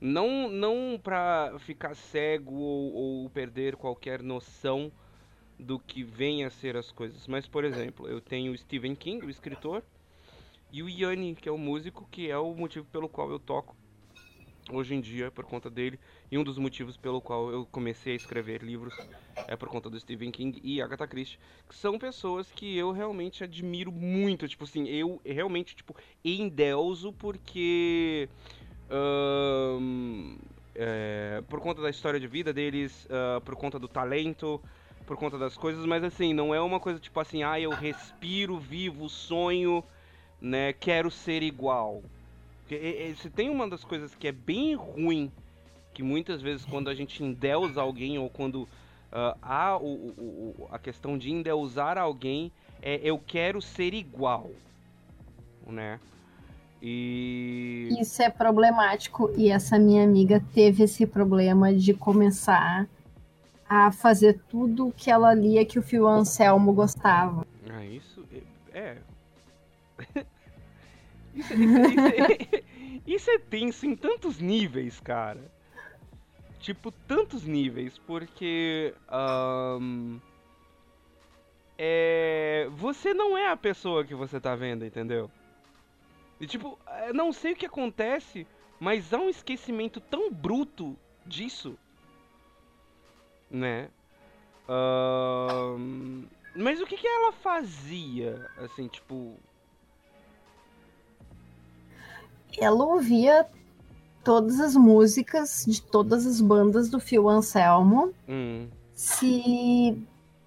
Não, 0.00 0.48
não 0.48 0.98
pra 1.02 1.54
ficar 1.58 1.94
cego 1.94 2.54
ou, 2.54 2.92
ou 2.92 3.30
perder 3.30 3.76
qualquer 3.76 4.22
noção 4.22 4.90
do 5.58 5.78
que 5.78 6.02
vem 6.02 6.44
a 6.44 6.50
ser 6.50 6.76
as 6.76 6.90
coisas. 6.90 7.26
Mas, 7.26 7.46
por 7.46 7.64
exemplo, 7.64 8.08
eu 8.08 8.20
tenho 8.20 8.52
o 8.52 8.56
Stephen 8.56 8.94
King, 8.94 9.24
o 9.26 9.30
escritor, 9.30 9.82
e 10.72 10.82
o 10.82 10.88
Yanni, 10.88 11.34
que 11.34 11.48
é 11.48 11.52
o 11.52 11.58
músico, 11.58 12.08
que 12.10 12.30
é 12.30 12.38
o 12.38 12.54
motivo 12.54 12.86
pelo 12.86 13.08
qual 13.08 13.30
eu 13.30 13.38
toco 13.38 13.76
hoje 14.72 14.94
em 14.94 15.00
dia, 15.00 15.30
por 15.30 15.44
conta 15.44 15.68
dele. 15.68 15.98
E 16.30 16.38
um 16.38 16.44
dos 16.44 16.58
motivos 16.58 16.96
pelo 16.96 17.20
qual 17.20 17.50
eu 17.50 17.66
comecei 17.72 18.12
a 18.12 18.16
escrever 18.16 18.62
livros 18.62 18.94
é 19.48 19.56
por 19.56 19.68
conta 19.68 19.90
do 19.90 19.98
Stephen 19.98 20.30
King 20.30 20.60
e 20.62 20.80
Agatha 20.80 21.06
Christie, 21.06 21.38
que 21.68 21.74
são 21.74 21.98
pessoas 21.98 22.52
que 22.52 22.76
eu 22.76 22.92
realmente 22.92 23.42
admiro 23.42 23.90
muito. 23.90 24.46
Tipo 24.46 24.64
assim, 24.64 24.86
eu 24.88 25.20
realmente, 25.24 25.74
tipo, 25.74 25.96
endeuso 26.24 27.12
porque. 27.12 28.28
ahn, 28.88 30.36
é, 30.74 31.42
por 31.48 31.60
conta 31.60 31.82
da 31.82 31.90
história 31.90 32.20
de 32.20 32.26
vida 32.26 32.52
deles, 32.52 33.06
ah, 33.10 33.40
por 33.44 33.56
conta 33.56 33.78
do 33.78 33.88
talento, 33.88 34.60
por 35.06 35.16
conta 35.16 35.36
das 35.36 35.56
coisas, 35.56 35.84
mas 35.84 36.04
assim, 36.04 36.32
não 36.32 36.54
é 36.54 36.60
uma 36.60 36.78
coisa 36.78 37.00
tipo 37.00 37.18
assim, 37.18 37.42
ah, 37.42 37.58
eu 37.58 37.70
respiro, 37.70 38.58
vivo, 38.58 39.08
sonho, 39.08 39.82
né, 40.40 40.72
quero 40.72 41.10
ser 41.10 41.42
igual. 41.42 42.02
Se 43.16 43.28
tem 43.28 43.50
uma 43.50 43.68
das 43.68 43.82
coisas 43.82 44.14
que 44.14 44.28
é 44.28 44.32
bem 44.32 44.74
ruim, 44.76 45.32
que 46.00 46.02
muitas 46.02 46.40
vezes 46.40 46.64
quando 46.64 46.88
a 46.88 46.94
gente 46.94 47.22
endeusa 47.22 47.82
alguém 47.82 48.18
ou 48.18 48.30
quando 48.30 48.66
ah, 49.12 49.36
há 49.42 49.76
o, 49.76 49.84
o- 49.84 50.54
o- 50.58 50.68
a 50.72 50.78
questão 50.78 51.18
de 51.18 51.30
endeusar 51.30 51.98
alguém, 51.98 52.50
é 52.80 52.98
eu 53.02 53.18
quero 53.18 53.60
ser 53.60 53.92
igual, 53.92 54.50
né? 55.66 56.00
E 56.82 57.94
Isso 58.00 58.22
é 58.22 58.30
problemático 58.30 59.30
e 59.36 59.50
essa 59.50 59.78
minha 59.78 60.02
amiga 60.02 60.42
teve 60.54 60.84
esse 60.84 61.06
problema 61.06 61.74
de 61.74 61.92
começar 61.92 62.88
a 63.68 63.92
fazer 63.92 64.40
tudo 64.48 64.88
o 64.88 64.92
que 64.92 65.10
ela 65.10 65.34
lia 65.34 65.66
que 65.66 65.78
o 65.78 65.82
Phil 65.82 66.08
Anselmo 66.08 66.72
gostava. 66.72 67.46
Ah, 67.68 67.84
isso 67.84 68.24
é. 68.72 68.78
é. 68.78 68.96
isso, 71.34 71.52
isso- 71.54 71.54
isso 71.90 72.00
é- 72.06 72.62
isso 73.06 73.30
é 73.30 73.38
tenso 73.38 73.84
em 73.84 73.94
tantos 73.94 74.40
níveis, 74.40 74.98
cara. 74.98 75.59
Tipo, 76.60 76.92
tantos 76.92 77.44
níveis, 77.44 77.98
porque. 77.98 78.94
ahn, 79.08 80.20
é. 81.78 82.68
Você 82.72 83.14
não 83.14 83.36
é 83.36 83.48
a 83.48 83.56
pessoa 83.56 84.04
que 84.04 84.14
você 84.14 84.38
tá 84.38 84.54
vendo, 84.54 84.84
entendeu? 84.84 85.30
E 86.38 86.46
tipo, 86.46 86.78
eu 87.06 87.14
não 87.14 87.32
sei 87.32 87.52
o 87.52 87.56
que 87.56 87.66
acontece, 87.66 88.46
mas 88.78 89.12
há 89.12 89.18
um 89.18 89.30
esquecimento 89.30 90.00
tão 90.00 90.30
bruto 90.30 90.96
disso. 91.26 91.78
Né? 93.50 93.88
Ahn, 94.68 96.24
mas 96.54 96.80
o 96.80 96.86
que 96.86 96.96
que 96.96 97.06
ela 97.06 97.32
fazia? 97.32 98.46
Assim, 98.58 98.86
tipo. 98.86 99.34
Ela 102.58 102.84
ouvia 102.84 103.48
todas 104.24 104.60
as 104.60 104.74
músicas 104.76 105.64
de 105.66 105.80
todas 105.82 106.26
as 106.26 106.40
bandas 106.40 106.88
do 106.88 107.00
Phil 107.00 107.28
Anselmo. 107.28 108.12
Hum, 108.28 108.66
Se 108.94 109.96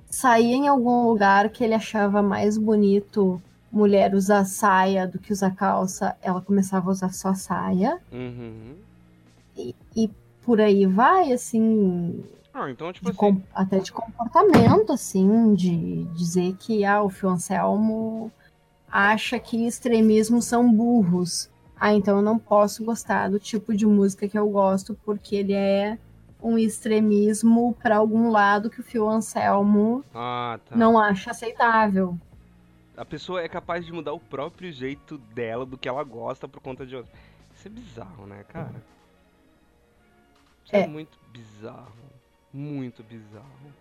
saía 0.10 0.56
em 0.56 0.68
algum 0.68 1.08
lugar 1.08 1.50
que 1.50 1.64
ele 1.64 1.74
achava 1.74 2.22
mais 2.22 2.58
bonito 2.58 3.42
mulher 3.72 4.14
usar 4.14 4.46
saia 4.46 5.08
do 5.08 5.18
que 5.18 5.34
usar 5.34 5.56
calça, 5.56 6.16
ela 6.22 6.40
começava 6.40 6.90
a 6.90 6.92
usar 6.92 7.12
só 7.14 7.34
saia. 7.34 8.00
uhum. 8.12 8.76
E, 9.58 9.76
e 9.96 10.10
por 10.44 10.62
aí 10.62 10.86
vai, 10.86 11.32
assim. 11.32 12.24
Ah, 12.54 12.70
então, 12.70 12.92
tipo 12.94 13.12
de 13.12 13.18
assim. 13.18 13.44
até 13.54 13.80
de 13.80 13.92
comportamento, 13.92 14.92
assim, 14.94 15.56
de 15.56 16.04
dizer 16.16 16.56
que 16.60 16.86
ah, 16.86 17.02
o 17.02 17.10
Fio 17.10 17.30
Anselmo 17.30 18.32
acha 18.92 19.40
que 19.40 19.66
extremismos 19.66 20.46
são 20.46 20.72
burros. 20.72 21.50
Ah, 21.86 21.94
então 21.94 22.16
eu 22.16 22.22
não 22.22 22.40
posso 22.40 22.82
gostar 22.86 23.30
do 23.30 23.38
tipo 23.38 23.76
de 23.76 23.86
música 23.86 24.26
que 24.26 24.40
eu 24.40 24.50
gosto 24.50 24.98
porque 25.04 25.36
ele 25.36 25.52
é 25.52 25.98
um 26.42 26.58
extremismo 26.58 27.74
para 27.84 27.98
algum 27.98 28.30
lado 28.30 28.70
que 28.70 28.80
o 28.80 28.84
Fio 28.84 29.06
Anselmo 29.10 30.02
Ah, 30.16 30.58
tá. 30.64 30.78
não 30.78 30.98
acha 30.98 31.32
aceitável. 31.32 32.18
A 32.96 33.04
pessoa 33.04 33.42
é 33.42 33.50
capaz 33.50 33.86
de 33.86 33.92
mudar 33.92 34.14
o 34.14 34.20
próprio 34.20 34.72
jeito 34.72 35.18
dela, 35.18 35.66
do 35.66 35.78
que 35.78 35.90
ela 35.90 36.06
gosta, 36.06 36.48
por 36.48 36.62
conta 36.62 36.86
de 36.86 36.96
outro. 36.96 37.12
Isso 37.54 37.68
é 37.68 37.72
bizarro, 37.72 38.26
né, 38.28 38.46
cara? 38.48 38.82
Isso 40.64 40.74
é, 40.78 40.82
É. 40.84 40.88
muito 40.88 41.18
bizarro. 41.34 41.92
Muito 42.54 43.04
bizarro. 43.04 43.74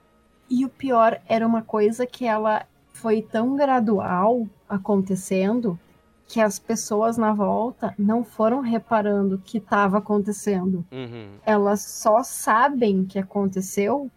E 0.51 0.65
o 0.65 0.69
pior 0.69 1.21
era 1.29 1.47
uma 1.47 1.63
coisa 1.63 2.05
que 2.05 2.25
ela 2.25 2.67
foi 2.93 3.23
tão 3.23 3.55
gradual 3.55 4.45
acontecendo 4.69 5.79
que 6.33 6.41
as 6.41 6.59
pessoas 6.59 7.19
na 7.19 7.35
volta 7.35 7.95
não 7.99 8.25
foram 8.25 8.61
reparando 8.61 9.37
que 9.37 9.59
estava 9.59 9.99
acontecendo. 9.99 10.83
Uhum. 10.91 11.35
Elas 11.45 11.83
só 11.83 12.23
sabem 12.23 13.05
que 13.05 13.19
aconteceu 13.19 14.11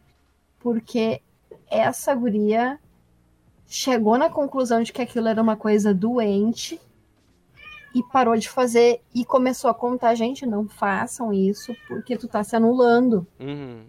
porque 0.57 1.21
essa 1.69 2.15
guria 2.15 2.79
chegou 3.67 4.17
na 4.17 4.29
conclusão 4.29 4.81
de 4.81 4.93
que 4.93 5.01
aquilo 5.01 5.27
era 5.27 5.41
uma 5.41 5.57
coisa 5.57 5.93
doente 5.93 6.79
e 7.93 8.01
parou 8.01 8.37
de 8.37 8.47
fazer 8.47 9.01
e 9.13 9.25
começou 9.25 9.69
a 9.69 9.73
contar, 9.73 10.15
gente, 10.15 10.45
não 10.45 10.69
façam 10.69 11.33
isso 11.33 11.75
porque 11.85 12.15
tu 12.15 12.29
tá 12.29 12.45
se 12.45 12.55
anulando. 12.55 13.27
Uhum. 13.37 13.83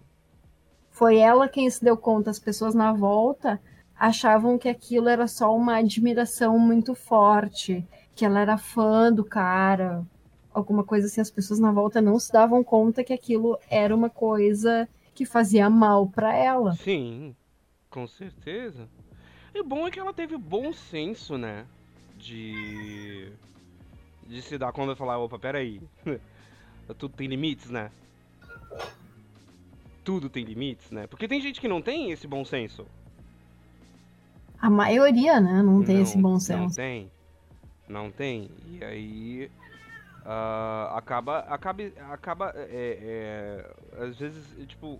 Foi 0.91 1.15
ela 1.15 1.47
quem 1.47 1.69
se 1.69 1.81
deu 1.81 1.95
conta, 1.95 2.29
as 2.29 2.39
pessoas 2.39 2.75
na 2.75 2.91
volta 2.91 3.57
achavam 3.97 4.57
que 4.57 4.67
aquilo 4.67 5.07
era 5.07 5.27
só 5.27 5.55
uma 5.55 5.77
admiração 5.77 6.59
muito 6.59 6.93
forte, 6.93 7.87
que 8.17 8.25
ela 8.25 8.39
era 8.39 8.57
fã 8.57 9.13
do 9.13 9.23
cara, 9.23 10.03
alguma 10.51 10.83
coisa 10.83 11.05
assim. 11.07 11.21
As 11.21 11.29
pessoas 11.29 11.59
na 11.59 11.71
volta 11.71 12.01
não 12.01 12.19
se 12.19 12.31
davam 12.33 12.63
conta 12.63 13.03
que 13.03 13.13
aquilo 13.13 13.59
era 13.69 13.95
uma 13.95 14.09
coisa 14.09 14.89
que 15.13 15.23
fazia 15.25 15.69
mal 15.69 16.07
pra 16.07 16.33
ela. 16.35 16.75
Sim, 16.75 17.35
com 17.89 18.07
certeza. 18.07 18.89
E 19.53 19.61
o 19.61 19.63
bom 19.63 19.87
é 19.87 19.91
que 19.91 19.99
ela 19.99 20.13
teve 20.13 20.35
bom 20.35 20.73
senso, 20.73 21.37
né? 21.37 21.65
De. 22.17 23.31
De 24.27 24.41
se 24.41 24.57
dar 24.57 24.71
conta 24.73 24.93
e 24.93 24.95
falar, 24.95 25.19
opa, 25.19 25.37
peraí. 25.39 25.79
Tudo 26.97 27.09
tem 27.15 27.27
limites, 27.27 27.69
né? 27.69 27.91
Tudo 30.03 30.29
tem 30.29 30.43
limites, 30.43 30.89
né? 30.89 31.05
Porque 31.05 31.27
tem 31.27 31.39
gente 31.41 31.61
que 31.61 31.67
não 31.67 31.81
tem 31.81 32.11
esse 32.11 32.27
bom 32.27 32.43
senso. 32.43 32.85
A 34.59 34.69
maioria, 34.69 35.39
né, 35.39 35.61
não 35.61 35.83
tem 35.83 36.01
esse 36.01 36.17
bom 36.17 36.31
Não 36.33 36.39
senso. 36.39 36.75
tem. 36.75 37.11
Não 37.87 38.11
tem. 38.11 38.49
E 38.67 38.83
aí. 38.83 39.51
ah, 40.25 40.93
acaba. 40.95 41.39
Acaba. 41.39 41.83
Acaba. 42.11 42.53
É, 42.55 43.65
é, 43.97 44.03
às 44.03 44.17
vezes, 44.17 44.67
tipo. 44.67 44.99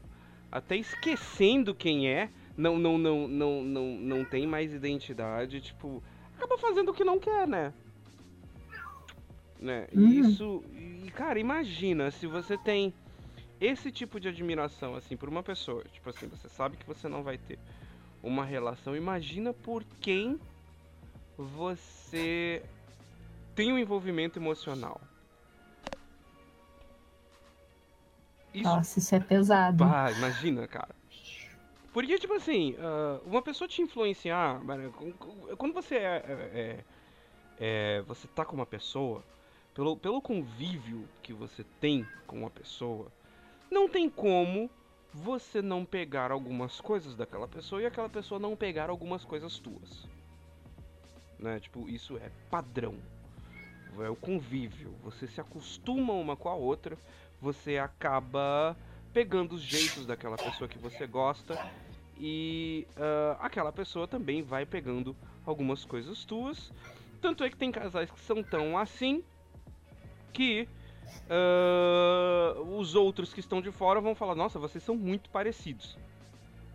Até 0.52 0.78
esquecendo 0.78 1.76
quem 1.76 2.10
é. 2.10 2.30
Não, 2.56 2.80
não, 2.80 2.98
não, 2.98 3.28
não, 3.28 3.64
não, 3.64 3.86
não 3.98 4.26
tem 4.26 4.48
mais 4.48 4.74
identidade. 4.74 5.62
Tipo. 5.62 6.02
Acaba 6.38 6.58
fazendo 6.58 6.90
o 6.90 6.94
que 6.94 7.04
não 7.04 7.20
quer, 7.20 7.48
né? 7.48 7.74
Né? 9.60 9.88
Uhum. 9.94 10.08
Isso. 10.08 10.64
E, 10.74 11.12
cara, 11.12 11.40
imagina 11.40 12.12
se 12.12 12.28
você 12.28 12.58
tem 12.58 12.94
esse 13.60 13.92
tipo 13.92 14.20
de 14.20 14.28
admiração, 14.28 14.96
assim, 14.96 15.18
por 15.18 15.28
uma 15.28 15.44
pessoa. 15.44 15.84
Tipo 15.92 16.10
assim, 16.10 16.28
você 16.28 16.48
sabe 16.48 16.78
que 16.78 16.86
você 16.86 17.08
não 17.08 17.24
vai 17.24 17.38
ter 17.38 17.58
uma 18.22 18.46
relação. 18.46 18.96
Imagina 18.96 19.54
por 19.54 19.84
quem 20.00 20.40
você 21.38 22.64
tem 23.58 23.74
um 23.74 23.78
envolvimento 23.80 24.38
emocional. 24.38 25.02
Isso, 28.54 28.64
Nossa, 28.64 29.00
isso 29.00 29.16
é 29.16 29.20
pesado. 29.20 29.84
imagina, 30.16 30.68
cara. 30.68 30.96
Porque, 31.92 32.20
tipo 32.20 32.36
assim, 32.36 32.76
ah, 32.78 33.20
uma 33.26 33.42
pessoa 33.42 33.68
te 33.68 33.82
influenciar, 33.82 34.62
quando 35.58 35.74
você 35.74 35.96
é, 35.96 36.06
é- 36.06 36.52
é- 36.54 36.84
é- 37.60 38.02
você 38.04 38.28
tá 38.28 38.46
com 38.46 38.56
uma 38.56 38.66
pessoa, 38.68 39.24
pelo, 39.74 39.98
pelo 39.98 40.22
convívio 40.22 41.10
que 41.24 41.34
você 41.34 41.66
tem 41.82 42.08
com 42.28 42.38
uma 42.38 42.52
pessoa, 42.52 43.12
não 43.72 43.90
tem 43.90 44.08
como 44.08 44.70
você 45.12 45.64
não 45.64 45.84
pegar 45.84 46.32
algumas 46.32 46.80
coisas 46.80 47.16
daquela 47.16 47.48
pessoa 47.48 47.82
e 47.82 47.88
aquela 47.88 48.10
pessoa 48.10 48.40
não 48.40 48.56
pegar 48.56 48.92
algumas 48.92 49.26
coisas 49.26 49.58
tuas. 49.58 50.08
Né? 51.40 51.60
Tipo, 51.60 51.90
isso 51.90 52.18
é 52.18 52.30
padrão. 52.52 52.96
É 54.04 54.10
o 54.10 54.16
convívio. 54.16 54.94
Você 55.04 55.28
se 55.28 55.42
acostuma 55.42 56.14
uma 56.14 56.36
com 56.36 56.50
a 56.50 56.56
outra, 56.56 56.98
você 57.42 57.78
acaba 57.78 58.76
pegando 59.14 59.56
os 59.56 59.62
jeitos 59.62 60.06
daquela 60.06 60.38
pessoa 60.38 60.68
que 60.68 60.78
você 60.78 61.08
gosta 61.08 61.58
e 62.20 62.88
ah, 62.96 63.38
aquela 63.40 63.72
pessoa 63.72 64.08
também 64.08 64.42
vai 64.42 64.66
pegando 64.66 65.16
algumas 65.46 65.86
coisas 65.86 66.26
tuas. 66.26 66.72
Tanto 67.22 67.44
é 67.44 67.50
que 67.50 67.58
tem 67.58 67.72
casais 67.72 68.12
que 68.12 68.20
são 68.20 68.44
tão 68.44 68.78
assim 68.78 69.24
que 70.34 70.68
ah, 71.30 72.54
os 72.78 72.96
outros 72.96 73.34
que 73.34 73.40
estão 73.40 73.62
de 73.62 73.72
fora 73.72 74.02
vão 74.02 74.16
falar: 74.16 74.36
Nossa, 74.36 74.60
vocês 74.60 74.84
são 74.84 74.96
muito 74.96 75.30
parecidos. 75.30 75.98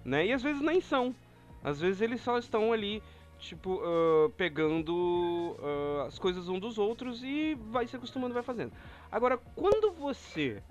Né? 0.05 0.27
E 0.27 0.33
às 0.33 0.43
vezes 0.43 0.63
nem 0.63 0.81
são. 0.81 1.15
Às 1.63 1.81
vezes 1.81 2.01
eles 2.01 2.21
só 2.21 2.39
estão 2.39 2.73
ali, 2.73 3.03
tipo, 3.43 3.81
ah, 3.85 4.31
pegando 4.37 5.57
ah, 5.61 6.07
as 6.07 6.19
coisas 6.19 6.49
um 6.49 6.59
dos 6.59 6.79
outros 6.79 7.23
e 7.23 7.55
vai 7.71 7.87
se 7.87 7.97
acostumando, 7.97 8.35
vai 8.35 8.43
fazendo. 8.43 8.73
Agora, 9.11 9.37
quando 9.37 9.93
você 9.93 10.63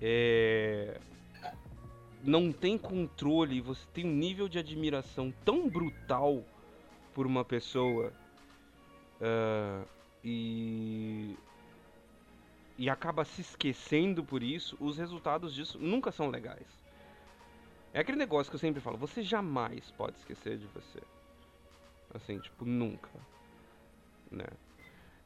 é, 0.00 0.98
não 2.24 2.50
tem 2.52 2.76
controle 2.76 3.60
você 3.60 3.86
tem 3.92 4.04
um 4.04 4.14
nível 4.14 4.48
de 4.48 4.58
admiração 4.58 5.32
tão 5.44 5.68
brutal 5.68 6.42
por 7.14 7.26
uma 7.26 7.44
pessoa 7.44 8.12
ah, 9.20 9.84
e 10.24 11.36
e 12.78 12.88
acaba 12.88 13.26
se 13.26 13.42
esquecendo 13.42 14.24
por 14.24 14.42
isso, 14.42 14.74
os 14.80 14.96
resultados 14.96 15.54
disso 15.54 15.78
nunca 15.78 16.10
são 16.10 16.30
legais. 16.30 16.66
É 17.92 18.00
aquele 18.00 18.16
negócio 18.16 18.50
que 18.50 18.56
eu 18.56 18.60
sempre 18.60 18.80
falo, 18.80 18.96
você 18.96 19.22
jamais 19.22 19.90
pode 19.90 20.16
esquecer 20.16 20.56
de 20.56 20.66
você. 20.68 21.00
Assim, 22.14 22.38
tipo, 22.38 22.64
nunca. 22.64 23.08
Né? 24.30 24.44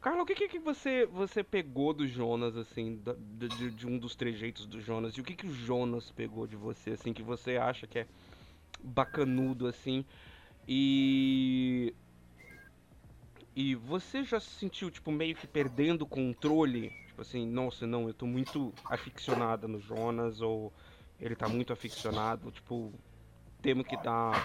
Carla, 0.01 0.23
o 0.23 0.27
que 0.27 0.35
que, 0.35 0.59
você, 0.59 1.07
você 1.07 1.43
pegou 1.43 1.95
do 1.95 2.07
Jonas, 2.07 2.57
assim, 2.57 2.97
da- 2.99 3.15
de, 3.15 3.49
de- 3.49 3.71
de 3.71 3.87
um 3.87 3.99
dos 3.99 4.15
trejeitos 4.15 4.67
do 4.67 4.81
Jonas? 4.81 5.15
E 5.17 5.21
o 5.21 5.25
que 5.25 5.35
que 5.35 5.47
o 5.47 5.55
Jonas 5.55 6.11
pegou 6.11 6.47
de 6.47 6.57
você, 6.57 6.91
assim, 6.91 7.13
que 7.13 7.23
você 7.23 7.57
acha 7.57 7.87
que 7.87 8.01
é 8.01 8.07
bacanudo, 8.83 9.67
assim? 9.67 10.05
E... 10.69 11.95
E 13.57 13.75
você 13.75 14.25
já 14.25 14.41
se 14.41 14.49
sentiu, 14.51 14.91
tipo, 14.91 15.13
meio 15.13 15.35
que 15.37 15.47
perdendo 15.47 16.03
o 16.03 16.07
controle? 16.07 16.93
Tipo 17.07 17.23
assim, 17.23 17.47
nossa, 17.47 17.87
não, 17.87 18.09
eu 18.09 18.15
tô 18.15 18.27
muito 18.27 18.73
aficionada 18.89 19.69
no 19.69 19.79
Jonas, 19.81 20.41
ou 20.41 20.73
ele 21.21 21.37
tá 21.37 21.49
muito 21.49 21.73
aficionado, 21.73 22.51
tipo, 22.51 22.93
temos 23.63 23.87
que 23.87 23.97
dar 23.97 24.45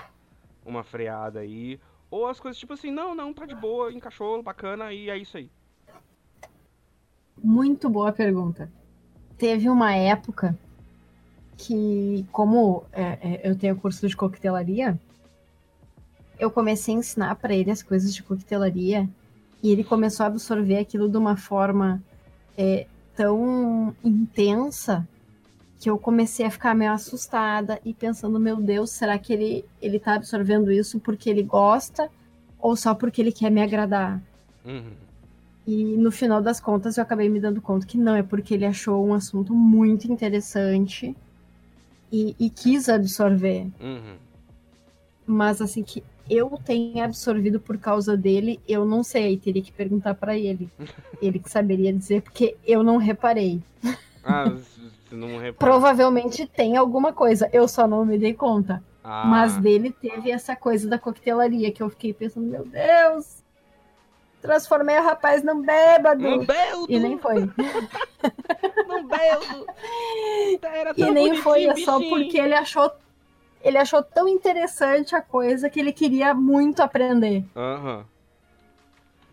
uma 0.65 0.84
freada 0.84 1.39
aí. 1.39 1.80
Ou 2.11 2.27
as 2.27 2.39
coisas 2.39 2.59
tipo 2.59 2.73
assim, 2.73 2.91
não, 2.91 3.13
não, 3.13 3.33
tá 3.33 3.45
de 3.45 3.55
boa, 3.55 3.91
encaixou, 3.91 4.41
bacana, 4.41 4.91
e 4.91 5.09
é 5.09 5.17
isso 5.17 5.37
aí. 5.37 5.49
Muito 7.41 7.89
boa 7.89 8.11
pergunta. 8.11 8.71
Teve 9.37 9.69
uma 9.69 9.93
época 9.93 10.57
que, 11.57 12.25
como 12.31 12.83
é, 12.91 13.03
é, 13.21 13.49
eu 13.49 13.57
tenho 13.57 13.75
curso 13.75 14.07
de 14.07 14.15
coquetelaria, 14.15 14.99
eu 16.39 16.49
comecei 16.49 16.95
a 16.95 16.97
ensinar 16.97 17.35
para 17.35 17.53
ele 17.53 17.69
as 17.69 17.83
coisas 17.83 18.13
de 18.13 18.23
coquetelaria 18.23 19.07
e 19.61 19.71
ele 19.71 19.83
começou 19.83 20.23
a 20.23 20.27
absorver 20.27 20.77
aquilo 20.77 21.09
de 21.09 21.17
uma 21.17 21.35
forma 21.35 22.01
é, 22.57 22.87
tão 23.15 23.95
intensa 24.03 25.07
que 25.79 25.89
eu 25.89 25.97
comecei 25.97 26.45
a 26.45 26.51
ficar 26.51 26.75
meio 26.75 26.91
assustada 26.91 27.79
e 27.85 27.93
pensando, 27.93 28.37
meu 28.37 28.57
Deus, 28.57 28.89
será 28.89 29.17
que 29.17 29.31
ele, 29.31 29.65
ele 29.81 29.97
tá 29.97 30.15
absorvendo 30.15 30.71
isso 30.71 30.99
porque 30.99 31.29
ele 31.29 31.41
gosta 31.41 32.09
ou 32.59 32.75
só 32.75 32.93
porque 32.93 33.21
ele 33.21 33.31
quer 33.31 33.49
me 33.49 33.61
agradar? 33.61 34.21
Uhum. 34.65 34.91
E 35.65 35.95
no 35.95 36.11
final 36.11 36.41
das 36.41 36.59
contas 36.59 36.97
eu 36.97 37.03
acabei 37.03 37.29
me 37.29 37.39
dando 37.39 37.61
conta 37.61 37.87
que 37.87 37.97
não, 37.97 38.13
é 38.13 38.23
porque 38.23 38.53
ele 38.53 38.65
achou 38.65 39.05
um 39.07 39.13
assunto 39.13 39.55
muito 39.55 40.11
interessante 40.11 41.15
e, 42.11 42.35
e 42.37 42.49
quis 42.49 42.89
absorver. 42.89 43.67
Uhum. 43.79 44.17
Mas 45.25 45.61
assim, 45.61 45.81
que 45.81 46.03
eu 46.29 46.59
tenha 46.65 47.05
absorvido 47.05 47.59
por 47.59 47.77
causa 47.77 48.17
dele, 48.17 48.59
eu 48.67 48.85
não 48.85 49.01
sei, 49.01 49.37
teria 49.37 49.61
que 49.61 49.71
perguntar 49.71 50.13
pra 50.13 50.37
ele. 50.37 50.69
Ele 51.21 51.37
que 51.37 51.49
saberia 51.49 51.91
dizer, 51.91 52.21
porque 52.21 52.55
eu 52.65 52.81
não 52.81 52.95
reparei. 52.95 53.61
Ah, 54.23 54.55
não, 55.11 55.53
Provavelmente 55.57 56.45
tem 56.45 56.77
alguma 56.77 57.13
coisa, 57.13 57.49
eu 57.51 57.67
só 57.67 57.87
não 57.87 58.05
me 58.05 58.17
dei 58.17 58.33
conta. 58.33 58.83
Ah, 59.03 59.25
Mas 59.25 59.57
dele 59.57 59.91
teve 59.91 60.31
essa 60.31 60.55
coisa 60.55 60.87
da 60.87 60.99
coquetelaria 60.99 61.71
que 61.71 61.81
eu 61.81 61.89
fiquei 61.89 62.13
pensando, 62.13 62.47
meu 62.47 62.65
Deus, 62.65 63.43
transformei 64.41 64.97
o 64.97 65.03
rapaz 65.03 65.43
num 65.43 65.61
bêbado. 65.61 66.27
Um 66.27 66.45
beldo! 66.45 66.91
E 66.91 66.99
nem 66.99 67.17
foi. 67.17 67.37
Um 68.89 69.07
beldo! 69.07 69.67
Era 70.61 70.91
E 70.91 71.05
tão 71.05 71.13
nem 71.13 71.35
foi, 71.35 71.65
é 71.65 71.75
só 71.75 71.99
porque 71.99 72.37
ele 72.37 72.55
achou 72.55 72.91
ele 73.61 73.77
achou 73.77 74.01
tão 74.01 74.27
interessante 74.27 75.15
a 75.15 75.21
coisa 75.21 75.69
que 75.69 75.79
ele 75.79 75.91
queria 75.91 76.33
muito 76.33 76.81
aprender. 76.81 77.43
Aham. 77.55 78.05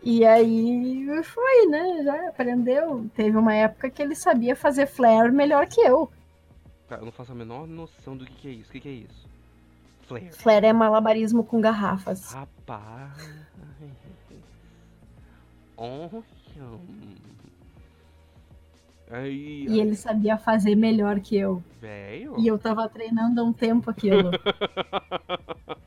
E 0.09 0.23
aí 0.23 1.05
foi, 1.21 1.65
né? 1.67 2.01
Já 2.01 2.29
aprendeu. 2.29 3.09
Teve 3.13 3.35
uma 3.35 3.53
época 3.53 3.89
que 3.89 4.01
ele 4.01 4.15
sabia 4.15 4.55
fazer 4.55 4.87
flare 4.87 5.33
melhor 5.33 5.67
que 5.67 5.81
eu. 5.81 6.09
Cara, 6.87 7.01
eu 7.01 7.05
não 7.07 7.11
faço 7.11 7.33
a 7.33 7.35
menor 7.35 7.67
noção 7.67 8.15
do 8.15 8.25
que, 8.25 8.33
que 8.33 8.47
é 8.47 8.51
isso. 8.51 8.69
O 8.69 8.71
que, 8.71 8.79
que 8.79 8.87
é 8.87 8.91
isso? 8.93 9.27
Flare. 10.03 10.31
Flare 10.31 10.65
é 10.67 10.71
malabarismo 10.71 11.43
com 11.43 11.59
garrafas. 11.59 12.31
Rapaz. 12.31 13.37
Olha. 15.75 16.23
Aí, 19.11 19.65
E 19.67 19.81
ele 19.81 19.97
sabia 19.97 20.37
fazer 20.37 20.75
melhor 20.75 21.19
que 21.19 21.35
eu. 21.35 21.61
velho. 21.81 22.35
E 22.39 22.47
eu 22.47 22.57
tava 22.57 22.87
treinando 22.87 23.41
há 23.41 23.43
um 23.43 23.51
tempo 23.51 23.89
aquilo. 23.89 24.31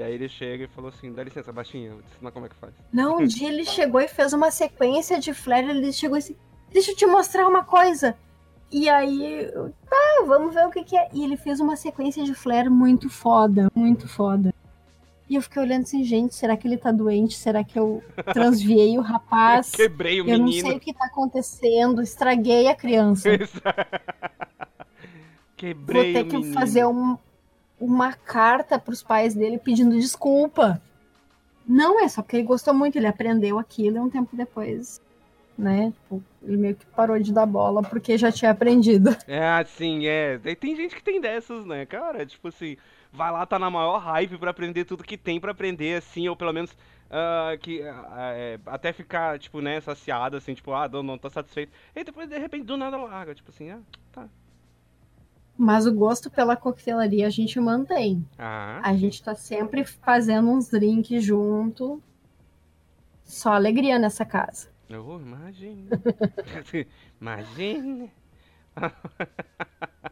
E 0.00 0.02
aí 0.02 0.14
ele 0.14 0.30
chega 0.30 0.64
e 0.64 0.68
falou 0.68 0.88
assim: 0.88 1.12
dá 1.12 1.22
licença, 1.22 1.52
baixinha, 1.52 1.90
vou 1.92 2.00
te 2.00 2.06
ensinar 2.14 2.30
como 2.30 2.46
é 2.46 2.48
que 2.48 2.54
faz. 2.56 2.72
Não, 2.90 3.18
um 3.18 3.24
dia 3.26 3.48
ele 3.48 3.64
chegou 3.68 4.00
e 4.00 4.08
fez 4.08 4.32
uma 4.32 4.50
sequência 4.50 5.20
de 5.20 5.34
flare. 5.34 5.68
Ele 5.68 5.92
chegou 5.92 6.16
assim: 6.16 6.34
Deixa 6.72 6.92
eu 6.92 6.96
te 6.96 7.04
mostrar 7.04 7.46
uma 7.46 7.62
coisa. 7.64 8.16
E 8.72 8.88
aí, 8.88 9.44
eu, 9.52 9.74
tá, 9.90 10.24
vamos 10.26 10.54
ver 10.54 10.66
o 10.66 10.70
que, 10.70 10.84
que 10.84 10.96
é. 10.96 11.06
E 11.12 11.22
ele 11.22 11.36
fez 11.36 11.60
uma 11.60 11.76
sequência 11.76 12.24
de 12.24 12.32
flare 12.32 12.70
muito 12.70 13.10
foda, 13.10 13.70
muito 13.74 14.08
foda. 14.08 14.54
E 15.28 15.34
eu 15.34 15.42
fiquei 15.42 15.60
olhando 15.62 15.82
assim, 15.82 16.02
gente, 16.02 16.34
será 16.34 16.56
que 16.56 16.66
ele 16.66 16.78
tá 16.78 16.90
doente? 16.90 17.36
Será 17.36 17.62
que 17.62 17.78
eu 17.78 18.02
transviei 18.32 18.96
o 18.96 19.02
rapaz? 19.02 19.70
Quebrei 19.70 20.22
o 20.22 20.26
Eu 20.26 20.38
não 20.38 20.46
menino. 20.46 20.66
sei 20.68 20.76
o 20.76 20.80
que 20.80 20.94
tá 20.94 21.04
acontecendo, 21.04 22.00
estraguei 22.00 22.68
a 22.68 22.74
criança. 22.74 23.28
Quebrei 25.56 26.12
Vou 26.14 26.22
ter 26.22 26.28
que 26.28 26.36
menino. 26.38 26.54
fazer 26.54 26.86
um- 26.86 27.18
uma 27.80 28.12
carta 28.12 28.78
pros 28.78 29.02
pais 29.02 29.34
dele 29.34 29.58
pedindo 29.58 29.98
desculpa. 29.98 30.80
Não 31.66 32.02
é 32.02 32.08
só 32.08 32.22
porque 32.22 32.36
ele 32.36 32.46
gostou 32.46 32.74
muito, 32.74 32.96
ele 32.96 33.06
aprendeu 33.06 33.58
aquilo 33.58 33.96
e 33.96 34.00
um 34.00 34.10
tempo 34.10 34.36
depois, 34.36 35.00
né? 35.56 35.92
Tipo, 35.92 36.22
ele 36.42 36.56
meio 36.56 36.74
que 36.74 36.86
parou 36.86 37.18
de 37.18 37.32
dar 37.32 37.46
bola 37.46 37.82
porque 37.82 38.18
já 38.18 38.30
tinha 38.30 38.50
aprendido. 38.50 39.16
É, 39.26 39.48
assim, 39.48 40.06
é. 40.06 40.38
Tem 40.58 40.76
gente 40.76 40.94
que 40.94 41.02
tem 41.02 41.20
dessas, 41.20 41.64
né, 41.64 41.86
cara? 41.86 42.26
Tipo 42.26 42.48
assim, 42.48 42.76
vai 43.12 43.30
lá, 43.30 43.46
tá 43.46 43.58
na 43.58 43.70
maior 43.70 43.98
hype 43.98 44.36
pra 44.38 44.50
aprender 44.50 44.84
tudo 44.84 45.04
que 45.04 45.16
tem 45.16 45.40
pra 45.40 45.52
aprender, 45.52 45.96
assim, 45.96 46.28
ou 46.28 46.36
pelo 46.36 46.52
menos 46.52 46.76
ah, 47.10 47.56
que 47.60 47.82
é, 47.82 48.58
até 48.66 48.92
ficar, 48.92 49.38
tipo, 49.38 49.60
né, 49.60 49.80
saciado, 49.80 50.36
assim, 50.36 50.54
tipo, 50.54 50.72
ah, 50.72 50.88
não, 50.88 51.02
não 51.02 51.18
tô 51.18 51.28
satisfeito. 51.28 51.72
E 51.94 52.04
depois, 52.04 52.28
de 52.28 52.38
repente, 52.38 52.64
do 52.64 52.76
nada 52.76 52.96
larga, 52.96 53.34
tipo 53.34 53.50
assim, 53.50 53.70
ah, 53.70 53.80
tá. 54.12 54.28
Mas 55.62 55.86
o 55.86 55.92
gosto 55.92 56.30
pela 56.30 56.56
coquetelaria 56.56 57.26
a 57.26 57.30
gente 57.30 57.60
mantém. 57.60 58.26
Ah, 58.38 58.80
A 58.82 58.96
gente 58.96 59.22
tá 59.22 59.34
sempre 59.34 59.84
fazendo 59.84 60.48
uns 60.48 60.70
drinks 60.70 61.22
junto. 61.22 62.02
Só 63.22 63.52
alegria 63.52 63.98
nessa 63.98 64.24
casa. 64.24 64.70
oh, 64.90 65.20
imagina. 65.20 66.00
imagina. 67.20 68.08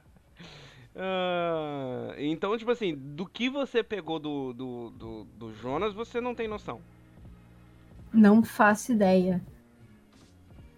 Ah, 1.00 2.12
então, 2.18 2.58
tipo 2.58 2.72
assim, 2.72 2.92
do 2.92 3.24
que 3.24 3.48
você 3.48 3.84
pegou 3.84 4.18
do, 4.18 4.52
do, 4.52 4.90
do, 4.90 5.24
do 5.38 5.54
Jonas, 5.54 5.94
você 5.94 6.20
não 6.20 6.34
tem 6.34 6.48
noção. 6.48 6.80
Não 8.12 8.42
faço 8.42 8.90
ideia. 8.90 9.40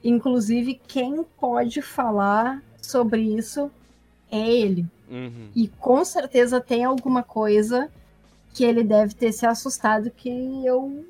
Inclusive, 0.05 0.75
quem 0.87 1.25
pode 1.25 1.81
falar 1.81 2.63
sobre 2.83 3.23
isso 3.23 3.71
é 4.31 4.49
ele. 4.49 4.87
Uhum. 5.09 5.51
E 5.55 5.69
com 5.69 6.05
certeza 6.05 6.61
tem 6.61 6.85
alguma 6.85 7.23
coisa 7.23 7.91
que 8.55 8.65
ele 8.65 8.83
deve 8.83 9.15
ter 9.15 9.33
se 9.33 9.47
assustado 9.47 10.11
que 10.11 10.31
eu 10.65 11.05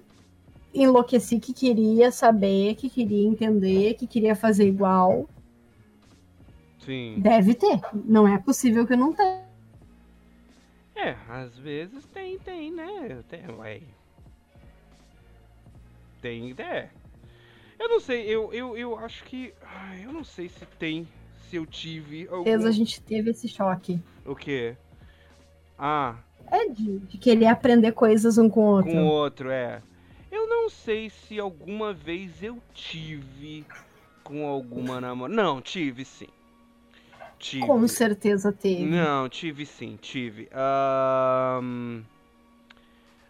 enlouqueci, 0.72 1.40
que 1.40 1.52
queria 1.52 2.10
saber, 2.10 2.76
que 2.76 2.88
queria 2.88 3.26
entender, 3.26 3.94
que 3.94 4.06
queria 4.06 4.34
fazer 4.34 4.66
igual. 4.66 5.28
Sim. 6.84 7.16
Deve 7.18 7.54
ter. 7.54 7.80
Não 7.92 8.26
é 8.26 8.38
possível 8.38 8.86
que 8.86 8.96
não 8.96 9.12
tenha. 9.12 9.48
É, 10.94 11.16
às 11.28 11.56
vezes 11.58 12.04
tem, 12.06 12.38
tem, 12.38 12.70
né? 12.70 13.22
Tem, 13.28 13.48
ué. 13.58 13.80
Tem, 16.20 16.54
é. 16.58 16.90
Eu 17.78 17.88
não 17.88 18.00
sei, 18.00 18.26
eu, 18.26 18.52
eu, 18.52 18.76
eu 18.76 18.98
acho 18.98 19.24
que. 19.24 19.54
ai, 19.62 20.04
eu 20.04 20.12
não 20.12 20.22
sei 20.22 20.48
se 20.48 20.66
tem, 20.78 21.08
se 21.50 21.56
eu 21.56 21.66
tive 21.66 22.28
algum. 22.30 22.44
certeza 22.44 22.68
a 22.68 22.72
gente 22.72 23.00
teve 23.02 23.30
esse 23.30 23.48
choque. 23.48 24.00
O 24.24 24.34
quê? 24.36 24.76
Ah, 25.78 26.14
É 26.50 26.68
de, 26.68 26.98
de 27.00 27.18
querer 27.18 27.46
aprender 27.46 27.92
coisas 27.92 28.38
um 28.38 28.48
com 28.48 28.60
o 28.60 28.68
outro. 28.76 28.90
com 28.92 29.02
o 29.04 29.06
outro, 29.06 29.50
é. 29.50 29.82
Eu 30.30 30.48
não 30.48 30.68
sei 30.70 31.10
se 31.10 31.40
alguma 31.40 31.92
vez 31.92 32.40
eu 32.42 32.58
tive 32.72 33.64
com 34.22 34.46
alguma 34.46 35.00
namorada. 35.00 35.42
Não, 35.42 35.60
tive 35.60 36.04
sim. 36.04 36.28
Tive. 37.38 37.66
Com 37.66 37.88
certeza 37.88 38.52
teve. 38.52 38.84
Não, 38.84 39.28
tive 39.28 39.64
sim, 39.66 39.98
tive. 40.00 40.48
Ahn, 40.52 42.02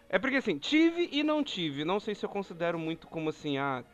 É 0.09 0.19
porque 0.19 0.37
assim, 0.37 0.59
tive 0.59 1.09
e 1.13 1.23
não 1.23 1.43
tive. 1.45 1.85
Não 1.85 2.01
sei 2.01 2.15
se 2.15 2.25
eu 2.25 2.29
considero 2.29 2.79
muito 2.79 3.07
como 3.07 3.31
assim, 3.31 3.57
ah, 3.57 3.85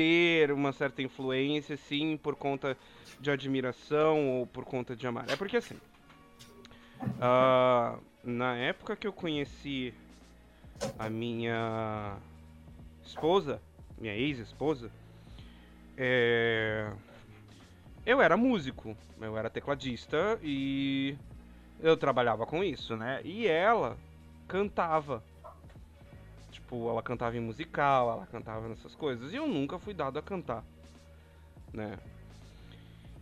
ter 0.00 0.50
uma 0.50 0.72
certa 0.72 1.02
influência, 1.02 1.76
sim, 1.76 2.16
por 2.16 2.34
conta 2.34 2.74
de 3.20 3.30
admiração 3.30 4.30
ou 4.30 4.46
por 4.46 4.64
conta 4.64 4.96
de 4.96 5.06
amar. 5.06 5.28
É 5.28 5.36
porque 5.36 5.58
assim, 5.58 5.76
ah, 7.20 7.98
na 8.24 8.56
época 8.56 8.96
que 8.96 9.06
eu 9.06 9.12
conheci 9.12 9.92
a 10.98 11.10
minha 11.10 12.16
esposa, 13.04 13.60
minha 13.98 14.14
ex-esposa, 14.14 14.90
é, 15.98 16.90
eu 18.06 18.22
era 18.22 18.38
músico, 18.38 18.96
eu 19.20 19.36
era 19.36 19.50
tecladista 19.50 20.38
e 20.42 21.14
eu 21.78 21.94
trabalhava 21.94 22.46
com 22.46 22.64
isso, 22.64 22.96
né? 22.96 23.20
E 23.22 23.46
ela 23.46 23.98
cantava. 24.48 25.22
Tipo, 26.70 26.88
ela 26.88 27.02
cantava 27.02 27.36
em 27.36 27.40
musical, 27.40 28.12
ela 28.12 28.26
cantava 28.26 28.68
nessas 28.68 28.94
coisas. 28.94 29.32
E 29.32 29.36
eu 29.36 29.48
nunca 29.48 29.76
fui 29.76 29.92
dado 29.92 30.20
a 30.20 30.22
cantar, 30.22 30.64
né? 31.72 31.98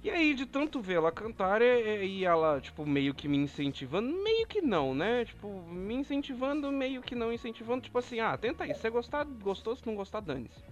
E 0.05 0.11
aí, 0.11 0.35
de 0.35 0.45
tanto 0.45 0.83
ver 0.83 0.97
ela 0.97 1.11
cantar, 1.11 1.63
e, 1.63 2.27
ela, 2.27 2.61
tipo, 2.61 2.85
meio 2.85 3.15
que 3.15 3.27
me 3.27 3.39
incentivando, 3.39 4.07
meio 4.23 4.47
que 4.47 4.61
não, 4.61 4.95
né? 4.95 5.25
Tipo, 5.25 5.63
me 5.63 5.95
incentivando, 5.95 6.71
meio 6.71 7.01
que 7.01 7.15
não 7.15 7.33
incentivando, 7.33 7.85
tipo 7.85 7.99
assim, 7.99 8.21
ah, 8.21 8.37
tenta 8.37 8.65
aí, 8.65 8.75
se 8.75 8.83
você 8.83 8.91
gostar, 8.91 9.25
gostou, 9.25 9.75
se 9.75 9.87
não 9.87 9.97
gostar, 9.97 10.21
dane-se. 10.21 10.63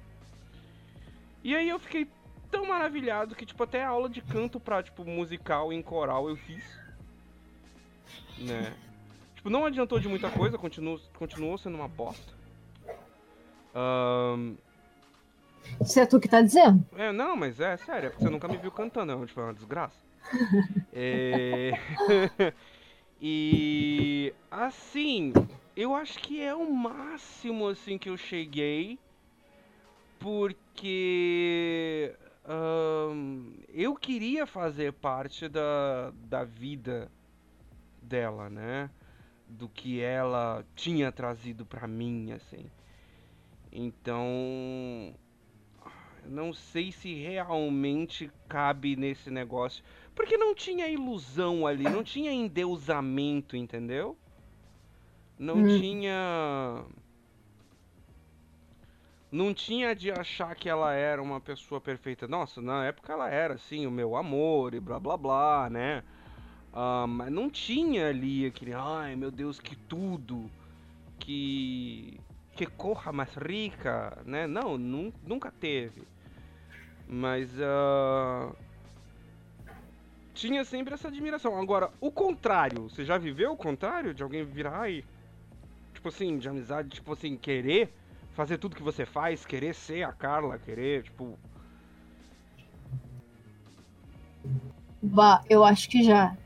E 1.43 1.57
aí 1.57 1.71
eu 1.71 1.79
fiquei 1.79 2.07
tão 2.51 2.67
maravilhado 2.67 3.35
que, 3.35 3.47
tipo, 3.47 3.63
até 3.63 3.83
aula 3.83 4.11
de 4.11 4.21
canto 4.21 4.61
pra, 4.61 4.83
tipo, 4.83 5.03
musical 5.03 5.73
em 5.73 5.81
coral 5.81 6.29
eu 6.29 6.37
fiz. 6.37 6.63
Né? 8.37 8.77
Tipo, 9.35 9.49
não 9.49 9.65
adiantou 9.65 9.99
de 9.99 10.09
muita 10.09 10.31
coisa, 10.31 10.59
continuou, 10.59 11.01
continuou 11.15 11.57
sendo 11.57 11.77
uma 11.77 11.89
bosta. 11.89 12.36
Ahn, 13.77 14.57
Isso 15.81 16.01
é 16.01 16.07
tu 16.07 16.19
que 16.21 16.29
tá 16.29 16.41
dizendo? 16.43 16.85
é, 16.97 17.13
não, 17.13 17.37
mas 17.37 17.61
é 17.61 17.77
sério, 17.77 18.07
é 18.07 18.11
porque 18.11 18.23
você 18.23 18.31
nunca 18.31 18.49
me 18.49 18.57
viu 18.59 18.73
cantando, 18.73 19.13
é, 19.13 19.27
tipo, 19.27 19.41
é 19.41 19.45
uma 19.45 19.55
desgraça. 19.55 19.99
É... 20.99 21.79
e 23.21 24.35
assim, 24.51 25.33
eu 25.77 25.95
acho 25.95 26.19
que 26.21 26.41
é 26.41 26.55
o 26.55 26.73
máximo 26.73 27.69
assim 27.69 27.99
que 27.99 28.09
eu 28.09 28.17
cheguei, 28.17 28.99
porque 30.19 32.15
ahn, 32.45 33.53
eu 33.69 33.95
queria 33.95 34.47
fazer 34.47 34.93
parte 34.95 35.49
da, 35.49 36.13
da 36.15 36.45
vida 36.45 37.11
dela, 38.03 38.49
né? 38.49 38.91
Do 39.49 39.69
que 39.69 40.01
ela 40.01 40.65
tinha 40.75 41.13
trazido 41.13 41.67
pra 41.67 41.87
mim, 41.87 42.33
assim. 42.33 42.71
Então, 43.77 45.15
não 46.25 46.53
sei 46.53 46.91
se 46.93 47.15
realmente 47.15 48.31
cabe 48.49 48.97
nesse 48.97 49.31
negócio. 49.31 49.83
Porque 50.15 50.37
não 50.37 50.55
tinha 50.55 50.89
ilusão 50.89 51.67
ali, 51.67 51.89
não 51.89 52.03
tinha 52.05 52.33
endeusamento, 52.33 53.57
entendeu? 53.57 54.19
Não 55.39 55.63
Hum. 55.63 55.65
tinha. 55.65 56.85
não 59.31 59.53
tinha 59.53 59.95
de 59.95 60.11
achar 60.11 60.55
que 60.57 60.69
ela 60.69 60.93
era 60.95 61.23
uma 61.23 61.41
pessoa 61.41 61.81
perfeita. 61.81 62.27
Nossa, 62.29 62.61
na 62.63 62.87
época 62.87 63.13
ela 63.13 63.29
era, 63.31 63.55
assim, 63.55 63.87
o 63.87 63.91
meu 63.91 64.17
amor 64.17 64.75
e 64.75 64.81
blá 64.81 64.99
blá 65.01 65.17
blá, 65.17 65.71
né? 65.71 66.05
Ah, 66.73 67.07
mas 67.09 67.33
não 67.33 67.51
tinha 67.51 68.09
ali 68.09 68.47
aquele, 68.47 68.75
ai 68.75 69.17
meu 69.17 69.31
Deus, 69.31 69.61
que 69.61 69.77
tudo, 69.77 70.53
que. 71.19 72.21
Que 72.57 72.67
corra 72.67 73.13
mais 73.13 73.33
rica, 73.35 74.19
né? 74.25 74.47
Não, 74.47 74.77
nun- 74.79 75.13
nunca 75.25 75.51
teve. 75.53 76.03
Mas. 77.07 77.51
ah, 77.61 78.51
tinha 80.35 80.65
sempre 80.65 80.95
essa 80.95 81.09
admiração. 81.09 81.59
Agora, 81.61 81.91
o 82.01 82.11
contrário, 82.11 82.89
você 82.89 83.05
já 83.05 83.19
viveu 83.19 83.53
o 83.53 83.57
contrário? 83.57 84.13
De 84.15 84.23
alguém 84.23 84.45
virar, 84.45 84.81
ai. 84.81 85.05
Tipo 85.95 86.09
assim, 86.09 86.39
de 86.39 86.49
amizade, 86.49 86.89
tipo 86.91 87.13
assim, 87.13 87.37
querer 87.37 87.93
fazer 88.33 88.59
tudo 88.59 88.77
que 88.77 88.83
você 88.83 89.07
faz, 89.07 89.47
querer 89.47 89.75
ser 89.75 90.03
a 90.03 90.13
Carla, 90.13 90.59
querer, 90.59 91.03
tipo. 91.05 91.39
Bah, 95.03 95.43
eu 95.49 95.65
acho 95.65 95.89
que 95.89 96.03
já. 96.03 96.37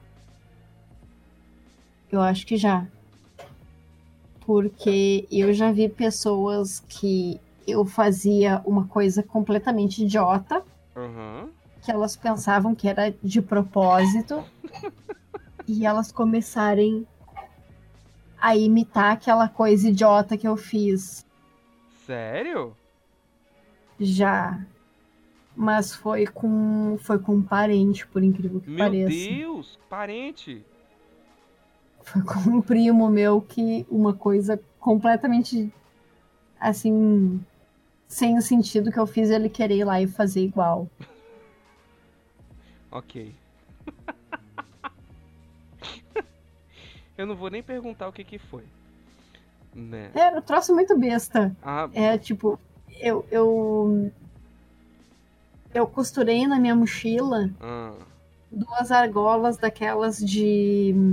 Eu 2.10 2.20
acho 2.20 2.46
que 2.46 2.56
já. 2.56 2.86
Porque 4.50 5.28
eu 5.30 5.52
já 5.52 5.70
vi 5.70 5.88
pessoas 5.88 6.80
que 6.80 7.40
eu 7.68 7.84
fazia 7.84 8.60
uma 8.66 8.84
coisa 8.88 9.22
completamente 9.22 10.02
idiota, 10.02 10.64
Aham. 10.96 11.50
que 11.80 11.88
elas 11.88 12.16
pensavam 12.16 12.74
que 12.74 12.88
era 12.88 13.14
de 13.22 13.40
propósito, 13.40 14.42
e 15.68 15.86
elas 15.86 16.10
começarem 16.10 17.06
a 18.40 18.56
imitar 18.56 19.12
aquela 19.12 19.48
coisa 19.48 19.88
idiota 19.88 20.36
que 20.36 20.48
eu 20.48 20.56
fiz. 20.56 21.24
Sério? 22.04 22.76
Já. 24.00 24.66
Mas 25.54 25.94
foi 25.94 26.26
com 26.26 26.98
foi 27.00 27.20
com 27.20 27.36
um 27.36 27.42
parente, 27.42 28.04
por 28.04 28.20
incrível 28.20 28.60
que 28.60 28.68
Meu 28.68 28.78
pareça. 28.84 29.30
Deus, 29.30 29.78
parente. 29.88 30.64
Foi 32.02 32.22
com 32.22 32.38
um 32.50 32.62
primo 32.62 33.08
meu 33.08 33.40
que 33.40 33.86
uma 33.90 34.12
coisa 34.14 34.60
completamente 34.78 35.72
assim 36.58 37.40
sem 38.08 38.36
o 38.36 38.42
sentido 38.42 38.90
que 38.90 38.98
eu 38.98 39.06
fiz 39.06 39.30
ele 39.30 39.48
querer 39.48 39.76
ir 39.76 39.84
lá 39.84 40.00
e 40.00 40.06
fazer 40.06 40.42
igual. 40.42 40.88
Ok. 42.90 43.34
Eu 47.16 47.26
não 47.26 47.36
vou 47.36 47.50
nem 47.50 47.62
perguntar 47.62 48.08
o 48.08 48.12
que 48.12 48.24
que 48.24 48.38
foi. 48.38 48.64
Né? 49.74 50.10
É, 50.14 50.28
um 50.36 50.40
troço 50.42 50.74
muito 50.74 50.98
besta. 50.98 51.54
Ah, 51.62 51.88
É 51.92 52.18
tipo, 52.18 52.58
eu 52.98 53.24
eu 53.30 54.10
eu 55.72 55.86
costurei 55.86 56.46
na 56.46 56.58
minha 56.58 56.74
mochila 56.74 57.48
ah, 57.60 57.92
duas 58.50 58.90
argolas 58.90 59.56
daquelas 59.56 60.18
de 60.18 61.12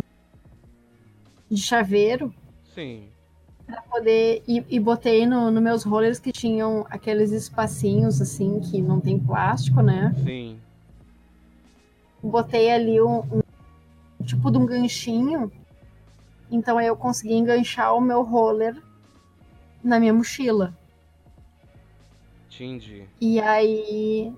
de 1.49 1.61
chaveiro 1.61 2.33
sim. 2.73 3.07
pra 3.65 3.81
poder 3.81 4.43
e, 4.47 4.63
e 4.69 4.79
botei 4.79 5.25
no, 5.25 5.49
no 5.49 5.61
meus 5.61 5.83
rollers 5.83 6.19
que 6.19 6.31
tinham 6.31 6.85
aqueles 6.89 7.31
espacinhos 7.31 8.21
assim 8.21 8.59
que 8.59 8.81
não 8.81 8.99
tem 8.99 9.17
plástico, 9.17 9.81
né? 9.81 10.13
Sim. 10.23 10.59
botei 12.21 12.71
ali 12.71 13.01
um, 13.01 13.19
um 14.19 14.23
tipo 14.23 14.51
de 14.51 14.57
um 14.57 14.65
ganchinho. 14.65 15.51
Então 16.51 16.77
aí 16.77 16.87
eu 16.87 16.95
consegui 16.95 17.33
enganchar 17.33 17.95
o 17.95 18.01
meu 18.01 18.23
roller 18.23 18.81
na 19.83 19.99
minha 19.99 20.13
mochila. 20.13 20.73
Entendi. 22.53 23.03
E 23.21 23.39
aí 23.39 24.33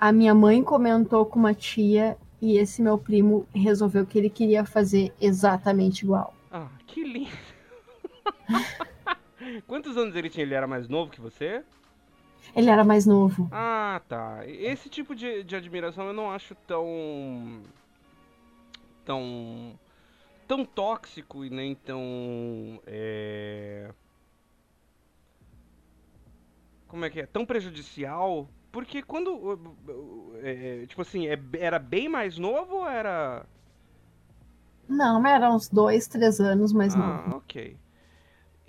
a 0.00 0.12
minha 0.12 0.34
mãe 0.34 0.62
comentou 0.62 1.24
com 1.26 1.38
uma 1.38 1.54
tia 1.54 2.16
e 2.40 2.56
esse 2.56 2.80
meu 2.82 2.98
primo 2.98 3.46
resolveu 3.54 4.06
que 4.06 4.18
ele 4.18 4.30
queria 4.30 4.64
fazer 4.64 5.12
exatamente 5.20 6.02
igual. 6.02 6.34
Ah, 6.50 6.68
que 6.86 7.02
lindo. 7.02 7.30
Quantos 9.66 9.96
anos 9.96 10.14
ele 10.14 10.30
tinha? 10.30 10.44
Ele 10.44 10.54
era 10.54 10.66
mais 10.66 10.88
novo 10.88 11.10
que 11.10 11.20
você? 11.20 11.64
Ele 12.54 12.70
era 12.70 12.84
mais 12.84 13.06
novo. 13.06 13.48
Ah, 13.52 14.00
tá. 14.08 14.40
Esse 14.46 14.88
tipo 14.88 15.14
de, 15.14 15.42
de 15.44 15.56
admiração 15.56 16.06
eu 16.06 16.12
não 16.12 16.30
acho 16.30 16.54
tão. 16.66 17.62
tão. 19.04 19.78
tão 20.46 20.64
tóxico 20.64 21.44
e 21.44 21.50
nem 21.50 21.74
tão. 21.74 22.80
É... 22.86 23.92
Como 26.86 27.04
é 27.04 27.10
que 27.10 27.20
é? 27.20 27.26
Tão 27.26 27.44
prejudicial. 27.44 28.48
Porque 28.78 29.02
quando. 29.02 29.34
uh, 29.34 30.36
é, 30.40 30.86
tipo 30.86 31.02
assim, 31.02 31.26
é- 31.26 31.40
era 31.58 31.80
bem 31.80 32.08
mais 32.08 32.38
novo 32.38 32.76
ou 32.76 32.88
era. 32.88 33.44
Não, 34.88 35.26
era 35.26 35.50
uns 35.52 35.68
dois, 35.68 36.06
três 36.06 36.38
anos 36.38 36.72
mais 36.72 36.94
ah, 36.94 36.98
novo. 36.98 37.38
ok. 37.38 37.76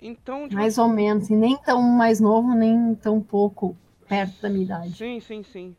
Então, 0.02 0.48
tipo 0.48 0.56
Mais 0.56 0.78
ou 0.78 0.88
menos. 0.88 1.30
E 1.30 1.36
nem 1.36 1.56
tão 1.58 1.80
mais 1.80 2.18
novo, 2.18 2.52
nem 2.56 2.92
tão 2.96 3.20
pouco 3.20 3.76
perto 4.08 4.42
da 4.42 4.48
minha 4.48 4.64
idade. 4.64 4.96
Sim, 4.96 5.20
sim, 5.20 5.44
sim. 5.44 5.76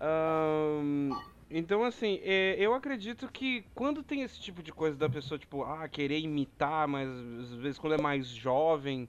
Ahn, 0.00 1.12
então, 1.48 1.84
assim, 1.84 2.18
é, 2.24 2.56
eu 2.58 2.74
acredito 2.74 3.30
que 3.30 3.64
quando 3.72 4.02
tem 4.02 4.22
esse 4.22 4.40
tipo 4.40 4.64
de 4.64 4.72
coisa 4.72 4.96
da 4.96 5.08
pessoa, 5.08 5.38
tipo, 5.38 5.62
ah, 5.62 5.88
querer 5.88 6.18
imitar, 6.18 6.88
mas 6.88 7.08
às 7.08 7.54
vezes 7.54 7.78
quando 7.78 7.94
é 7.94 8.02
mais 8.02 8.26
jovem, 8.26 9.08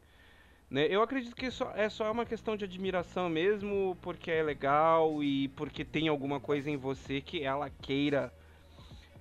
né? 0.72 0.88
Eu 0.90 1.04
acredito 1.04 1.36
que 1.36 1.52
só, 1.52 1.70
é 1.76 1.90
só 1.90 2.10
uma 2.10 2.26
questão 2.26 2.56
de 2.56 2.64
admiração 2.64 3.30
mesmo, 3.30 3.98
porque 4.02 4.32
é 4.32 4.42
legal 4.42 5.22
e 5.22 5.50
porque 5.50 5.84
tem 5.84 6.08
alguma 6.08 6.40
coisa 6.40 6.72
em 6.72 6.78
você 6.78 7.20
que 7.20 7.44
ela 7.44 7.70
queira, 7.70 8.34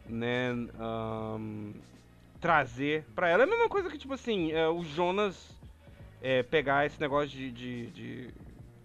né, 0.09 0.51
ahn, 0.79 1.73
trazer 2.41 3.05
pra 3.17 3.29
ela. 3.29 3.43
É 3.43 3.47
a 3.47 3.51
mesma 3.51 3.69
coisa 3.69 3.91
que, 3.91 3.99
tipo 3.99 4.15
assim, 4.15 4.53
é, 4.53 4.69
o 4.69 4.85
Jonas 4.85 5.51
é, 6.23 6.45
pegar 6.45 6.87
esse 6.87 7.01
negócio 7.01 7.29
de, 7.29 7.51
de, 7.51 7.87
de, 7.91 8.35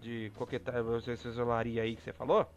de 0.02 0.32
coquetar, 0.36 0.84
você 0.84 1.16
celularia 1.16 1.84
aí 1.84 1.96
que 1.96 2.02
você 2.02 2.14
falou? 2.14 2.50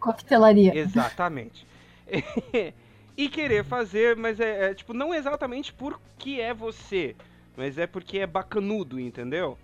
Coquetelaria. 0.00 0.76
Exatamente. 0.76 1.64
e 3.16 3.28
querer 3.28 3.64
fazer, 3.64 4.16
mas 4.16 4.40
é, 4.40 4.70
é, 4.70 4.74
tipo, 4.74 4.92
não 4.92 5.14
exatamente 5.14 5.72
porque 5.72 6.40
é 6.40 6.52
você, 6.52 7.14
mas 7.56 7.78
é 7.78 7.86
porque 7.86 8.18
é 8.18 8.26
bacanudo, 8.26 8.98
entendeu? 9.00 9.56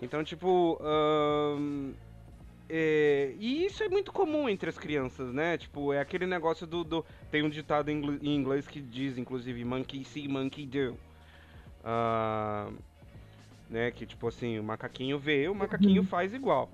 Então, 0.00 0.24
tipo, 0.24 0.78
ahn, 0.82 1.92
é, 2.68 3.34
e 3.38 3.66
isso 3.66 3.82
é 3.82 3.88
muito 3.88 4.10
comum 4.12 4.48
entre 4.48 4.68
as 4.68 4.78
crianças, 4.78 5.32
né? 5.32 5.58
Tipo, 5.58 5.92
é 5.92 6.00
aquele 6.00 6.26
negócio 6.26 6.66
do. 6.66 6.82
do- 6.82 7.04
tem 7.30 7.42
um 7.42 7.48
ditado 7.50 7.90
em 7.90 7.98
ingl- 7.98 8.18
em 8.22 8.34
inglês 8.34 8.66
que 8.66 8.80
diz, 8.80 9.18
inclusive, 9.18 9.64
monkey 9.64 10.04
see, 10.04 10.26
monkey 10.26 10.66
do. 10.66 10.96
Ah, 11.84 12.70
né? 13.68 13.90
Que 13.90 14.06
tipo 14.06 14.26
assim, 14.26 14.58
o 14.58 14.62
macaquinho 14.64 15.18
vê, 15.18 15.48
o 15.48 15.54
macaquinho 15.54 16.02
faz 16.04 16.32
igual. 16.34 16.70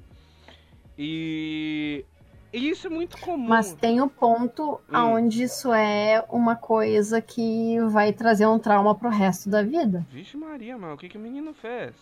E, 0.97 2.05
e 2.53 2.71
isso 2.71 2.87
é 2.87 2.91
muito 2.91 3.19
comum. 3.19 3.49
Mas 3.49 3.73
tem 3.75 4.01
o 4.01 4.09
ponto 4.09 4.81
Hum. 4.91 5.15
onde 5.15 5.43
isso 5.43 5.73
é 5.73 6.25
uma 6.31 6.57
coisa 6.57 7.21
que 7.21 7.79
vai 7.89 8.13
trazer 8.13 8.47
um 8.47 8.59
trauma 8.59 8.95
pro 8.95 9.09
resto 9.09 9.49
da 9.49 9.63
vida. 9.63 10.07
Vixe 10.11 10.37
Maria, 10.37 10.77
mano, 10.79 10.95
o 10.95 10.97
que, 10.97 11.09
que 11.09 11.19
o 11.19 11.21
menino 11.21 11.53
fez? 11.55 11.95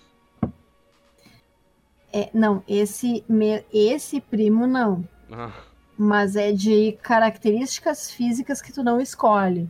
É, 2.12 2.30
não, 2.32 2.62
esse, 2.68 3.24
esse 3.72 4.20
primo 4.20 4.66
não. 4.66 5.04
Ah, 5.30 5.50
Mas 5.98 6.36
é 6.36 6.52
de 6.52 6.92
características 7.02 8.10
físicas 8.10 8.62
que 8.62 8.72
tu 8.72 8.82
não 8.82 9.00
escolhe. 9.00 9.68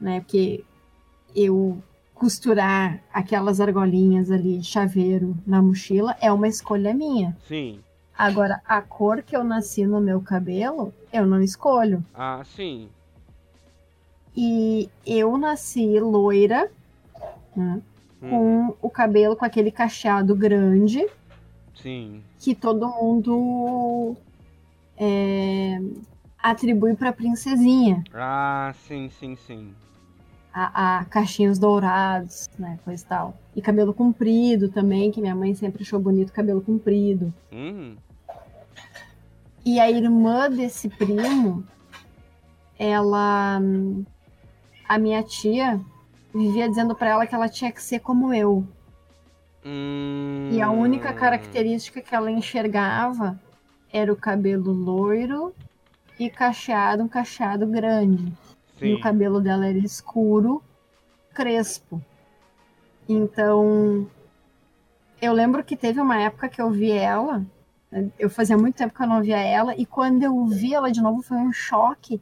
Né? 0.00 0.20
Porque 0.20 0.64
eu 1.34 1.82
costurar 2.14 3.02
aquelas 3.12 3.60
argolinhas 3.60 4.30
ali 4.30 4.58
de 4.58 4.66
chaveiro 4.66 5.36
na 5.46 5.60
mochila 5.60 6.16
é 6.20 6.32
uma 6.32 6.48
escolha 6.48 6.94
minha. 6.94 7.36
sim. 7.46 7.80
Agora, 8.16 8.60
a 8.66 8.80
cor 8.80 9.22
que 9.22 9.36
eu 9.36 9.44
nasci 9.44 9.86
no 9.86 10.00
meu 10.00 10.20
cabelo, 10.20 10.92
eu 11.12 11.26
não 11.26 11.40
escolho. 11.40 12.02
Ah, 12.14 12.42
sim. 12.44 12.88
E 14.36 14.88
eu 15.06 15.36
nasci 15.38 15.98
loira, 16.00 16.70
né, 17.54 17.80
Hum, 18.22 18.30
com 18.30 18.76
o 18.80 18.88
cabelo 18.90 19.36
com 19.36 19.44
aquele 19.44 19.70
cacheado 19.70 20.34
grande, 20.34 21.06
sim. 21.74 22.22
que 22.40 22.54
todo 22.54 22.88
mundo 22.88 24.16
é, 24.96 25.78
atribui 26.38 26.96
para 26.96 27.12
princesinha. 27.12 28.02
Ah, 28.14 28.72
sim, 28.86 29.10
sim, 29.10 29.36
sim. 29.36 29.74
A, 30.52 31.00
a 31.00 31.04
cachinhos 31.04 31.58
dourados, 31.58 32.48
né, 32.58 32.78
coisa 32.82 33.04
e 33.04 33.06
tal. 33.06 33.36
E 33.54 33.60
cabelo 33.60 33.92
comprido 33.92 34.70
também, 34.70 35.10
que 35.12 35.20
minha 35.20 35.34
mãe 35.34 35.54
sempre 35.54 35.82
achou 35.82 36.00
bonito 36.00 36.32
cabelo 36.32 36.62
comprido. 36.62 37.32
Hum, 37.52 37.96
E 39.66 39.80
a 39.80 39.90
irmã 39.90 40.48
desse 40.48 40.88
primo, 40.88 41.64
ela. 42.78 43.60
A 44.88 44.96
minha 44.96 45.24
tia 45.24 45.80
vivia 46.32 46.68
dizendo 46.68 46.94
pra 46.94 47.08
ela 47.08 47.26
que 47.26 47.34
ela 47.34 47.48
tinha 47.48 47.72
que 47.72 47.82
ser 47.82 47.98
como 47.98 48.32
eu. 48.32 48.64
Hum... 49.64 50.50
E 50.52 50.62
a 50.62 50.70
única 50.70 51.12
característica 51.12 52.00
que 52.00 52.14
ela 52.14 52.30
enxergava 52.30 53.40
era 53.92 54.12
o 54.12 54.16
cabelo 54.16 54.70
loiro 54.70 55.52
e 56.16 56.30
cacheado, 56.30 57.02
um 57.02 57.08
cacheado 57.08 57.66
grande. 57.66 58.32
Sim. 58.78 58.86
E 58.86 58.94
o 58.94 59.00
cabelo 59.00 59.40
dela 59.40 59.66
era 59.66 59.78
escuro, 59.78 60.62
crespo. 61.34 62.00
Então, 63.08 64.08
eu 65.20 65.32
lembro 65.32 65.64
que 65.64 65.76
teve 65.76 66.00
uma 66.00 66.20
época 66.20 66.48
que 66.48 66.62
eu 66.62 66.70
vi 66.70 66.92
ela, 66.92 67.44
eu 68.18 68.28
fazia 68.28 68.56
muito 68.56 68.76
tempo 68.76 68.94
que 68.94 69.02
eu 69.02 69.06
não 69.06 69.22
via 69.22 69.38
ela, 69.38 69.74
e 69.76 69.86
quando 69.86 70.22
eu 70.22 70.44
vi 70.46 70.74
ela 70.74 70.90
de 70.90 71.00
novo 71.00 71.22
foi 71.22 71.38
um 71.38 71.52
choque, 71.52 72.20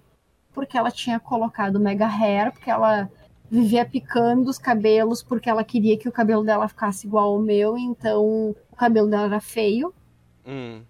porque 0.53 0.77
ela 0.79 0.91
tinha 0.91 1.19
colocado 1.19 1.81
mega 1.81 2.07
hair, 2.07 2.53
porque 2.53 2.71
ela 2.71 3.11
vivia 3.51 3.85
picando 3.85 4.49
os 4.49 4.59
cabelos, 4.59 5.23
porque 5.23 5.49
ela 5.49 5.65
queria 5.65 5.97
que 5.99 6.09
o 6.09 6.13
cabelo 6.13 6.45
dela 6.45 6.69
ficasse 6.69 7.07
igual 7.07 7.35
ao 7.35 7.41
meu, 7.41 7.77
então 7.77 8.23
o 8.73 8.77
cabelo 8.77 9.09
dela 9.09 9.25
era 9.25 9.41
feio. 9.41 9.93
Hum. 10.47 10.83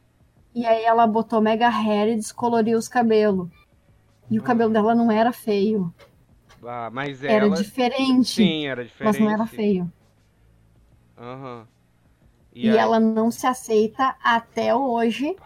E 0.54 0.64
aí 0.66 0.84
ela 0.84 1.06
botou 1.06 1.40
mega 1.40 1.68
hair 1.68 2.12
e 2.12 2.16
descoloriu 2.16 2.78
os 2.78 2.88
cabelos. 2.88 3.48
E 4.30 4.38
o 4.38 4.42
cabelo 4.42 4.72
dela 4.72 4.94
não 4.94 5.10
era 5.10 5.32
feio. 5.32 5.92
Ah, 6.64 6.88
mas 6.90 7.22
Era 7.22 7.46
ela... 7.46 7.56
diferente. 7.56 8.36
Sim, 8.36 8.66
era 8.66 8.84
diferente. 8.84 9.18
mas 9.18 9.20
não 9.20 9.30
era 9.30 9.46
feio. 9.46 9.92
Aham. 11.18 11.66
E, 12.54 12.70
aí- 12.70 12.76
ela 12.76 13.00
não 13.00 13.30
se 13.30 13.46
aceita 13.46 14.14
até 14.22 14.74
hoje 14.74 15.36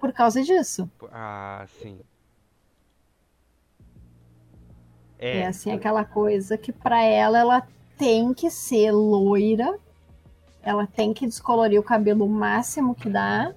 por 0.00 0.12
causa 0.12 0.42
disso. 0.42 0.90
Ah, 1.12 1.64
sim. 1.80 1.98
É, 5.18 5.38
É, 5.40 5.46
assim 5.46 5.72
aquela 5.72 6.04
coisa 6.04 6.56
que 6.56 6.72
pra 6.72 7.02
ela 7.02 7.38
ela 7.38 7.66
tem 7.96 8.32
que 8.32 8.50
ser 8.50 8.92
loira. 8.92 9.78
Ela 10.62 10.86
tem 10.86 11.12
que 11.14 11.26
descolorir 11.26 11.80
o 11.80 11.82
cabelo 11.84 12.24
o 12.24 12.28
máximo 12.28 12.94
que 12.94 13.08
dá. 13.08 13.52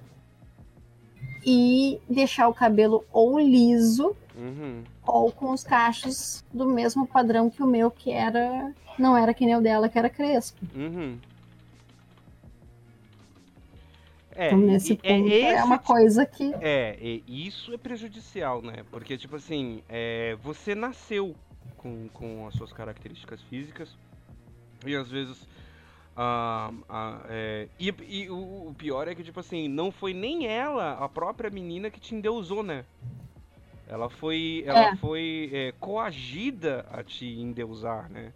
E 1.44 2.00
deixar 2.08 2.48
o 2.48 2.54
cabelo 2.54 3.04
ou 3.12 3.38
liso 3.38 4.16
Uhum. 4.36 4.82
ou 5.06 5.30
com 5.32 5.50
os 5.52 5.62
cachos 5.64 6.44
do 6.52 6.66
mesmo 6.66 7.06
padrão 7.06 7.50
que 7.50 7.62
o 7.62 7.66
meu, 7.66 7.90
que 7.90 8.10
era. 8.12 8.72
Não 8.98 9.16
era 9.16 9.34
que 9.34 9.44
nem 9.44 9.56
o 9.56 9.60
dela, 9.60 9.88
que 9.88 9.98
era 9.98 10.08
crespo. 10.08 10.60
Uhum. 10.74 11.18
É, 14.34 14.46
Então, 14.46 14.58
nesse 14.58 14.94
e- 14.94 14.96
ponto, 14.96 15.08
é, 15.08 15.54
esse 15.54 15.62
uma 15.64 15.78
coisa 15.78 16.24
que. 16.26 16.52
É, 16.60 16.96
isso 17.26 17.72
é 17.74 17.78
prejudicial, 17.78 18.62
né? 18.62 18.84
Porque, 18.90 19.16
tipo 19.18 19.36
assim, 19.36 19.82
é, 19.88 20.36
você 20.42 20.74
nasceu 20.74 21.34
com, 21.76 22.08
com 22.08 22.46
as 22.46 22.54
suas 22.54 22.72
características 22.72 23.40
físicas 23.42 23.96
e 24.86 24.94
às 24.96 25.10
vezes. 25.10 25.46
ah, 26.16 26.72
ah, 26.88 27.20
é, 27.28 27.68
e 27.78 27.94
e 28.08 28.30
o, 28.30 28.68
o 28.68 28.74
pior 28.76 29.08
é 29.08 29.14
que, 29.14 29.22
tipo 29.24 29.40
assim, 29.40 29.68
não 29.68 29.90
foi 29.92 30.12
nem 30.14 30.46
ela, 30.46 30.92
a 30.94 31.08
própria 31.08 31.50
menina, 31.50 31.90
que 31.90 32.00
te 32.00 32.14
endeusou, 32.14 32.62
né? 32.62 32.84
Ela 33.86 34.08
foi, 34.08 34.64
ela 34.66 34.86
É. 34.86 34.96
foi 34.96 35.50
é, 35.52 35.72
coagida 35.78 36.86
a 36.90 37.02
te 37.04 37.26
endeusar, 37.26 38.10
né? 38.10 38.32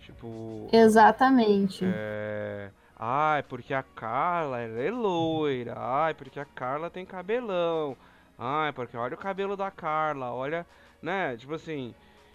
Tipo. 0.00 0.68
Exatamente. 0.72 1.84
É... 1.84 2.70
Ai, 2.98 3.42
porque 3.44 3.72
a 3.72 3.82
Carla 3.82 4.60
é 4.60 4.90
loira. 4.90 5.74
Ai, 5.76 6.14
porque 6.14 6.40
a 6.40 6.44
Carla 6.44 6.90
tem 6.90 7.06
cabelão. 7.06 7.96
Ai, 8.38 8.72
porque 8.72 8.96
olha 8.96 9.14
o 9.14 9.18
cabelo 9.18 9.56
da 9.56 9.70
Carla, 9.70 10.32
olha, 10.32 10.66
né? 11.02 11.36
Tipo 11.36 11.54
assim. 11.54 11.94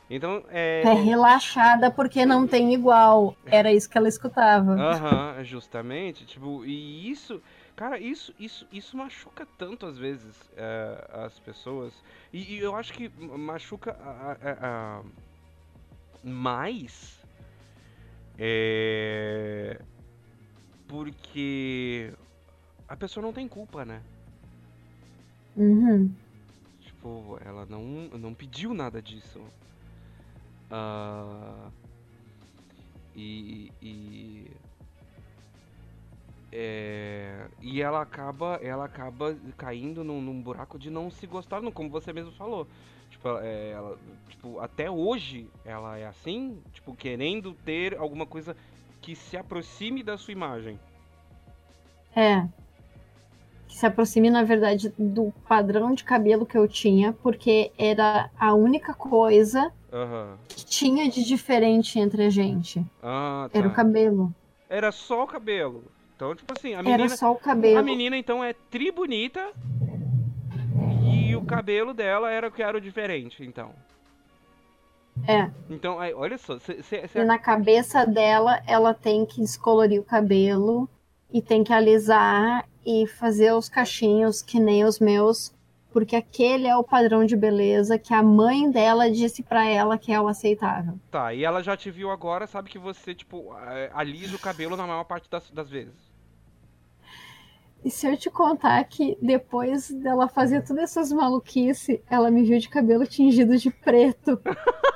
Então, 0.10 0.44
é. 0.50 0.84
É 0.86 0.94
relaxada 0.94 1.90
porque 1.90 2.26
não 2.26 2.46
tem 2.48 2.74
igual. 2.74 3.36
Era 3.46 3.74
isso 3.74 3.90
que 3.90 3.98
ela 3.98 4.08
escutava. 4.08 4.74
Aham, 4.74 5.44
justamente. 5.44 6.26
Tipo, 6.26 6.64
e 6.66 7.10
isso. 7.10 7.42
Cara, 7.76 7.98
isso, 7.98 8.34
isso, 8.40 8.68
isso 8.72 8.96
machuca 8.96 9.48
tanto 9.58 9.86
às 9.88 9.98
vezes 9.98 10.36
é, 10.56 11.08
as 11.26 11.40
pessoas. 11.40 11.94
E, 12.32 12.56
e 12.56 12.60
eu 12.60 12.76
acho 12.76 12.94
que 12.94 13.10
machuca 13.10 13.98
a- 14.00 14.38
a- 14.42 14.68
a- 15.00 15.02
mais. 16.24 17.20
É. 18.38 19.80
Porque 20.94 22.14
a 22.88 22.96
pessoa 22.96 23.24
não 23.24 23.34
tem 23.34 23.48
culpa, 23.48 23.84
né? 23.84 24.04
Uhum. 25.56 26.16
Tipo, 26.82 27.40
ela 27.44 27.66
não, 27.66 27.82
não 28.10 28.36
pediu 28.36 28.76
nada 28.76 29.02
disso. 29.02 29.40
Ah, 30.70 31.72
e, 33.16 33.72
e, 33.82 34.62
é, 36.52 37.50
e 37.60 37.82
ela 37.82 38.02
acaba, 38.02 38.60
ela 38.62 38.86
acaba 38.86 39.36
caindo 39.58 40.04
num, 40.04 40.22
num 40.22 40.42
buraco 40.42 40.78
de 40.78 40.90
não 40.90 41.10
se 41.10 41.26
gostar, 41.26 41.62
não, 41.62 41.72
como 41.72 41.90
você 41.90 42.14
mesmo 42.14 42.32
falou. 42.32 42.68
Tipo, 43.10 43.28
ela- 43.30 43.46
é, 43.46 43.72
ela, 43.72 44.00
tipo, 44.30 44.60
até 44.60 44.90
hoje 44.90 45.52
ela 45.66 45.98
é 45.98 46.06
assim, 46.06 46.64
tipo, 46.72 46.96
querendo 46.96 47.56
ter 47.56 47.98
alguma 47.98 48.26
coisa 48.26 48.56
que 49.04 49.16
se 49.16 49.36
aproxime 49.36 50.02
da 50.02 50.18
sua 50.18 50.32
imagem. 50.32 50.80
É. 52.16 52.48
Que 53.68 53.76
se 53.76 53.86
aproxime, 53.86 54.30
na 54.30 54.44
verdade, 54.44 54.94
do 54.98 55.34
padrão 55.48 55.94
de 55.94 56.06
cabelo 56.06 56.46
que 56.46 56.58
eu 56.58 56.68
tinha, 56.70 57.12
porque 57.12 57.72
era 57.78 58.30
a 58.40 58.54
única 58.54 58.94
coisa 58.94 59.72
Aham. 59.92 60.38
que 60.48 60.66
tinha 60.66 61.10
de 61.10 61.24
diferente 61.26 62.00
entre 62.00 62.24
a 62.26 62.30
gente. 62.30 62.84
Ah, 63.02 63.50
Era 63.54 63.68
o 63.68 63.72
tá. 63.72 63.76
cabelo. 63.76 64.34
Era 64.70 64.90
só 64.92 65.24
o 65.24 65.28
cabelo. 65.28 65.84
Então, 66.16 66.34
tipo 66.34 66.54
assim, 66.58 66.74
a 66.74 66.80
Era 66.80 66.84
menina, 66.84 67.10
só 67.18 67.32
o 67.32 67.36
cabelo. 67.36 67.78
a 67.80 67.84
menina 67.84 68.16
então 68.16 68.42
é 68.42 68.54
tri 68.54 68.90
bonita 68.90 69.52
e 71.12 71.36
o 71.36 71.44
cabelo 71.44 71.94
dela 71.94 72.32
era 72.32 72.48
o 72.48 72.52
que 72.52 72.64
era 72.64 72.78
o 72.78 72.82
diferente, 72.82 73.44
então. 73.44 73.72
É. 75.28 75.50
Então, 75.70 76.00
aí, 76.00 76.14
olha 76.14 76.38
só, 76.38 76.60
cê, 76.60 76.82
cê- 76.84 77.02
E 77.06 77.08
cê- 77.08 77.24
na 77.24 77.38
cabeça 77.38 78.06
dela, 78.06 78.62
ela 78.68 78.94
tem 78.94 79.26
que 79.26 79.40
descolorir 79.42 80.00
o 80.00 80.04
cabelo 80.04 80.90
e 81.32 81.42
tem 81.42 81.64
que 81.64 81.72
alisar 81.74 82.68
e 82.86 83.08
fazer 83.08 83.54
os 83.54 83.70
cachinhos 83.70 84.42
que 84.42 84.60
nem 84.60 84.84
os 84.84 85.00
meus, 85.00 85.54
porque 85.92 86.16
aquele 86.16 86.68
é 86.68 86.76
o 86.76 86.84
padrão 86.84 87.24
de 87.26 87.36
beleza 87.36 87.98
que 87.98 88.14
a 88.14 88.22
mãe 88.24 88.70
dela 88.70 89.10
disse 89.10 89.42
pra 89.44 89.66
ela 89.66 89.98
que 89.98 90.12
é 90.12 90.20
o 90.20 90.28
aceitável. 90.28 90.96
tá, 91.10 91.34
e 91.34 91.44
ela 91.46 91.62
já 91.64 91.78
te 91.78 91.90
viu 91.92 92.10
agora, 92.12 92.46
sabe 92.48 92.70
que 92.70 92.80
você, 92.80 93.14
tipo, 93.16 93.54
alisa 93.94 94.36
o 94.36 94.40
cabelo 94.40 94.76
na 94.76 94.86
maior 94.88 95.04
parte 95.06 95.30
das, 95.30 95.50
das 95.52 95.70
vezes. 95.70 96.13
E 97.84 97.90
se 97.90 98.08
eu 98.08 98.16
te 98.16 98.30
contar 98.30 98.84
que 98.86 99.18
depois 99.22 99.90
dela 99.92 100.28
fazer 100.30 100.64
todas 100.64 100.84
essas 100.84 101.12
maluquices, 101.12 102.00
ela 102.10 102.32
me 102.32 102.44
viu 102.44 102.58
de 102.58 102.70
cabelo 102.70 103.06
tingido 103.06 103.58
de 103.58 103.70
preto. 103.70 104.40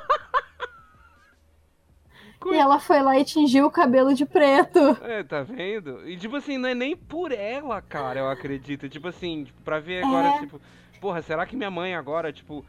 E 2.50 2.54
ela 2.56 2.78
foi 2.80 3.02
lá 3.02 3.18
e 3.18 3.24
tingiu 3.24 3.66
o 3.66 3.70
cabelo 3.70 4.14
de 4.14 4.24
preto. 4.24 4.78
É, 5.02 5.22
tá 5.22 5.42
vendo? 5.42 6.08
E 6.08 6.16
tipo 6.16 6.36
assim, 6.36 6.56
não 6.56 6.68
é 6.68 6.74
nem 6.74 6.96
por 6.96 7.30
ela, 7.30 7.82
cara, 7.82 8.20
eu 8.20 8.28
acredito. 8.30 8.88
Tipo 8.88 9.08
assim, 9.08 9.44
tipo, 9.44 9.60
pra 9.62 9.80
ver 9.80 10.02
agora, 10.02 10.28
É. 10.28 10.38
tipo, 10.38 10.60
porra, 11.00 11.20
será 11.20 11.44
que 11.44 11.54
minha 11.56 11.70
mãe 11.70 11.94
agora, 11.94 12.32
tipo, 12.32 12.64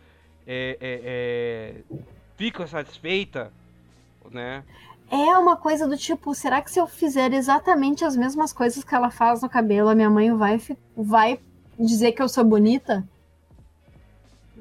é, 0.46 0.78
é, 0.82 1.02
é, 1.06 1.96
fica 2.36 2.68
satisfeita, 2.68 3.54
né? 4.32 4.64
É 5.12 5.38
uma 5.38 5.56
coisa 5.56 5.88
do 5.88 5.98
tipo, 5.98 6.36
será 6.36 6.62
que 6.62 6.72
se 6.72 6.80
eu 6.80 6.86
fizer 6.86 7.34
exatamente 7.34 8.06
as 8.06 8.16
mesmas 8.16 8.54
coisas 8.54 8.84
que 8.84 8.94
ela 8.94 9.10
faz 9.10 9.42
no 9.42 9.50
cabelo, 9.50 9.90
a 9.90 9.96
minha 9.96 10.10
mãe 10.10 10.32
vai, 10.36 10.62
vai 10.96 11.40
dizer 11.80 12.12
que 12.12 12.22
eu 12.22 12.30
sou 12.30 12.44
bonita? 12.44 13.04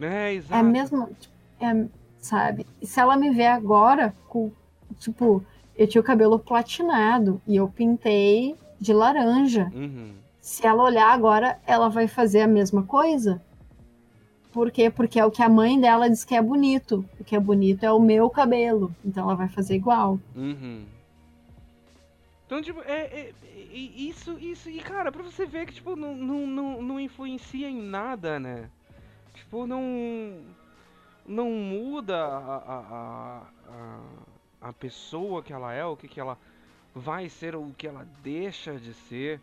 É, 0.00 0.30
É 0.30 0.34
exato. 0.34 0.64
mesmo, 0.64 1.08
tipo, 1.20 1.34
é, 1.60 1.86
sabe? 2.20 2.66
E 2.80 2.86
se 2.86 2.98
ela 2.98 3.16
me 3.16 3.30
ver 3.30 3.48
agora, 3.48 4.14
com, 4.28 4.50
tipo, 4.98 5.44
eu 5.76 5.86
tinha 5.86 6.00
o 6.00 6.04
cabelo 6.04 6.38
platinado 6.38 7.40
e 7.46 7.56
eu 7.56 7.68
pintei 7.68 8.56
de 8.80 8.92
laranja. 8.92 9.70
Uhum. 9.74 10.12
Se 10.40 10.66
ela 10.66 10.82
olhar 10.82 11.12
agora, 11.12 11.58
ela 11.66 11.88
vai 11.90 12.08
fazer 12.08 12.40
a 12.40 12.48
mesma 12.48 12.82
coisa? 12.84 13.42
Por 14.58 14.72
quê? 14.72 14.90
Porque 14.90 15.20
é 15.20 15.24
o 15.24 15.30
que 15.30 15.40
a 15.40 15.48
mãe 15.48 15.80
dela 15.80 16.10
diz 16.10 16.24
que 16.24 16.34
é 16.34 16.42
bonito. 16.42 17.08
O 17.20 17.22
que 17.22 17.36
é 17.36 17.38
bonito 17.38 17.84
é 17.84 17.92
o 17.92 18.00
meu 18.00 18.28
cabelo. 18.28 18.92
Então 19.04 19.22
ela 19.22 19.36
vai 19.36 19.48
fazer 19.48 19.76
igual. 19.76 20.18
Uhum. 20.34 20.84
Então, 22.44 22.60
tipo, 22.60 22.80
é, 22.82 23.02
é- 23.02 23.34
é- 23.44 23.72
isso, 23.72 24.36
isso, 24.40 24.68
e 24.68 24.80
cara, 24.80 25.12
pra 25.12 25.22
você 25.22 25.46
ver 25.46 25.64
que, 25.64 25.74
tipo, 25.74 25.94
não, 25.94 26.16
não, 26.16 26.44
não, 26.44 26.82
não 26.82 26.98
influencia 26.98 27.68
em 27.68 27.80
nada, 27.80 28.40
né? 28.40 28.68
Tipo, 29.32 29.64
não, 29.64 30.40
não 31.24 31.48
muda 31.52 32.16
a, 32.16 32.56
a, 32.56 33.42
a, 33.68 34.70
a, 34.70 34.72
pessoa 34.72 35.40
que 35.40 35.52
ela 35.52 35.72
é, 35.72 35.84
o 35.84 35.96
que 35.96 36.08
que 36.08 36.18
ela 36.18 36.36
vai 36.92 37.28
ser, 37.28 37.54
o 37.54 37.72
que 37.78 37.86
ela 37.86 38.04
deixa 38.24 38.74
de 38.74 38.92
ser. 38.92 39.40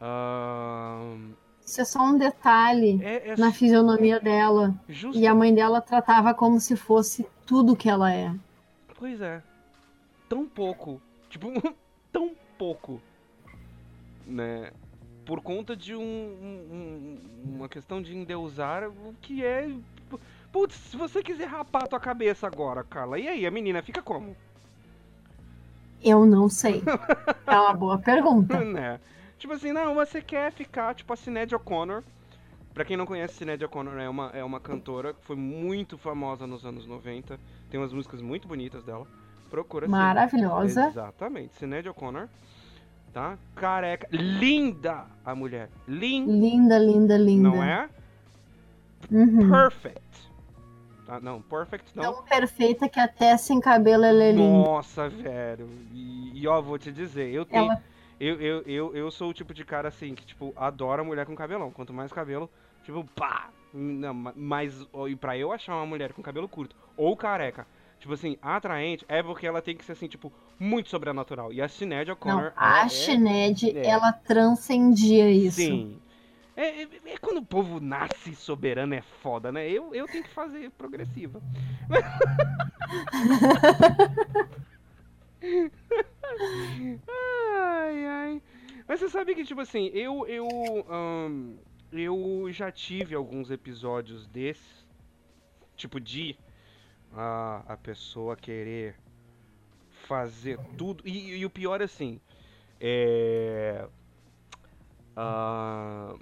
Ahn, 0.00 1.34
Isso 1.72 1.80
é 1.80 1.84
só 1.86 2.02
um 2.02 2.18
detalhe 2.18 3.00
é, 3.02 3.30
é 3.30 3.36
na 3.38 3.50
fisionomia 3.50 4.20
dela. 4.20 4.74
justo, 4.86 5.18
E 5.18 5.26
a 5.26 5.34
mãe 5.34 5.54
dela 5.54 5.80
tratava 5.80 6.34
como 6.34 6.60
se 6.60 6.76
fosse 6.76 7.26
tudo 7.46 7.74
que 7.74 7.88
ela 7.88 8.12
é. 8.12 8.30
pois 8.98 9.22
é, 9.22 9.42
tão 10.28 10.44
pouco, 10.44 11.00
tipo, 11.30 11.48
tão 12.12 12.32
pouco, 12.58 13.00
né? 14.26 14.70
Por 15.24 15.40
conta 15.40 15.74
de 15.74 15.94
um, 15.94 16.02
um- 16.02 17.18
uma 17.54 17.70
questão 17.70 18.02
de 18.02 18.14
endeusar 18.14 18.86
o 18.90 19.14
que 19.22 19.42
é. 19.42 19.74
Putz, 20.52 20.74
se 20.74 20.94
você 20.98 21.22
quiser 21.22 21.46
rapar 21.46 21.84
a 21.84 21.86
tua 21.86 22.00
cabeça 22.00 22.46
agora, 22.46 22.84
Carla, 22.84 23.18
e 23.18 23.26
aí, 23.26 23.46
a 23.46 23.50
menina 23.50 23.80
fica 23.82 24.02
como? 24.02 24.36
Eu 26.04 26.26
não 26.26 26.50
sei. 26.50 26.82
É 27.46 27.58
uma 27.58 27.72
boa 27.72 27.98
pergunta. 27.98 28.62
né? 28.62 29.00
Tipo 29.42 29.54
assim, 29.54 29.72
não, 29.72 29.92
você 29.92 30.22
quer 30.22 30.52
ficar, 30.52 30.94
tipo 30.94 31.12
a 31.12 31.16
Sinead 31.16 31.52
O'Connor. 31.52 32.04
Pra 32.72 32.84
quem 32.84 32.96
não 32.96 33.04
conhece, 33.04 33.34
Sinead 33.34 33.64
O'Connor 33.64 33.98
é 33.98 34.08
uma, 34.08 34.30
é 34.32 34.44
uma 34.44 34.60
cantora 34.60 35.12
que 35.14 35.24
foi 35.24 35.34
muito 35.34 35.98
famosa 35.98 36.46
nos 36.46 36.64
anos 36.64 36.86
90. 36.86 37.40
Tem 37.68 37.80
umas 37.80 37.92
músicas 37.92 38.22
muito 38.22 38.46
bonitas 38.46 38.84
dela. 38.84 39.04
Procura. 39.50 39.88
Maravilhosa. 39.88 40.86
Exatamente. 40.86 41.56
Sinead 41.56 41.88
O'Connor. 41.88 42.28
Tá? 43.12 43.36
Careca. 43.56 44.06
Linda 44.12 45.06
a 45.24 45.34
mulher. 45.34 45.68
Linda, 45.88 46.30
Linda, 46.30 46.78
linda, 46.78 47.18
linda. 47.18 47.48
não 47.48 47.64
é? 47.64 47.88
Uhum. 49.10 49.50
Perfect. 49.50 50.30
Tá? 51.04 51.18
Não, 51.18 51.42
perfect 51.42 51.96
não. 51.96 52.04
Tão 52.04 52.22
perfeita 52.22 52.88
que 52.88 53.00
até 53.00 53.36
sem 53.36 53.58
cabelo 53.58 54.04
ela 54.04 54.22
é 54.22 54.30
linda. 54.30 54.68
Nossa, 54.68 55.08
velho. 55.08 55.68
E, 55.92 56.30
e, 56.40 56.46
ó, 56.46 56.62
vou 56.62 56.78
te 56.78 56.92
dizer, 56.92 57.28
eu 57.34 57.44
tenho. 57.44 57.64
Ela 57.64 57.82
Eu, 58.24 58.40
eu, 58.40 58.62
eu, 58.62 58.94
eu 58.96 59.10
sou 59.10 59.30
o 59.30 59.34
tipo 59.34 59.52
de 59.52 59.64
cara 59.64 59.88
assim 59.88 60.14
que, 60.14 60.24
tipo, 60.24 60.52
adora 60.54 61.02
mulher 61.02 61.26
com 61.26 61.34
cabelão. 61.34 61.72
Quanto 61.72 61.92
mais 61.92 62.12
cabelo, 62.12 62.48
tipo, 62.84 63.04
pá! 63.16 63.50
Não, 63.74 64.14
ma- 64.14 64.32
mas 64.36 64.86
e 65.08 65.16
pra 65.16 65.36
eu 65.36 65.50
achar 65.50 65.74
uma 65.74 65.84
mulher 65.86 66.12
com 66.12 66.22
cabelo 66.22 66.48
curto 66.48 66.76
ou 66.96 67.16
careca, 67.16 67.66
tipo 67.98 68.12
assim, 68.12 68.36
atraente, 68.40 69.04
é 69.08 69.24
porque 69.24 69.44
ela 69.44 69.60
tem 69.60 69.76
que 69.76 69.84
ser 69.84 69.92
assim, 69.92 70.06
tipo, 70.06 70.32
muito 70.56 70.88
sobrenatural. 70.88 71.52
E 71.52 71.60
a 71.60 71.66
Sinead 71.66 72.12
O'Connor. 72.12 72.44
Não, 72.44 72.52
a 72.54 72.84
é- 72.84 72.88
Sinead, 72.88 73.76
é. 73.76 73.86
ela 73.88 74.12
transcendia 74.12 75.28
isso. 75.28 75.56
Sim. 75.56 75.98
É, 76.54 76.82
é- 76.82 76.88
é 77.06 77.16
quando 77.20 77.38
o 77.38 77.44
povo 77.44 77.80
nasce 77.80 78.36
soberano 78.36 78.94
é 78.94 79.02
foda, 79.20 79.50
né? 79.50 79.68
Eu, 79.68 79.92
eu 79.92 80.06
tenho 80.06 80.22
que 80.22 80.30
fazer 80.30 80.70
progressiva. 80.78 81.42
ai, 87.08 88.06
ai. 88.06 88.42
Mas 88.86 89.00
você 89.00 89.08
sabe 89.08 89.34
que, 89.34 89.44
tipo 89.44 89.60
assim, 89.60 89.86
eu, 89.88 90.26
eu, 90.26 90.46
ahn, 90.88 91.56
eu 91.92 92.46
já 92.50 92.70
tive 92.70 93.14
alguns 93.14 93.50
episódios 93.50 94.26
desses, 94.26 94.86
tipo 95.76 96.00
de 96.00 96.36
a, 97.12 97.76
pessoa 97.82 98.36
querer 98.36 98.96
fazer 100.06 100.58
tudo. 100.76 101.06
E, 101.06 101.36
e 101.36 101.46
o 101.46 101.50
pior, 101.50 101.82
assim, 101.82 102.20
é. 102.80 103.86
ah, 105.16 106.14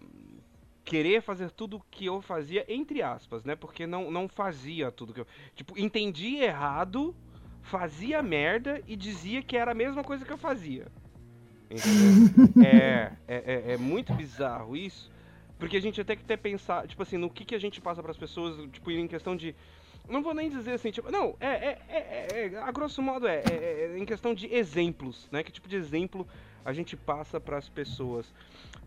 querer 0.84 1.22
fazer 1.22 1.50
tudo 1.50 1.84
que 1.90 2.06
eu 2.06 2.20
fazia, 2.20 2.64
entre 2.68 3.02
aspas, 3.02 3.44
né? 3.44 3.54
Porque 3.54 3.86
não, 3.86 4.10
não 4.10 4.28
fazia 4.28 4.90
tudo 4.90 5.14
que 5.14 5.20
eu. 5.20 5.26
Tipo, 5.54 5.78
entendia 5.78 6.46
errado, 6.46 7.14
fazia 7.62 8.22
merda 8.22 8.82
e 8.86 8.96
dizia 8.96 9.42
que 9.42 9.56
era 9.56 9.72
a 9.72 9.74
mesma 9.74 10.02
coisa 10.02 10.24
que 10.24 10.32
eu 10.32 10.38
fazia. 10.38 10.86
Entendeu? 11.70 12.64
é, 12.64 13.12
é, 13.28 13.36
é, 13.36 13.72
é 13.72 13.76
muito 13.76 14.12
bizarro 14.14 14.76
isso. 14.76 15.10
Porque 15.58 15.76
a 15.76 15.80
gente 15.80 16.02
tem 16.02 16.16
que 16.16 16.24
ter 16.24 16.38
pensar, 16.38 16.88
tipo 16.88 17.02
assim, 17.02 17.18
no 17.18 17.28
que, 17.28 17.44
que 17.44 17.54
a 17.54 17.58
gente 17.58 17.80
passa 17.80 18.02
pras 18.02 18.16
pessoas, 18.16 18.56
tipo, 18.72 18.90
em 18.90 19.06
questão 19.06 19.36
de. 19.36 19.54
Não 20.08 20.22
vou 20.22 20.32
nem 20.34 20.48
dizer 20.48 20.72
assim, 20.72 20.90
tipo. 20.90 21.12
Não, 21.12 21.36
é. 21.38 21.46
é, 21.46 21.78
é, 21.88 21.98
é- 22.32 22.46
é- 22.54 22.56
a 22.58 22.72
grosso 22.72 23.02
modo 23.02 23.28
é, 23.28 23.42
é- 23.48 23.90
é 23.92 23.98
em 23.98 24.04
questão 24.06 24.34
de 24.34 24.52
exemplos, 24.52 25.28
né? 25.30 25.42
Que 25.42 25.52
tipo 25.52 25.68
de 25.68 25.76
exemplo 25.76 26.26
a 26.64 26.72
gente 26.72 26.96
passa 26.96 27.38
pras 27.38 27.68
pessoas. 27.68 28.32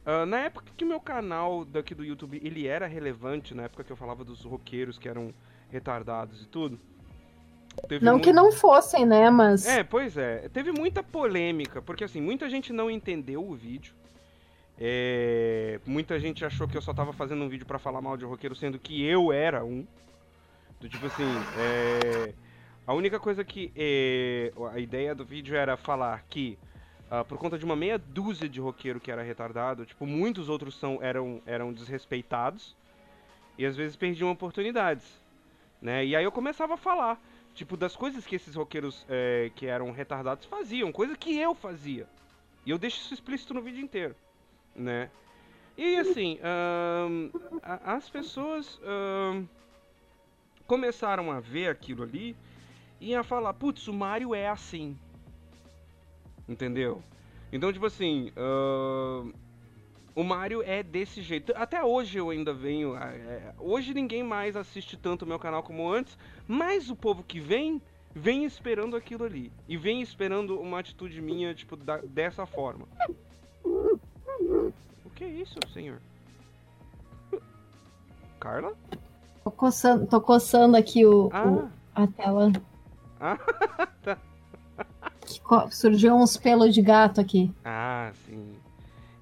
Ah, 0.06 0.26
na 0.26 0.40
época 0.40 0.66
que 0.76 0.84
meu 0.84 1.00
canal 1.00 1.64
daqui 1.64 1.96
do 1.96 2.04
YouTube 2.04 2.42
ele 2.44 2.68
era 2.68 2.88
relevante, 2.88 3.54
na 3.54 3.64
época 3.64 3.84
que 3.84 3.92
eu 3.92 3.96
falava 3.96 4.24
dos 4.24 4.44
roqueiros 4.44 4.98
que 4.98 5.08
eram 5.08 5.34
retardados 5.70 6.42
e 6.44 6.48
tudo. 6.48 6.80
Teve 7.88 8.04
Não 8.06 8.14
muito- 8.14 8.24
que 8.26 8.34
não 8.34 8.52
fossem, 8.52 9.06
né? 9.06 9.30
Mas 9.30 9.66
é, 9.66 9.84
pois 9.84 10.18
é. 10.18 10.50
Teve 10.50 10.72
muita 10.72 11.02
polêmica, 11.04 11.82
porque 11.82 12.04
assim, 12.04 12.22
muita 12.22 12.50
gente 12.50 12.72
não 12.72 12.90
entendeu 12.90 13.44
o 13.44 13.54
vídeo. 13.54 13.94
É, 14.80 15.80
muita 15.86 16.20
gente 16.20 16.44
achou 16.44 16.68
que 16.68 16.76
eu 16.76 16.82
só 16.82 16.94
tava 16.94 17.14
fazendo 17.14 17.44
um 17.44 17.50
vídeo 17.50 17.66
pra 17.66 17.78
falar 17.78 18.02
mal 18.02 18.18
de 18.18 18.26
roqueiro, 18.26 18.56
sendo 18.56 18.80
que 18.80 19.06
eu 19.06 19.32
era 19.32 19.64
um. 19.64 19.86
Do 20.80 20.90
tipo 20.90 21.06
assim, 21.06 21.24
é, 21.58 22.34
a 22.86 22.94
única 22.94 23.20
coisa 23.20 23.44
que 23.44 23.72
é, 23.76 24.52
a 24.74 24.80
ideia 24.80 25.16
do 25.16 25.24
vídeo 25.24 25.56
era 25.56 25.78
falar 25.78 26.24
que 26.30 26.58
ah, 27.16 27.24
por 27.24 27.38
conta 27.38 27.60
de 27.60 27.64
uma 27.64 27.76
meia 27.76 28.00
dúzia 28.00 28.50
de 28.50 28.60
roqueiro 28.60 29.00
que 29.00 29.12
era 29.12 29.22
retardado, 29.22 29.86
tipo, 29.86 30.04
muitos 30.04 30.50
outros 30.50 30.80
são, 30.80 30.98
eram, 31.00 31.42
eram 31.46 31.72
desrespeitados 31.72 32.76
e 33.56 33.68
às 33.68 33.76
vezes 33.76 33.96
perdiam 33.96 34.32
oportunidades, 34.32 35.06
né? 35.80 36.04
E 36.04 36.16
aí 36.16 36.24
eu 36.24 36.32
começava 36.32 36.74
a 36.74 36.78
falar, 36.78 37.22
tipo, 37.54 37.78
das 37.78 37.96
coisas 37.96 38.26
que 38.26 38.36
esses 38.36 38.56
roqueiros 38.56 39.06
é, 39.10 39.52
que 39.56 39.66
eram 39.66 39.92
retardados 39.92 40.46
faziam, 40.46 40.92
coisa 40.92 41.16
que 41.16 41.38
eu 41.38 41.54
fazia. 41.54 42.08
E 42.66 42.72
eu 42.72 42.78
deixo 42.78 42.98
isso 42.98 43.14
explícito 43.14 43.54
no 43.54 43.62
vídeo 43.62 43.82
inteiro, 43.82 44.16
né? 44.76 45.10
E 45.78 45.98
assim, 45.98 46.40
as 47.62 48.10
pessoas 48.10 48.80
começaram 50.68 51.32
a 51.32 51.40
ver 51.40 51.68
aquilo 51.68 52.04
ali 52.04 52.36
e 53.02 53.16
a 53.16 53.24
falar, 53.24 53.54
putz, 53.54 53.88
o 53.88 53.94
Mario 53.94 54.34
é 54.34 54.48
assim. 54.48 54.98
Entendeu? 56.48 57.04
Então, 57.52 57.74
tipo 57.74 57.86
assim, 57.86 58.32
o 60.16 60.24
Mario 60.24 60.62
é 60.64 60.84
desse 60.84 61.22
jeito. 61.22 61.52
Até 61.56 61.84
hoje 61.84 62.18
eu 62.18 62.30
ainda 62.30 62.54
venho. 62.54 62.94
ah, 62.96 63.12
é, 63.14 63.54
hoje 63.60 63.94
ninguém 63.94 64.24
mais 64.24 64.56
assiste 64.56 64.96
tanto 64.98 65.24
o 65.24 65.28
meu 65.28 65.40
canal 65.40 65.64
como 65.64 65.90
antes, 65.92 66.18
mas 66.48 66.90
o 66.90 66.96
povo 66.96 67.24
que 67.24 67.40
vem, 67.40 67.82
vem 68.14 68.44
esperando 68.46 68.96
aquilo 68.96 69.24
ali. 69.24 69.52
E 69.68 69.76
vem 69.78 70.02
esperando 70.02 70.60
uma 70.60 70.80
atitude 70.80 71.22
minha, 71.22 71.54
tipo, 71.54 71.76
da- 71.76 71.98
dessa 72.02 72.46
forma. 72.46 72.86
O 73.66 75.10
que 75.16 75.24
é 75.24 75.28
isso, 75.30 75.58
senhor? 75.74 76.00
Carla? 78.40 78.74
tô 79.44 79.52
coçando, 79.52 80.06
tô 80.08 80.22
coçando 80.22 80.78
aqui 80.78 81.06
o, 81.06 81.30
Ah, 81.34 81.48
o- 81.48 81.70
a 81.96 82.08
tela. 82.08 82.52
Ah, 83.20 83.38
tá. 84.04 84.18
Surgiu 85.72 86.16
uns 86.16 86.36
pelos 86.38 86.74
de 86.74 86.82
gato 86.82 87.20
aqui. 87.22 87.52
Ah, 87.64 88.12
sim. 88.26 88.53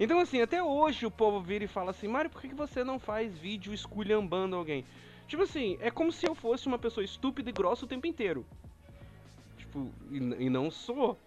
Então, 0.03 0.17
assim, 0.17 0.41
até 0.41 0.63
hoje 0.63 1.05
o 1.05 1.11
povo 1.11 1.39
vira 1.39 1.63
e 1.63 1.67
fala 1.67 1.91
assim: 1.91 2.07
Mário, 2.07 2.31
por 2.31 2.41
que 2.41 2.55
você 2.55 2.83
não 2.83 2.97
faz 2.97 3.37
vídeo 3.37 3.71
esculhambando 3.71 4.55
alguém? 4.55 4.83
Tipo 5.27 5.43
assim, 5.43 5.77
é 5.79 5.91
como 5.91 6.11
se 6.11 6.27
eu 6.27 6.33
fosse 6.33 6.65
uma 6.65 6.79
pessoa 6.79 7.03
estúpida 7.03 7.51
e 7.51 7.53
grossa 7.53 7.85
o 7.85 7.87
tempo 7.87 8.07
inteiro. 8.07 8.43
Tipo, 9.59 9.91
e, 10.09 10.17
e 10.17 10.49
não 10.49 10.71
sou. 10.71 11.19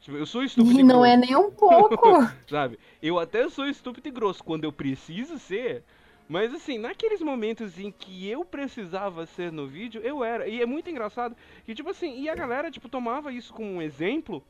Tipo, 0.00 0.16
eu 0.16 0.24
sou 0.24 0.42
estúpido 0.42 0.78
E 0.78 0.80
e, 0.80 0.82
não 0.82 1.00
grosso, 1.00 1.12
é 1.12 1.16
nem 1.18 1.36
um 1.36 1.50
pouco. 1.50 2.00
sabe? 2.48 2.78
Eu 3.02 3.18
até 3.18 3.46
sou 3.50 3.68
estúpido 3.68 4.08
e 4.08 4.10
grosso 4.10 4.42
quando 4.42 4.64
eu 4.64 4.72
preciso 4.72 5.38
ser. 5.38 5.84
Mas 6.26 6.54
assim, 6.54 6.78
naqueles 6.78 7.20
momentos 7.20 7.78
em 7.78 7.90
que 7.90 8.26
eu 8.26 8.42
precisava 8.42 9.26
ser 9.26 9.52
no 9.52 9.66
vídeo, 9.66 10.00
eu 10.00 10.24
era. 10.24 10.48
E 10.48 10.62
é 10.62 10.66
muito 10.66 10.88
engraçado 10.88 11.36
que, 11.66 11.74
tipo 11.74 11.90
assim, 11.90 12.22
e 12.22 12.30
a 12.30 12.34
galera, 12.34 12.70
tipo, 12.70 12.88
tomava 12.88 13.30
isso 13.30 13.52
como 13.52 13.68
um 13.68 13.82
exemplo. 13.82 14.42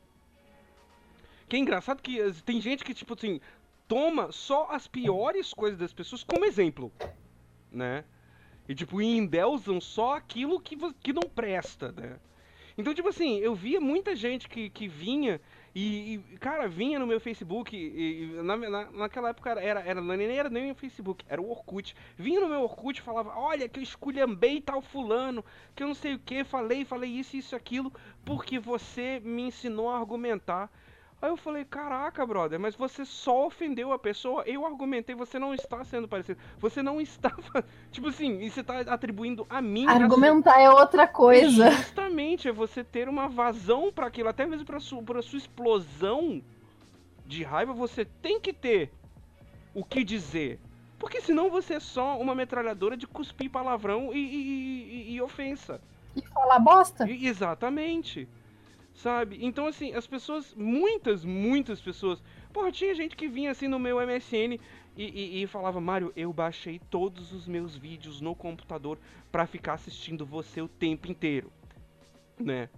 Que 1.49 1.57
é 1.57 1.59
engraçado 1.59 2.01
que 2.01 2.17
tem 2.43 2.59
gente 2.59 2.83
que, 2.83 2.93
tipo 2.93 3.13
assim, 3.13 3.39
toma 3.87 4.31
só 4.31 4.69
as 4.71 4.87
piores 4.87 5.53
coisas 5.53 5.79
das 5.79 5.93
pessoas 5.93 6.23
como 6.23 6.45
exemplo, 6.45 6.93
né? 7.71 8.05
E, 8.67 8.75
tipo, 8.75 9.01
e 9.01 9.17
endeusam 9.17 9.81
só 9.81 10.15
aquilo 10.15 10.59
que, 10.61 10.77
que 10.95 11.13
não 11.13 11.29
presta, 11.29 11.91
né? 11.91 12.19
Então, 12.77 12.93
tipo 12.93 13.07
assim, 13.09 13.37
eu 13.39 13.55
via 13.55 13.79
muita 13.81 14.15
gente 14.15 14.49
que, 14.49 14.69
que 14.69 14.87
vinha 14.87 15.41
e, 15.73 16.15
e, 16.33 16.37
cara, 16.39 16.67
vinha 16.67 16.99
no 16.99 17.07
meu 17.07 17.19
Facebook 17.21 17.75
e, 17.75 18.23
e 18.23 18.43
na, 18.43 18.57
na- 18.57 18.91
naquela 18.91 19.29
época 19.29 19.49
era, 19.51 19.61
era, 19.61 19.79
era, 19.81 20.01
nem 20.01 20.37
era 20.37 20.49
nem 20.49 20.71
o 20.71 20.75
Facebook, 20.75 21.25
era 21.27 21.41
o 21.41 21.49
Orkut. 21.49 21.95
Vinha 22.17 22.39
no 22.41 22.49
meu 22.49 22.61
Orkut 22.63 22.99
e 22.99 23.03
falava, 23.03 23.33
olha, 23.37 23.69
que 23.69 23.79
eu 23.79 23.83
esculhambei 23.83 24.61
tal 24.61 24.81
fulano, 24.81 25.43
que 25.75 25.83
eu 25.83 25.87
não 25.87 25.95
sei 25.95 26.15
o 26.15 26.19
que, 26.19 26.43
falei, 26.43 26.85
falei 26.85 27.09
isso, 27.11 27.37
isso, 27.37 27.55
aquilo, 27.55 27.93
porque 28.25 28.59
você 28.59 29.21
me 29.23 29.43
ensinou 29.43 29.89
a 29.89 29.97
argumentar. 29.97 30.69
Aí 31.21 31.29
eu 31.29 31.37
falei, 31.37 31.65
caraca, 31.65 32.25
brother, 32.25 32.59
mas 32.59 32.75
você 32.75 33.03
só 33.05 33.47
ofendeu 33.47 33.91
a 33.91 33.97
pessoa. 33.97 34.43
Eu 34.45 34.65
argumentei, 34.65 35.15
você 35.15 35.39
não 35.39 35.53
está 35.53 35.83
sendo 35.83 36.07
parecido. 36.07 36.39
Você 36.59 36.83
não 36.83 36.99
está. 37.01 37.29
fa- 37.51 37.63
Tipo 37.91 38.09
assim, 38.09 38.39
e 38.41 38.49
você 38.49 38.61
está 38.61 38.79
atribuindo 38.81 39.45
a 39.49 39.61
mim. 39.61 39.87
a 39.87 39.93
sua- 39.93 40.03
Argumentar 40.03 40.59
é 40.59 40.69
outra 40.69 41.07
coisa. 41.07 41.71
Justamente, 41.71 42.47
é 42.47 42.51
você 42.51 42.83
ter 42.83 43.07
uma 43.09 43.27
vazão 43.27 43.91
para 43.91 44.07
aquilo, 44.07 44.29
até 44.29 44.45
mesmo 44.45 44.65
para 44.65 44.79
sua, 44.79 45.01
pra 45.01 45.21
sua 45.21 45.37
explosão 45.37 46.41
de 47.25 47.43
raiva, 47.43 47.73
você 47.73 48.05
tem 48.05 48.39
que 48.39 48.53
ter 48.53 48.91
o 49.73 49.83
que 49.83 50.03
dizer. 50.03 50.59
Porque 50.99 51.21
senão 51.21 51.49
você 51.49 51.75
é 51.75 51.79
só 51.79 52.19
uma 52.19 52.35
metralhadora 52.35 52.95
de 52.95 53.07
cuspir 53.07 53.49
palavrão 53.49 54.13
e, 54.13 54.17
e- 54.17 55.09
e- 55.11 55.13
e 55.15 55.21
ofensa. 55.21 55.81
E 56.15 56.21
falar 56.21 56.59
bosta. 56.59 57.09
Exatamente. 57.09 58.27
Sabe? 58.95 59.37
Então, 59.41 59.67
assim, 59.67 59.93
as 59.93 60.07
pessoas, 60.07 60.53
muitas, 60.55 61.25
muitas 61.25 61.81
pessoas. 61.81 62.23
Porra, 62.53 62.71
tinha 62.71 62.95
gente 62.95 63.15
que 63.15 63.27
vinha 63.27 63.51
assim 63.51 63.67
no 63.67 63.77
meu 63.77 63.97
MSN 63.97 64.57
e, 64.95 65.03
e, 65.03 65.43
e 65.43 65.47
falava: 65.47 65.81
Mário, 65.81 66.13
eu 66.15 66.31
baixei 66.31 66.79
todos 66.89 67.33
os 67.33 67.45
meus 67.45 67.75
vídeos 67.75 68.21
no 68.21 68.33
computador 68.33 68.97
para 69.31 69.45
ficar 69.45 69.73
assistindo 69.73 70.25
você 70.25 70.61
o 70.61 70.67
tempo 70.67 71.11
inteiro. 71.11 71.51
Né? 72.39 72.69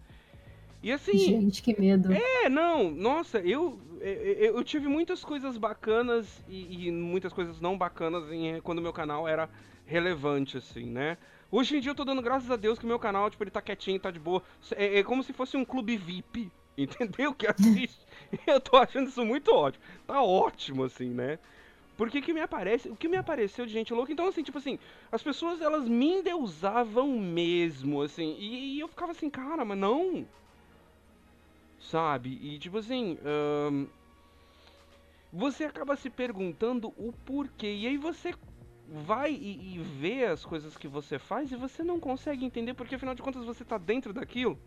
E 0.81 0.91
assim. 0.91 1.17
Gente, 1.17 1.61
que 1.61 1.79
medo. 1.79 2.11
É, 2.11 2.49
não, 2.49 2.89
nossa, 2.89 3.39
eu, 3.39 3.79
eu, 4.01 4.55
eu 4.55 4.63
tive 4.63 4.87
muitas 4.87 5.23
coisas 5.23 5.55
bacanas 5.55 6.43
e, 6.49 6.87
e 6.87 6.91
muitas 6.91 7.31
coisas 7.31 7.61
não 7.61 7.77
bacanas 7.77 8.31
em, 8.31 8.59
quando 8.61 8.81
meu 8.81 8.93
canal 8.93 9.27
era 9.27 9.47
relevante, 9.85 10.57
assim, 10.57 10.85
né? 10.85 11.17
Hoje 11.49 11.77
em 11.77 11.79
dia 11.79 11.91
eu 11.91 11.95
tô 11.95 12.03
dando 12.03 12.21
graças 12.21 12.51
a 12.51 12.57
Deus 12.57 12.77
que 12.77 12.85
meu 12.85 12.99
canal, 12.99 13.29
tipo, 13.29 13.43
ele 13.43 13.51
tá 13.51 13.61
quietinho, 13.61 13.99
tá 13.99 14.11
de 14.11 14.19
boa. 14.19 14.43
É, 14.75 14.99
é 14.99 15.03
como 15.03 15.23
se 15.23 15.31
fosse 15.31 15.55
um 15.55 15.63
clube 15.63 15.95
VIP, 15.95 16.51
entendeu? 16.77 17.33
Que 17.33 17.47
assiste. 17.47 18.05
eu 18.45 18.59
tô 18.59 18.75
achando 18.77 19.07
isso 19.07 19.25
muito 19.25 19.53
ótimo. 19.53 19.83
Tá 20.05 20.21
ótimo, 20.21 20.83
assim, 20.83 21.09
né? 21.09 21.39
Porque 21.95 22.21
que 22.21 22.31
me 22.31 22.41
aparece, 22.41 22.89
o 22.89 22.95
que 22.95 23.07
me 23.07 23.17
apareceu 23.17 23.65
de 23.65 23.73
gente 23.73 23.91
louca, 23.91 24.11
então 24.11 24.27
assim, 24.27 24.43
tipo 24.43 24.59
assim, 24.59 24.77
as 25.11 25.23
pessoas 25.23 25.61
elas 25.61 25.87
me 25.87 26.19
endeusavam 26.19 27.07
mesmo, 27.19 28.03
assim, 28.03 28.35
e, 28.37 28.75
e 28.75 28.79
eu 28.79 28.87
ficava 28.87 29.13
assim, 29.13 29.31
cara, 29.31 29.65
mas 29.65 29.79
não. 29.79 30.27
Sabe? 31.79 32.37
E 32.39 32.59
tipo 32.59 32.77
assim, 32.77 33.17
hum, 33.71 33.87
você 35.33 35.63
acaba 35.63 35.95
se 35.95 36.07
perguntando 36.07 36.93
o 36.97 37.11
porquê, 37.25 37.73
e 37.73 37.87
aí 37.87 37.97
você 37.97 38.31
vai 38.89 39.31
e, 39.31 39.75
e 39.75 39.79
vê 39.79 40.25
as 40.25 40.45
coisas 40.45 40.77
que 40.77 40.87
você 40.87 41.19
faz 41.19 41.51
e 41.51 41.55
você 41.55 41.83
não 41.83 41.99
consegue 41.99 42.45
entender 42.45 42.73
porque 42.73 42.95
afinal 42.95 43.15
de 43.15 43.21
contas 43.21 43.43
você 43.45 43.63
está 43.63 43.77
dentro 43.77 44.13
daquilo. 44.13 44.57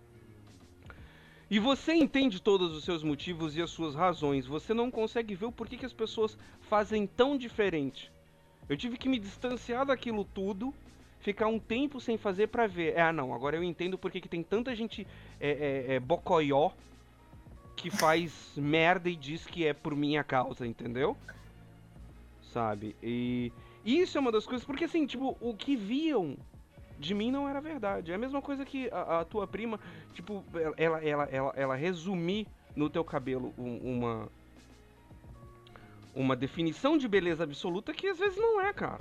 E 1.50 1.58
você 1.58 1.94
entende 1.94 2.40
todos 2.40 2.76
os 2.76 2.84
seus 2.84 3.02
motivos 3.02 3.56
e 3.56 3.62
as 3.62 3.70
suas 3.70 3.94
razões. 3.94 4.46
Você 4.46 4.72
não 4.72 4.88
consegue 4.88 5.34
ver 5.34 5.46
o 5.46 5.52
porquê 5.52 5.76
que 5.76 5.86
as 5.86 5.92
pessoas 5.92 6.38
fazem 6.60 7.08
tão 7.08 7.36
diferente. 7.36 8.12
Eu 8.68 8.76
tive 8.76 8.96
que 8.96 9.08
me 9.08 9.18
distanciar 9.18 9.84
daquilo 9.84 10.24
tudo, 10.24 10.72
ficar 11.18 11.48
um 11.48 11.58
tempo 11.58 12.00
sem 12.00 12.16
fazer 12.16 12.46
para 12.46 12.68
ver. 12.68 12.96
Ah, 12.96 13.12
não, 13.12 13.34
agora 13.34 13.56
eu 13.56 13.64
entendo 13.64 13.98
porque 13.98 14.20
que 14.20 14.28
tem 14.28 14.44
tanta 14.44 14.76
gente 14.76 15.04
é, 15.40 15.50
é, 15.50 15.94
é, 15.94 16.00
bocoió 16.00 16.70
que 17.74 17.90
faz 17.90 18.52
merda 18.56 19.10
e 19.10 19.16
diz 19.16 19.44
que 19.44 19.66
é 19.66 19.72
por 19.72 19.96
minha 19.96 20.22
causa, 20.22 20.64
entendeu? 20.64 21.16
Sabe? 22.52 22.94
E 23.02 23.50
isso 23.84 24.18
é 24.18 24.20
uma 24.20 24.32
das 24.32 24.46
coisas, 24.46 24.66
porque 24.66 24.84
assim, 24.84 25.06
tipo, 25.06 25.36
o 25.40 25.54
que 25.54 25.76
viam 25.76 26.36
de 26.98 27.14
mim 27.14 27.30
não 27.30 27.48
era 27.48 27.60
verdade. 27.60 28.12
É 28.12 28.14
a 28.14 28.18
mesma 28.18 28.42
coisa 28.42 28.64
que 28.64 28.88
a, 28.90 29.20
a 29.20 29.24
tua 29.24 29.46
prima, 29.46 29.80
tipo, 30.12 30.44
ela, 30.76 31.02
ela, 31.02 31.24
ela, 31.24 31.52
ela 31.56 31.74
resumir 31.74 32.46
no 32.76 32.90
teu 32.90 33.04
cabelo 33.04 33.54
uma 33.56 34.28
uma 36.14 36.34
definição 36.34 36.98
de 36.98 37.06
beleza 37.06 37.44
absoluta 37.44 37.92
que 37.92 38.08
às 38.08 38.18
vezes 38.18 38.36
não 38.36 38.60
é, 38.60 38.72
cara. 38.72 39.00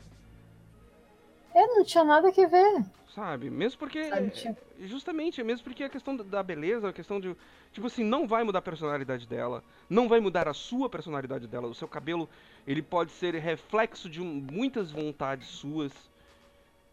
É, 1.53 1.65
não 1.65 1.83
tinha 1.83 2.03
nada 2.03 2.31
que 2.31 2.45
ver. 2.45 2.85
Sabe? 3.19 3.49
Mesmo 3.49 3.77
porque. 3.77 4.05
Sabe, 4.05 4.31
justamente, 4.79 5.43
mesmo 5.43 5.65
porque 5.65 5.83
a 5.83 5.89
questão 5.89 6.15
da 6.15 6.41
beleza, 6.41 6.87
a 6.87 6.93
questão 6.93 7.19
de. 7.19 7.35
Tipo 7.73 7.87
assim, 7.87 8.03
não 8.03 8.25
vai 8.25 8.45
mudar 8.45 8.59
a 8.59 8.61
personalidade 8.61 9.27
dela. 9.27 9.61
Não 9.89 10.07
vai 10.07 10.21
mudar 10.21 10.47
a 10.47 10.53
sua 10.53 10.89
personalidade 10.89 11.45
dela. 11.45 11.67
O 11.67 11.75
seu 11.75 11.87
cabelo, 11.87 12.29
ele 12.65 12.81
pode 12.81 13.11
ser 13.11 13.35
reflexo 13.35 14.09
de 14.09 14.21
muitas 14.21 14.89
vontades 14.89 15.47
suas. 15.49 15.91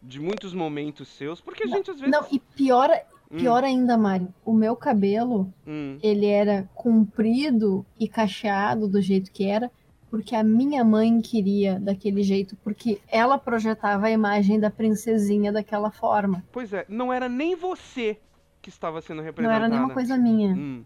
De 0.01 0.19
muitos 0.19 0.53
momentos 0.53 1.07
seus. 1.07 1.39
Porque 1.39 1.63
a 1.63 1.67
gente 1.67 1.89
às 1.89 1.97
vezes. 1.97 2.11
Não, 2.11 2.27
e 2.29 2.39
pior, 2.39 2.89
hum. 3.31 3.37
pior 3.37 3.63
hum. 3.63 3.67
ainda, 3.67 3.97
Mário. 3.97 4.33
O 4.43 4.53
meu 4.53 4.75
cabelo, 4.75 5.51
hum. 5.65 5.97
ele 6.03 6.25
era 6.25 6.69
comprido 6.75 7.85
e 7.97 8.05
cacheado 8.05 8.85
do 8.85 9.01
jeito 9.01 9.31
que 9.31 9.45
era 9.45 9.71
porque 10.09 10.35
a 10.35 10.43
minha 10.43 10.83
mãe 10.83 11.21
queria 11.21 11.79
daquele 11.79 12.23
jeito, 12.23 12.55
porque 12.63 13.01
ela 13.07 13.37
projetava 13.37 14.07
a 14.07 14.11
imagem 14.11 14.59
da 14.59 14.71
princesinha 14.71 15.51
daquela 15.51 15.91
forma. 15.91 16.43
Pois 16.51 16.73
é, 16.73 16.85
não 16.87 17.11
era 17.11 17.27
nem 17.27 17.55
você 17.55 18.17
que 18.61 18.69
estava 18.69 19.01
sendo 19.01 19.21
representada. 19.21 19.59
Não 19.59 19.65
era 19.65 19.73
nenhuma 19.73 19.93
coisa 19.93 20.17
minha. 20.17 20.53
Hum. 20.53 20.83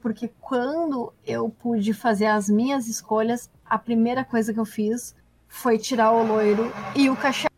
Porque 0.00 0.28
quando 0.40 1.12
eu 1.24 1.48
pude 1.48 1.94
fazer 1.94 2.26
as 2.26 2.48
minhas 2.48 2.88
escolhas, 2.88 3.50
a 3.64 3.78
primeira 3.78 4.24
coisa 4.24 4.52
que 4.52 4.58
eu 4.58 4.64
fiz 4.64 5.14
foi 5.46 5.78
tirar 5.78 6.12
o 6.12 6.26
loiro 6.26 6.72
e 6.96 7.08
o 7.08 7.16
cacheado. 7.16 7.54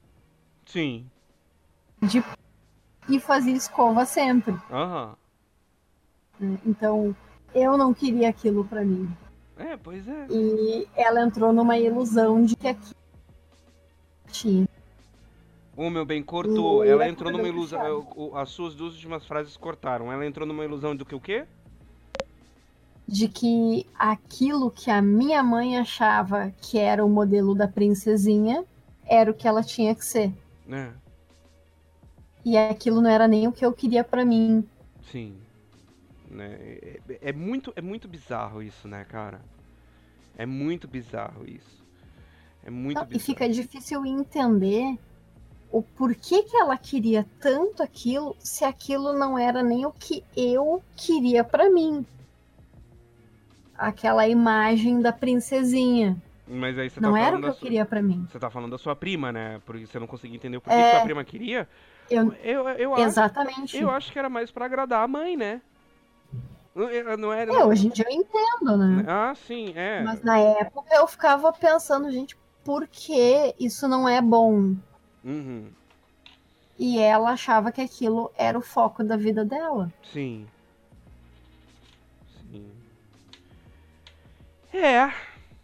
Sim. 0.67 1.07
De... 2.03 2.23
E 3.09 3.19
fazia 3.21 3.55
escova 3.55 4.05
sempre. 4.05 4.55
Aham. 4.71 5.17
Então, 6.67 7.17
eu 7.55 7.79
não 7.79 7.95
queria 7.95 8.29
aquilo 8.29 8.65
para 8.65 8.85
mim. 8.85 9.09
É, 9.57 9.77
pois 9.77 10.07
é. 10.09 10.27
E 10.31 10.89
ela 10.97 11.23
entrou 11.23 11.53
numa 11.53 11.79
ilusão 11.79 12.45
de 12.45 12.57
que 12.57 12.69
aqui 12.69 12.95
tinha. 14.31 14.69
O 15.77 15.91
meu 15.91 16.05
bem, 16.05 16.23
cortou. 16.23 16.85
E 16.85 16.89
ela 16.89 17.09
entrou 17.09 17.33
numa 17.33 17.49
ilusão. 17.49 18.07
As 18.35 18.51
suas 18.51 18.75
duas 18.75 18.95
últimas 18.95 19.27
frases 19.27 19.57
cortaram. 19.57 20.13
Ela 20.13 20.27
entrou 20.27 20.47
numa 20.47 20.65
ilusão 20.65 20.95
do 20.95 21.05
que 21.05 21.15
o 21.15 21.21
quê? 21.21 21.47
De 23.07 23.29
que 23.29 23.87
aquilo 23.99 24.71
que 24.71 24.91
a 24.91 25.03
minha 25.03 25.43
mãe 25.43 25.77
achava 25.77 26.53
que 26.61 26.79
era 26.79 27.05
o 27.05 27.09
modelo 27.09 27.55
da 27.55 27.69
princesinha 27.69 28.65
era 29.05 29.31
o 29.31 29.35
que 29.35 29.47
ela 29.47 29.63
tinha 29.63 29.95
que 29.95 30.05
ser. 30.05 30.33
É. 30.71 30.91
E 32.45 32.57
aquilo 32.57 33.01
não 33.01 33.11
era 33.11 33.27
nem 33.27 33.47
o 33.47 33.53
que 33.53 33.65
eu 33.65 33.73
queria 33.73 34.05
para 34.05 34.25
mim. 34.25 34.67
Sim. 35.11 35.37
Né? 36.35 36.59
É, 36.61 37.01
é, 37.23 37.33
muito, 37.33 37.73
é 37.77 37.81
muito 37.81 38.09
bizarro 38.09 38.63
isso, 38.63 38.89
né, 38.89 39.05
cara? 39.05 39.41
É 40.37 40.45
muito 40.45 40.89
bizarro 40.89 41.49
isso. 41.49 41.85
É 42.65 42.71
muito 42.71 42.99
Não, 42.99 43.07
bizarro. 43.07 43.23
E 43.23 43.25
fica 43.25 43.49
difícil 43.49 44.05
entender 44.05 44.99
o 45.71 45.83
porquê 45.83 46.43
que 46.43 46.57
ela 46.57 46.77
queria 46.77 47.27
tanto 47.41 47.83
aquilo 47.83 48.37
se 48.39 48.65
aquilo 48.65 49.13
não 49.13 49.39
era 49.39 49.63
nem 49.63 49.87
o 49.87 49.93
que 49.93 50.25
eu 50.37 50.83
queria 50.97 51.45
para 51.45 51.71
mim. 51.71 52.05
Aquela 53.77 54.27
imagem 54.27 55.01
da 55.01 55.13
princesinha. 55.13 56.21
Mas 56.47 56.79
aí 56.79 56.91
você 56.91 57.01
não 57.01 57.13
tá 57.13 57.19
era 57.19 57.37
o 57.37 57.41
que 57.41 57.47
eu 57.47 57.53
sua... 57.53 57.61
queria 57.61 57.85
para 57.85 58.03
mim. 58.03 58.27
Você 58.31 58.39
tá 58.39 58.51
falando 58.51 58.73
da 58.73 58.79
sua 58.79 58.95
prima, 58.95 59.33
né? 59.33 59.61
Porque 59.65 59.87
você 59.87 59.99
não 59.99 60.07
conseguia 60.07 60.37
entender 60.37 60.57
o 60.57 60.61
porquê 60.61 60.79
é... 60.79 60.85
que 60.85 60.97
sua 60.97 61.05
prima 61.05 61.25
queria. 61.25 61.69
Eu... 62.11 62.33
Eu, 62.43 62.69
eu 62.69 62.99
Exatamente. 62.99 63.77
Acho, 63.77 63.77
eu 63.77 63.91
acho 63.91 64.13
que 64.13 64.19
era 64.19 64.29
mais 64.29 64.51
para 64.51 64.67
agradar 64.67 65.03
a 65.03 65.09
mãe, 65.09 65.37
né? 65.37 65.61
Não 66.75 67.33
era, 67.33 67.53
é, 67.53 67.65
hoje 67.65 67.87
em 67.87 67.91
dia 67.91 68.05
eu 68.09 68.13
entendo, 68.13 68.77
né? 68.77 69.05
Ah, 69.07 69.33
sim, 69.47 69.73
é. 69.77 70.03
Mas 70.03 70.23
na 70.23 70.39
época 70.39 70.93
eu 70.93 71.07
ficava 71.07 71.53
pensando, 71.53 72.11
gente, 72.11 72.37
por 72.65 72.89
que 72.89 73.55
isso 73.61 73.87
não 73.87 74.09
é 74.09 74.21
bom? 74.21 74.75
Uhum. 75.23 75.71
E 76.77 76.99
ela 76.99 77.31
achava 77.31 77.71
que 77.71 77.81
aquilo 77.81 78.33
era 78.37 78.59
o 78.59 78.63
foco 78.63 79.05
da 79.05 79.17
vida 79.17 79.45
dela. 79.45 79.93
Sim. 80.13 80.49
Sim. 82.51 82.73
É. 84.73 85.13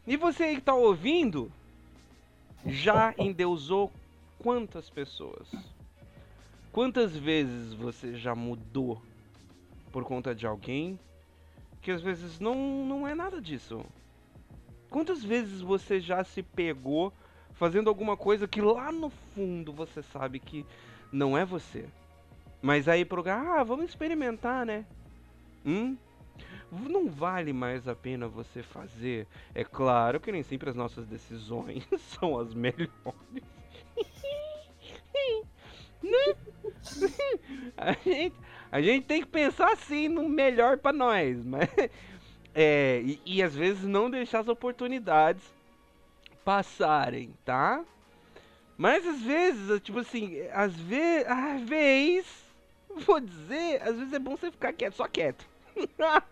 E 0.07 0.17
você 0.17 0.45
aí 0.45 0.55
que 0.57 0.63
tá 0.63 0.75
ouvindo, 0.75 1.51
já 2.65 3.13
endeusou 3.19 3.91
quantas 4.39 4.89
pessoas? 4.89 5.49
Quantas 6.71 7.17
vezes 7.17 7.75
você 7.75 8.15
já 8.15 8.33
mudou 8.37 9.03
por 9.91 10.05
conta 10.05 10.35
de 10.35 10.47
alguém 10.47 10.99
que 11.81 11.91
às 11.91 12.03
vezes 12.03 12.39
não, 12.39 12.55
não 12.85 13.09
é 13.09 13.15
nada 13.15 13.41
disso. 13.41 13.85
Quantas 14.89 15.25
vezes 15.25 15.61
você 15.61 16.01
já 16.01 16.23
se 16.25 16.43
pegou 16.43 17.13
fazendo 17.53 17.89
alguma 17.89 18.17
coisa 18.17 18.49
que 18.49 18.61
lá 18.61 18.91
no 18.93 19.11
fundo 19.11 19.73
você 19.73 20.03
sabe 20.03 20.39
que 20.39 20.67
não 21.13 21.37
é 21.37 21.45
você? 21.45 21.87
Mas 22.61 22.89
aí 22.89 23.05
pro 23.05 23.25
ah, 23.29 23.63
vamos 23.63 23.87
experimentar, 23.87 24.67
né? 24.67 24.85
Hum? 25.65 25.97
Não 26.71 27.09
vale 27.09 27.53
mais 27.53 27.89
a 27.89 27.95
pena 27.95 28.29
você 28.29 28.63
fazer. 28.63 29.27
É 29.55 29.65
claro 29.65 30.21
que 30.21 30.31
nem 30.31 30.43
sempre 30.43 30.71
as 30.71 30.77
nossas 30.77 31.07
decisões 31.07 31.87
são 32.19 32.39
as 32.39 32.53
melhores. 32.55 32.91
né? 36.03 36.35
a 37.77 37.93
gente, 37.93 38.37
a 38.71 38.81
gente 38.81 39.05
tem 39.07 39.21
que 39.23 39.29
pensar 39.29 39.73
assim 39.73 40.09
no 40.09 40.29
melhor 40.29 40.79
para 40.79 40.93
nós, 40.93 41.43
mas 41.45 41.69
é, 42.55 43.01
e, 43.05 43.21
e, 43.25 43.43
às 43.43 43.55
vezes 43.55 43.85
não 43.85 44.11
deixar 44.11 44.41
as 44.41 44.49
oportunidades 44.49 45.43
passarem, 46.45 47.35
tá? 47.45 47.85
Mas 48.77 49.07
às 49.07 49.21
vezes, 49.21 49.81
tipo 49.83 49.99
assim, 49.99 50.41
às 50.53 50.75
vezes, 50.75 51.27
às 51.29 51.61
vezes, 51.63 52.27
vou 53.07 53.21
dizer, 53.21 53.83
às 53.83 53.97
vezes 53.97 54.13
é 54.13 54.19
bom 54.19 54.37
você 54.37 54.51
ficar 54.51 54.73
quieto, 54.73 54.95
só 54.95 55.07
quieto. 55.07 55.47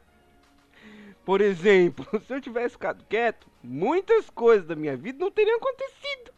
Por 1.25 1.41
exemplo, 1.43 2.07
se 2.27 2.33
eu 2.33 2.41
tivesse 2.41 2.71
ficado 2.71 3.05
quieto, 3.07 3.47
muitas 3.63 4.31
coisas 4.31 4.67
da 4.67 4.75
minha 4.75 4.97
vida 4.97 5.19
não 5.19 5.31
teriam 5.31 5.59
acontecido. 5.59 6.33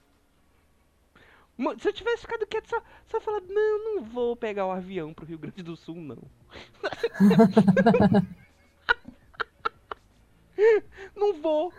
Se 1.78 1.88
eu 1.88 1.92
tivesse 1.92 2.22
ficado 2.22 2.46
quieto, 2.46 2.68
só, 2.68 2.82
só 3.06 3.20
falar, 3.20 3.42
não, 3.42 3.84
não 3.84 4.02
vou 4.02 4.34
pegar 4.34 4.66
o 4.66 4.70
avião 4.70 5.12
pro 5.12 5.26
Rio 5.26 5.38
Grande 5.38 5.62
do 5.62 5.76
Sul, 5.76 5.96
não. 5.96 6.22
não 11.14 11.34
vou. 11.34 11.72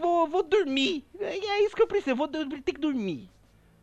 Vou, 0.00 0.28
vou 0.28 0.42
dormir. 0.42 1.04
É, 1.18 1.38
é 1.38 1.64
isso 1.64 1.74
que 1.74 1.82
eu 1.82 1.86
preciso. 1.86 2.14
Vou 2.14 2.28
ter 2.28 2.72
que 2.72 2.80
dormir. 2.80 3.30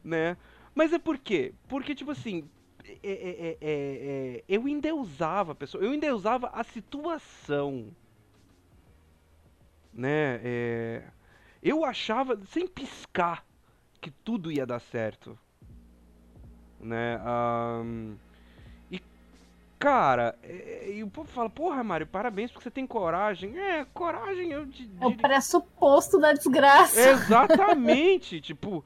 Né? 0.03 0.37
Mas 0.75 0.93
é 0.93 0.99
por 0.99 1.17
quê? 1.17 1.53
Porque, 1.67 1.95
tipo 1.95 2.11
assim, 2.11 2.47
é, 2.85 2.97
é, 3.03 3.49
é, 3.49 3.57
é, 3.61 4.43
eu 4.47 4.67
endeusava 4.67 5.53
a 5.53 5.55
pessoa. 5.55 5.83
Eu 5.83 5.93
endeusava 5.93 6.49
a 6.53 6.63
situação. 6.63 7.87
Né? 9.91 10.39
É, 10.43 11.03
eu 11.63 11.83
achava, 11.83 12.39
sem 12.45 12.67
piscar, 12.67 13.43
que 13.99 14.11
tudo 14.11 14.51
ia 14.51 14.65
dar 14.65 14.79
certo. 14.79 15.37
Né? 16.79 17.19
Um, 17.25 18.15
e, 18.91 19.01
cara, 19.79 20.37
é, 20.43 20.91
e 20.95 21.03
o 21.03 21.07
povo 21.07 21.27
fala, 21.29 21.49
porra, 21.49 21.83
Mário, 21.83 22.07
parabéns 22.07 22.51
porque 22.51 22.63
você 22.63 22.71
tem 22.71 22.85
coragem. 22.85 23.57
É, 23.57 23.85
coragem 23.93 24.51
eu... 24.51 24.65
De, 24.65 24.85
de... 24.85 25.03
É 25.03 25.07
o 25.07 25.15
pressuposto 25.15 26.19
da 26.19 26.33
desgraça. 26.33 26.99
Exatamente, 26.99 28.39
tipo... 28.41 28.83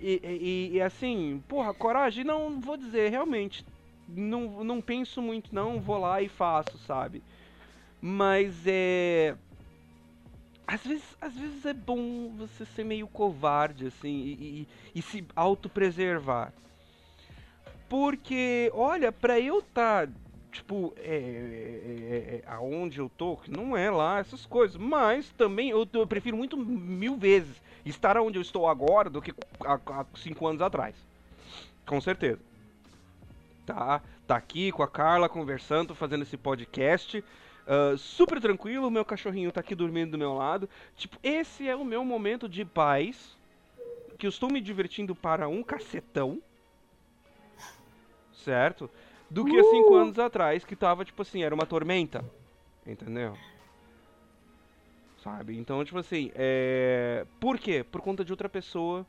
E, 0.00 0.20
e, 0.22 0.76
e, 0.76 0.82
assim, 0.82 1.42
porra, 1.48 1.72
coragem, 1.72 2.24
não 2.24 2.60
vou 2.60 2.76
dizer, 2.76 3.10
realmente. 3.10 3.64
Não, 4.06 4.62
não 4.62 4.80
penso 4.80 5.22
muito, 5.22 5.54
não, 5.54 5.80
vou 5.80 5.98
lá 5.98 6.20
e 6.20 6.28
faço, 6.28 6.76
sabe? 6.78 7.22
Mas 8.02 8.66
é 8.66 9.34
às 10.66 10.82
vezes, 10.84 11.16
às 11.20 11.34
vezes 11.34 11.64
é 11.66 11.74
bom 11.74 12.30
você 12.36 12.64
ser 12.64 12.84
meio 12.84 13.06
covarde, 13.06 13.86
assim, 13.86 14.08
e, 14.08 14.32
e, 14.94 14.98
e 14.98 15.02
se 15.02 15.24
autopreservar. 15.36 16.52
Porque, 17.88 18.70
olha, 18.74 19.12
pra 19.12 19.38
eu 19.38 19.58
estar, 19.58 20.06
tá, 20.06 20.12
tipo, 20.50 20.94
é, 20.96 21.04
é, 21.04 22.34
é, 22.36 22.42
aonde 22.46 22.98
eu 22.98 23.10
tô, 23.10 23.36
que 23.36 23.50
não 23.50 23.76
é 23.76 23.90
lá 23.90 24.18
essas 24.18 24.46
coisas, 24.46 24.76
mas 24.76 25.30
também 25.32 25.70
eu, 25.70 25.86
eu, 25.92 26.06
prefiro 26.06 26.36
muito 26.36 26.56
mil 26.56 27.16
vezes 27.16 27.60
estar 27.84 28.16
onde 28.16 28.38
eu 28.38 28.42
estou 28.42 28.66
agora 28.66 29.10
do 29.10 29.20
que 29.20 29.34
há, 29.64 29.74
há 29.74 30.06
cinco 30.16 30.46
anos 30.46 30.62
atrás. 30.62 30.94
Com 31.84 32.00
certeza. 32.00 32.40
Tá, 33.66 34.00
tá 34.26 34.36
aqui 34.36 34.72
com 34.72 34.82
a 34.82 34.88
Carla 34.88 35.28
conversando, 35.28 35.94
fazendo 35.94 36.22
esse 36.22 36.36
podcast. 36.36 37.22
Uh, 37.66 37.96
super 37.96 38.40
tranquilo, 38.40 38.90
meu 38.90 39.04
cachorrinho 39.04 39.50
tá 39.50 39.60
aqui 39.60 39.74
dormindo 39.74 40.12
do 40.12 40.18
meu 40.18 40.34
lado. 40.34 40.68
Tipo, 40.96 41.18
esse 41.22 41.66
é 41.66 41.74
o 41.74 41.84
meu 41.84 42.04
momento 42.04 42.48
de 42.48 42.64
paz. 42.64 43.36
Que 44.18 44.26
eu 44.26 44.30
estou 44.30 44.50
me 44.50 44.60
divertindo 44.60 45.14
para 45.14 45.48
um 45.48 45.62
cacetão. 45.62 46.40
Certo? 48.32 48.90
Do 49.30 49.44
que 49.44 49.58
há 49.58 49.64
cinco 49.64 49.94
uh! 49.94 49.96
anos 49.96 50.18
atrás, 50.18 50.64
que 50.64 50.76
tava, 50.76 51.04
tipo 51.04 51.22
assim, 51.22 51.42
era 51.42 51.54
uma 51.54 51.66
tormenta. 51.66 52.24
Entendeu? 52.86 53.36
Sabe? 55.22 55.56
Então, 55.56 55.82
tipo 55.84 55.98
assim, 55.98 56.30
é. 56.34 57.26
Por 57.40 57.58
quê? 57.58 57.82
Por 57.82 58.02
conta 58.02 58.24
de 58.24 58.30
outra 58.30 58.48
pessoa. 58.48 59.06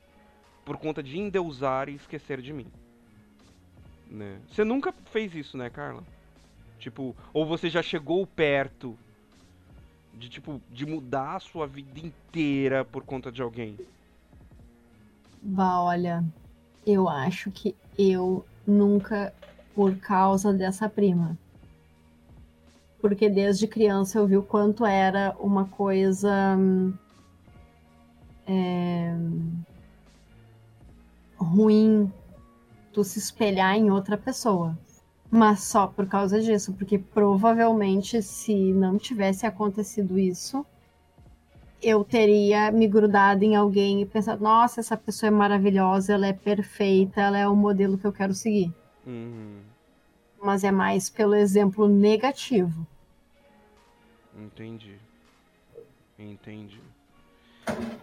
Por 0.64 0.78
conta 0.78 1.02
de 1.02 1.18
endeusar 1.18 1.88
e 1.88 1.94
esquecer 1.94 2.40
de 2.40 2.52
mim. 2.52 2.66
Né? 4.10 4.40
Você 4.48 4.64
nunca 4.64 4.92
fez 5.12 5.34
isso, 5.34 5.56
né, 5.56 5.68
Carla? 5.68 6.02
Tipo, 6.78 7.14
ou 7.32 7.46
você 7.46 7.68
já 7.68 7.82
chegou 7.82 8.26
perto 8.26 8.96
de 10.14 10.28
tipo 10.28 10.60
de 10.70 10.86
mudar 10.86 11.36
a 11.36 11.40
sua 11.40 11.66
vida 11.66 12.00
inteira 12.00 12.84
por 12.84 13.04
conta 13.04 13.30
de 13.30 13.42
alguém? 13.42 13.76
Bah, 15.42 15.82
olha, 15.82 16.24
eu 16.86 17.08
acho 17.08 17.50
que 17.50 17.74
eu 17.98 18.44
nunca 18.66 19.32
por 19.74 19.96
causa 19.96 20.52
dessa 20.52 20.88
prima. 20.88 21.36
Porque 23.00 23.28
desde 23.28 23.68
criança 23.68 24.18
eu 24.18 24.26
vi 24.26 24.36
o 24.36 24.42
quanto 24.42 24.84
era 24.86 25.36
uma 25.38 25.66
coisa 25.66 26.58
é, 28.46 29.14
ruim 31.36 32.10
tu 32.92 33.04
se 33.04 33.18
espelhar 33.18 33.76
em 33.76 33.90
outra 33.90 34.16
pessoa. 34.16 34.76
Mas 35.36 35.64
só 35.64 35.86
por 35.86 36.06
causa 36.06 36.40
disso, 36.40 36.72
porque 36.72 36.98
provavelmente 36.98 38.22
se 38.22 38.72
não 38.72 38.96
tivesse 38.96 39.44
acontecido 39.44 40.18
isso, 40.18 40.64
eu 41.82 42.02
teria 42.02 42.72
me 42.72 42.88
grudado 42.88 43.44
em 43.44 43.54
alguém 43.54 44.00
e 44.00 44.06
pensado, 44.06 44.42
nossa, 44.42 44.80
essa 44.80 44.96
pessoa 44.96 45.28
é 45.28 45.30
maravilhosa, 45.30 46.14
ela 46.14 46.26
é 46.26 46.32
perfeita, 46.32 47.20
ela 47.20 47.36
é 47.36 47.46
o 47.46 47.54
modelo 47.54 47.98
que 47.98 48.06
eu 48.06 48.14
quero 48.14 48.32
seguir. 48.32 48.72
Uhum. 49.06 49.60
Mas 50.42 50.64
é 50.64 50.70
mais 50.70 51.10
pelo 51.10 51.34
exemplo 51.34 51.86
negativo. 51.86 52.86
Entendi. 54.34 54.96
Entendi. 56.18 56.80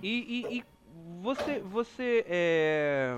E, 0.04 0.46
e, 0.52 0.58
e 0.60 0.64
você, 1.20 1.58
você 1.62 2.24
é 2.28 3.18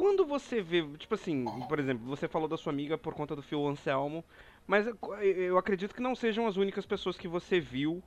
quando 0.00 0.24
você 0.24 0.62
vê, 0.62 0.82
tipo 0.96 1.14
assim, 1.14 1.44
por 1.68 1.78
exemplo, 1.78 2.06
você 2.06 2.26
falou 2.26 2.48
da 2.48 2.56
sua 2.56 2.72
amiga 2.72 2.96
por 2.96 3.12
conta 3.12 3.36
do 3.36 3.42
Phil 3.42 3.68
Anselmo, 3.68 4.24
mas 4.66 4.86
eu 5.20 5.58
acredito 5.58 5.94
que 5.94 6.00
não 6.00 6.14
sejam 6.14 6.46
as 6.46 6.56
únicas 6.56 6.86
pessoas 6.86 7.18
que 7.18 7.28
você 7.28 7.60
viu 7.60 8.02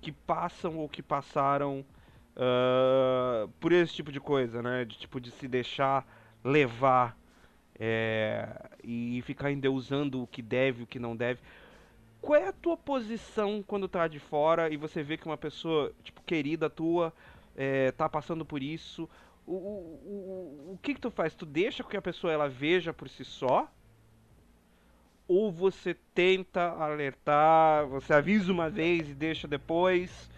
que 0.00 0.12
passam 0.12 0.78
ou 0.78 0.88
que 0.88 1.02
passaram 1.02 1.84
uh, 2.36 3.48
por 3.58 3.72
esse 3.72 3.92
tipo 3.92 4.12
de 4.12 4.20
coisa, 4.20 4.62
né? 4.62 4.84
De 4.84 4.96
tipo 4.96 5.20
de 5.20 5.32
se 5.32 5.48
deixar 5.48 6.06
levar 6.44 7.18
é, 7.76 8.48
e 8.84 9.20
ficar 9.22 9.50
endeusando 9.50 10.22
o 10.22 10.28
que 10.28 10.40
deve, 10.40 10.84
o 10.84 10.86
que 10.86 11.00
não 11.00 11.16
deve. 11.16 11.40
Qual 12.20 12.40
é 12.40 12.46
a 12.46 12.52
tua 12.52 12.76
posição 12.76 13.64
quando 13.66 13.88
tá 13.88 14.06
de 14.06 14.20
fora 14.20 14.72
e 14.72 14.76
você 14.76 15.02
vê 15.02 15.16
que 15.16 15.26
uma 15.26 15.36
pessoa, 15.36 15.92
tipo, 16.04 16.22
querida 16.22 16.70
tua, 16.70 17.12
é, 17.56 17.90
tá 17.90 18.08
passando 18.08 18.44
por 18.44 18.62
isso? 18.62 19.10
O, 19.48 19.54
o, 19.54 20.72
o, 20.72 20.78
que 20.82 20.94
que 20.94 21.00
tu 21.00 21.10
faz? 21.10 21.34
Tu 21.34 21.46
deixa 21.46 21.82
que 21.82 21.96
a 21.96 22.02
pessoa 22.02 22.32
ela 22.32 22.48
veja 22.48 22.92
por 22.92 23.08
si 23.08 23.24
só? 23.24 23.66
Ou 25.26 25.50
você 25.50 25.96
tenta 26.14 26.70
alertar, 26.72 27.86
você 27.86 28.12
avisa 28.12 28.52
uma 28.52 28.68
vez 28.68 29.08
e 29.08 29.14
deixa 29.14 29.48
depois? 29.48 30.30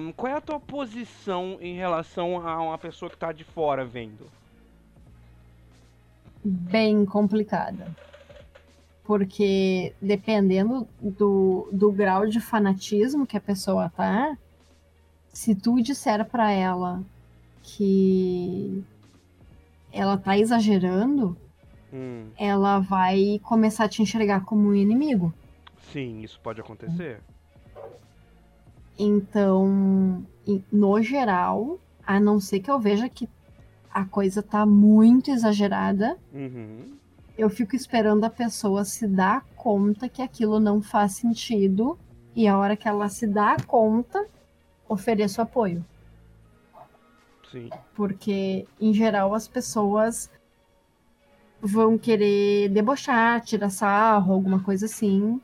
Um, 0.00 0.12
qual 0.12 0.32
é 0.32 0.36
a 0.36 0.40
tua 0.40 0.58
posição 0.58 1.58
em 1.60 1.76
relação 1.76 2.46
a 2.46 2.60
uma 2.60 2.78
pessoa 2.78 3.08
que 3.08 3.16
está 3.16 3.30
de 3.30 3.44
fora 3.44 3.84
vendo? 3.84 4.26
Bem 6.44 7.04
complicada. 7.04 7.94
Porque 9.04 9.94
dependendo 10.02 10.86
do, 11.00 11.68
do 11.72 11.92
grau 11.92 12.26
de 12.26 12.40
fanatismo 12.40 13.26
que 13.26 13.36
a 13.36 13.40
pessoa 13.40 13.88
tá, 13.88 14.36
se 15.32 15.54
tu 15.54 15.80
disser 15.80 16.24
para 16.24 16.50
ela 16.50 17.02
que 17.76 18.82
ela 19.92 20.16
tá 20.16 20.38
exagerando, 20.38 21.36
hum. 21.92 22.28
ela 22.38 22.78
vai 22.78 23.40
começar 23.42 23.84
a 23.84 23.88
te 23.88 24.02
enxergar 24.02 24.44
como 24.44 24.68
um 24.68 24.74
inimigo. 24.74 25.32
Sim, 25.92 26.22
isso 26.22 26.40
pode 26.40 26.60
acontecer. 26.60 27.20
Então, 28.98 30.24
no 30.72 31.02
geral, 31.02 31.78
a 32.06 32.18
não 32.18 32.40
ser 32.40 32.60
que 32.60 32.70
eu 32.70 32.80
veja 32.80 33.08
que 33.08 33.28
a 33.90 34.04
coisa 34.04 34.42
tá 34.42 34.66
muito 34.66 35.30
exagerada, 35.30 36.16
uhum. 36.32 36.96
eu 37.36 37.48
fico 37.48 37.76
esperando 37.76 38.24
a 38.24 38.30
pessoa 38.30 38.84
se 38.84 39.06
dar 39.06 39.44
conta 39.56 40.08
que 40.08 40.20
aquilo 40.20 40.58
não 40.58 40.82
faz 40.82 41.12
sentido 41.12 41.98
e 42.34 42.46
a 42.46 42.58
hora 42.58 42.76
que 42.76 42.88
ela 42.88 43.08
se 43.08 43.26
dá 43.26 43.56
conta, 43.66 44.26
ofereço 44.88 45.40
apoio. 45.40 45.84
Sim. 47.50 47.70
Porque, 47.94 48.66
em 48.80 48.92
geral, 48.92 49.34
as 49.34 49.48
pessoas 49.48 50.30
vão 51.60 51.98
querer 51.98 52.68
debochar, 52.68 53.40
tirar 53.40 53.70
sarro, 53.70 54.32
alguma 54.32 54.62
coisa 54.62 54.86
assim. 54.86 55.40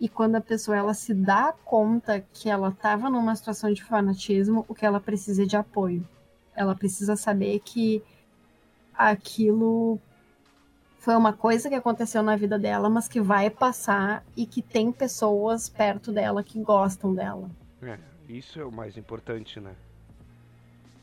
E 0.00 0.08
quando 0.08 0.36
a 0.36 0.40
pessoa 0.40 0.76
ela 0.76 0.94
se 0.94 1.12
dá 1.12 1.54
conta 1.64 2.20
que 2.32 2.48
ela 2.48 2.70
estava 2.70 3.10
numa 3.10 3.36
situação 3.36 3.72
de 3.72 3.84
fanatismo, 3.84 4.64
o 4.66 4.74
que 4.74 4.86
ela 4.86 5.00
precisa 5.00 5.42
é 5.42 5.46
de 5.46 5.56
apoio. 5.56 6.06
Ela 6.54 6.74
precisa 6.74 7.16
saber 7.16 7.60
que 7.60 8.02
aquilo 8.94 10.00
foi 10.98 11.14
uma 11.16 11.32
coisa 11.32 11.68
que 11.68 11.74
aconteceu 11.74 12.22
na 12.22 12.36
vida 12.36 12.58
dela, 12.58 12.88
mas 12.88 13.08
que 13.08 13.20
vai 13.20 13.50
passar 13.50 14.24
e 14.36 14.46
que 14.46 14.62
tem 14.62 14.92
pessoas 14.92 15.68
perto 15.68 16.12
dela 16.12 16.42
que 16.42 16.62
gostam 16.62 17.14
dela. 17.14 17.50
É, 17.82 17.98
isso 18.28 18.60
é 18.60 18.64
o 18.64 18.72
mais 18.72 18.96
importante, 18.96 19.58
né? 19.60 19.74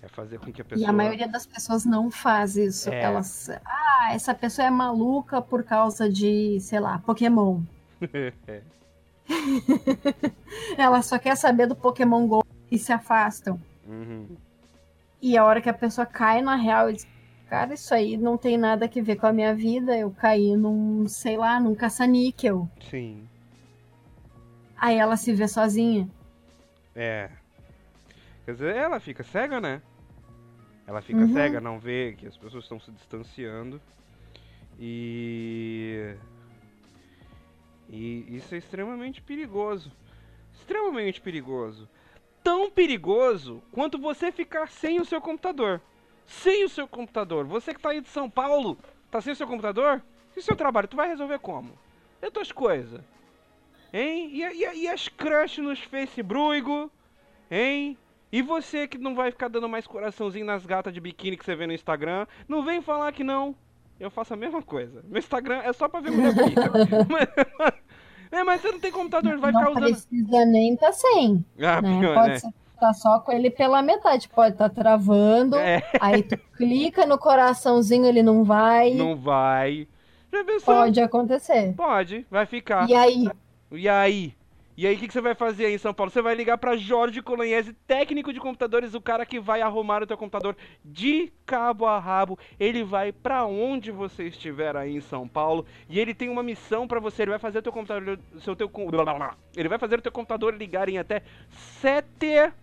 É 0.02 0.08
fazer 0.08 0.40
com 0.40 0.52
que 0.52 0.62
a 0.62 0.66
pessoa. 0.66 0.86
E 0.86 0.90
a 0.90 0.94
maioria 0.94 1.28
das 1.28 1.46
pessoas 1.46 1.86
não 1.86 2.12
faz 2.12 2.56
isso. 2.56 2.90
É. 2.90 3.02
Elas. 3.02 3.50
Ah, 3.66 4.10
essa 4.14 4.34
pessoa 4.34 4.68
é 4.68 4.70
maluca 4.70 5.42
por 5.42 5.64
causa 5.64 6.10
de, 6.10 6.60
sei 6.60 6.80
lá, 6.80 7.00
Pokémon. 7.00 7.62
é. 8.48 8.62
Ela 10.78 11.02
só 11.02 11.18
quer 11.18 11.36
saber 11.36 11.68
do 11.68 11.76
Pokémon 11.76 12.28
Go 12.28 12.44
e 12.72 12.78
se 12.78 12.94
afastam. 12.94 13.60
Uhum. 13.86 14.38
E 15.22 15.38
a 15.38 15.44
hora 15.44 15.62
que 15.62 15.70
a 15.70 15.74
pessoa 15.74 16.06
cai 16.06 16.42
na 16.42 16.56
real, 16.56 16.92
diz, 16.92 17.08
cara, 17.50 17.74
isso 17.74 17.94
aí 17.94 18.18
não 18.18 18.38
tem 18.38 18.58
nada 18.58 18.86
a 18.86 19.02
ver 19.02 19.16
com 19.16 19.28
a 19.28 19.34
minha 19.34 19.54
vida. 19.54 19.98
Eu 19.98 20.12
caí 20.12 20.56
num, 20.56 21.08
sei 21.08 21.38
lá, 21.38 21.60
num 21.60 21.76
caça-níquel. 21.76 22.70
Sim. 22.90 23.28
Aí 24.78 24.98
ela 24.98 25.18
se 25.18 25.34
vê 25.34 25.48
sozinha. 25.48 26.08
É. 26.96 27.30
Quer 28.48 28.54
dizer, 28.54 28.76
ela 28.78 28.98
fica 28.98 29.24
cega, 29.26 29.60
né? 29.60 29.82
Ela 30.88 31.02
fica 31.02 31.20
Uhum. 31.20 31.34
cega, 31.34 31.60
não 31.60 31.78
vê 31.78 32.16
que 32.18 32.26
as 32.26 32.38
pessoas 32.38 32.64
estão 32.64 32.80
se 32.80 32.90
distanciando. 32.92 33.82
E. 34.80 36.16
E 37.90 38.38
isso 38.38 38.56
é 38.56 38.58
extremamente 38.58 39.22
perigoso. 39.22 39.92
Extremamente 40.54 41.20
perigoso. 41.20 41.90
Tão 42.42 42.72
perigoso 42.72 43.62
quanto 43.70 43.98
você 43.98 44.32
ficar 44.32 44.70
sem 44.70 45.02
o 45.02 45.04
seu 45.04 45.20
computador. 45.20 45.82
Sem 46.26 46.64
o 46.64 46.70
seu 46.70 46.88
computador. 46.88 47.44
Você 47.44 47.74
que 47.74 47.82
tá 47.82 47.90
aí 47.90 48.00
de 48.00 48.08
São 48.08 48.30
Paulo, 48.30 48.78
tá 49.12 49.20
sem 49.20 49.34
o 49.34 49.36
seu 49.36 49.46
computador? 49.46 50.02
E 50.38 50.40
o 50.40 50.42
seu 50.42 50.56
trabalho, 50.56 50.88
tu 50.88 50.96
vai 50.96 51.10
resolver 51.10 51.40
como? 51.40 51.78
E 52.22 52.26
as 52.26 52.32
tuas 52.32 52.54
coisas? 52.54 53.02
Hein? 53.92 54.30
E, 54.32 54.42
e, 54.42 54.84
e 54.84 54.88
as 54.88 55.10
crush 55.10 55.58
nos 55.58 55.80
Facebook? 55.82 56.90
Hein? 57.52 57.98
E 58.32 58.42
você 58.42 58.88
que 58.88 58.98
não 58.98 59.16
vai 59.16 59.32
ficar 59.32 59.48
dando 59.48 59.70
mais 59.70 59.88
coraçãozinho 59.88 60.46
nas 60.46 60.66
gatas 60.66 60.94
de 60.94 61.00
biquíni 61.00 61.38
que 61.38 61.46
você 61.46 61.56
vê 61.56 61.66
no 61.66 61.74
Instagram, 61.74 62.28
não 62.48 62.64
vem 62.64 62.82
falar 62.82 63.12
que 63.12 63.24
não. 63.24 63.56
Eu 64.00 64.12
faço 64.12 64.34
a 64.34 64.38
mesma 64.38 64.62
coisa. 64.62 65.04
Meu 65.08 65.20
Instagram 65.20 65.62
é 65.64 65.74
só 65.74 65.88
pra 65.88 66.00
ver 66.00 66.12
mulher 66.12 66.34
bonita. 66.34 66.72
mas, 67.10 67.74
é, 68.32 68.44
mas 68.44 68.62
você 68.62 68.72
não 68.72 68.80
tem 68.80 68.92
computador, 68.92 69.38
vai 69.38 69.52
não 69.52 69.60
ficar 69.60 69.72
usando. 69.72 69.84
precisa 69.84 70.46
nem 70.46 70.76
tá 70.76 70.92
sem. 70.92 71.44
Ah, 71.60 71.82
né? 71.82 72.00
pior, 72.00 72.14
Pode 72.14 72.30
né? 72.30 72.40
ser 72.40 72.54
tá 72.80 72.94
só 72.94 73.20
com 73.20 73.32
ele 73.32 73.50
pela 73.50 73.82
metade. 73.82 74.30
Pode 74.30 74.54
estar 74.54 74.70
travando. 74.70 75.56
É, 75.58 75.82
Aí 76.00 76.24
tu 76.24 76.38
clica 76.56 77.06
no 77.06 77.18
coraçãozinho, 77.18 78.06
ele 78.06 78.24
não 78.24 78.44
vai. 78.44 78.94
não 78.94 79.16
vai. 79.16 79.88
Já 80.32 80.44
pensou? 80.44 80.76
Pode 80.76 81.00
acontecer. 81.02 81.74
Pode, 81.76 82.26
vai 82.30 82.46
ficar. 82.46 82.88
E 82.90 82.94
aí? 82.94 83.30
E 83.72 83.90
aí? 83.90 84.37
E 84.78 84.86
aí, 84.86 84.96
o 84.96 85.00
que, 85.00 85.08
que 85.08 85.14
você 85.14 85.22
vai 85.22 85.34
fazer 85.34 85.66
aí 85.66 85.74
em 85.74 85.80
São 85.80 85.92
Paulo? 85.92 86.12
Você 86.12 86.22
vai 86.22 86.36
ligar 86.36 86.56
pra 86.60 86.78
Jorge 86.78 87.20
Colagnese, 87.20 87.74
técnico 87.88 88.32
de 88.32 88.40
computadores, 88.40 88.94
o 88.94 89.02
cara 89.02 89.26
que 89.26 89.40
vai 89.40 89.60
arrumar 89.60 90.04
o 90.04 90.06
teu 90.06 90.16
computador 90.16 90.56
de 90.86 91.34
cabo 91.48 91.88
a 91.88 91.98
rabo. 91.98 92.38
Ele 92.60 92.84
vai 92.84 93.12
pra 93.12 93.44
onde 93.48 93.90
você 93.90 94.26
estiver 94.26 94.78
aí 94.78 94.96
em 94.96 95.02
São 95.02 95.28
Paulo 95.28 95.66
e 95.90 96.00
ele 96.00 96.14
tem 96.14 96.30
uma 96.30 96.44
missão 96.44 96.88
pra 96.88 97.00
você. 97.00 97.24
Ele 97.24 97.32
vai 97.32 97.40
fazer 97.40 97.58
o 97.58 97.62
teu 97.64 97.72
computador, 97.72 98.20
seu 98.40 98.56
teu, 98.56 98.72
ele 99.56 99.68
vai 99.68 99.80
fazer 99.80 99.98
o 99.98 100.02
teu 100.02 100.12
computador 100.12 100.54
ligar 100.54 100.88
em 100.88 101.00
até 101.00 101.24
7 101.82 102.54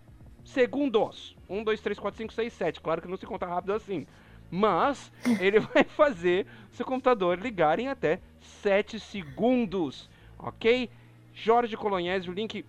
segundos. 0.45 1.35
1, 1.49 1.65
2, 1.65 1.81
3, 1.81 1.99
4, 1.99 2.17
5, 2.17 2.33
6, 2.33 2.53
7. 2.53 2.79
Claro 2.79 3.01
que 3.01 3.09
não 3.09 3.17
se 3.17 3.25
conta 3.25 3.45
rápido 3.45 3.73
assim. 3.73 4.07
Mas 4.49 5.11
ele 5.41 5.59
vai 5.73 5.83
fazer 5.83 6.47
seu 6.71 6.85
computador 6.85 7.37
ligar 7.37 7.77
em 7.77 7.89
até 7.89 8.21
7 8.39 9.01
segundos. 9.01 10.09
Ok? 10.39 10.89
Jorge 11.35 11.75
Colognese, 11.77 12.29
o 12.29 12.33
link 12.33 12.65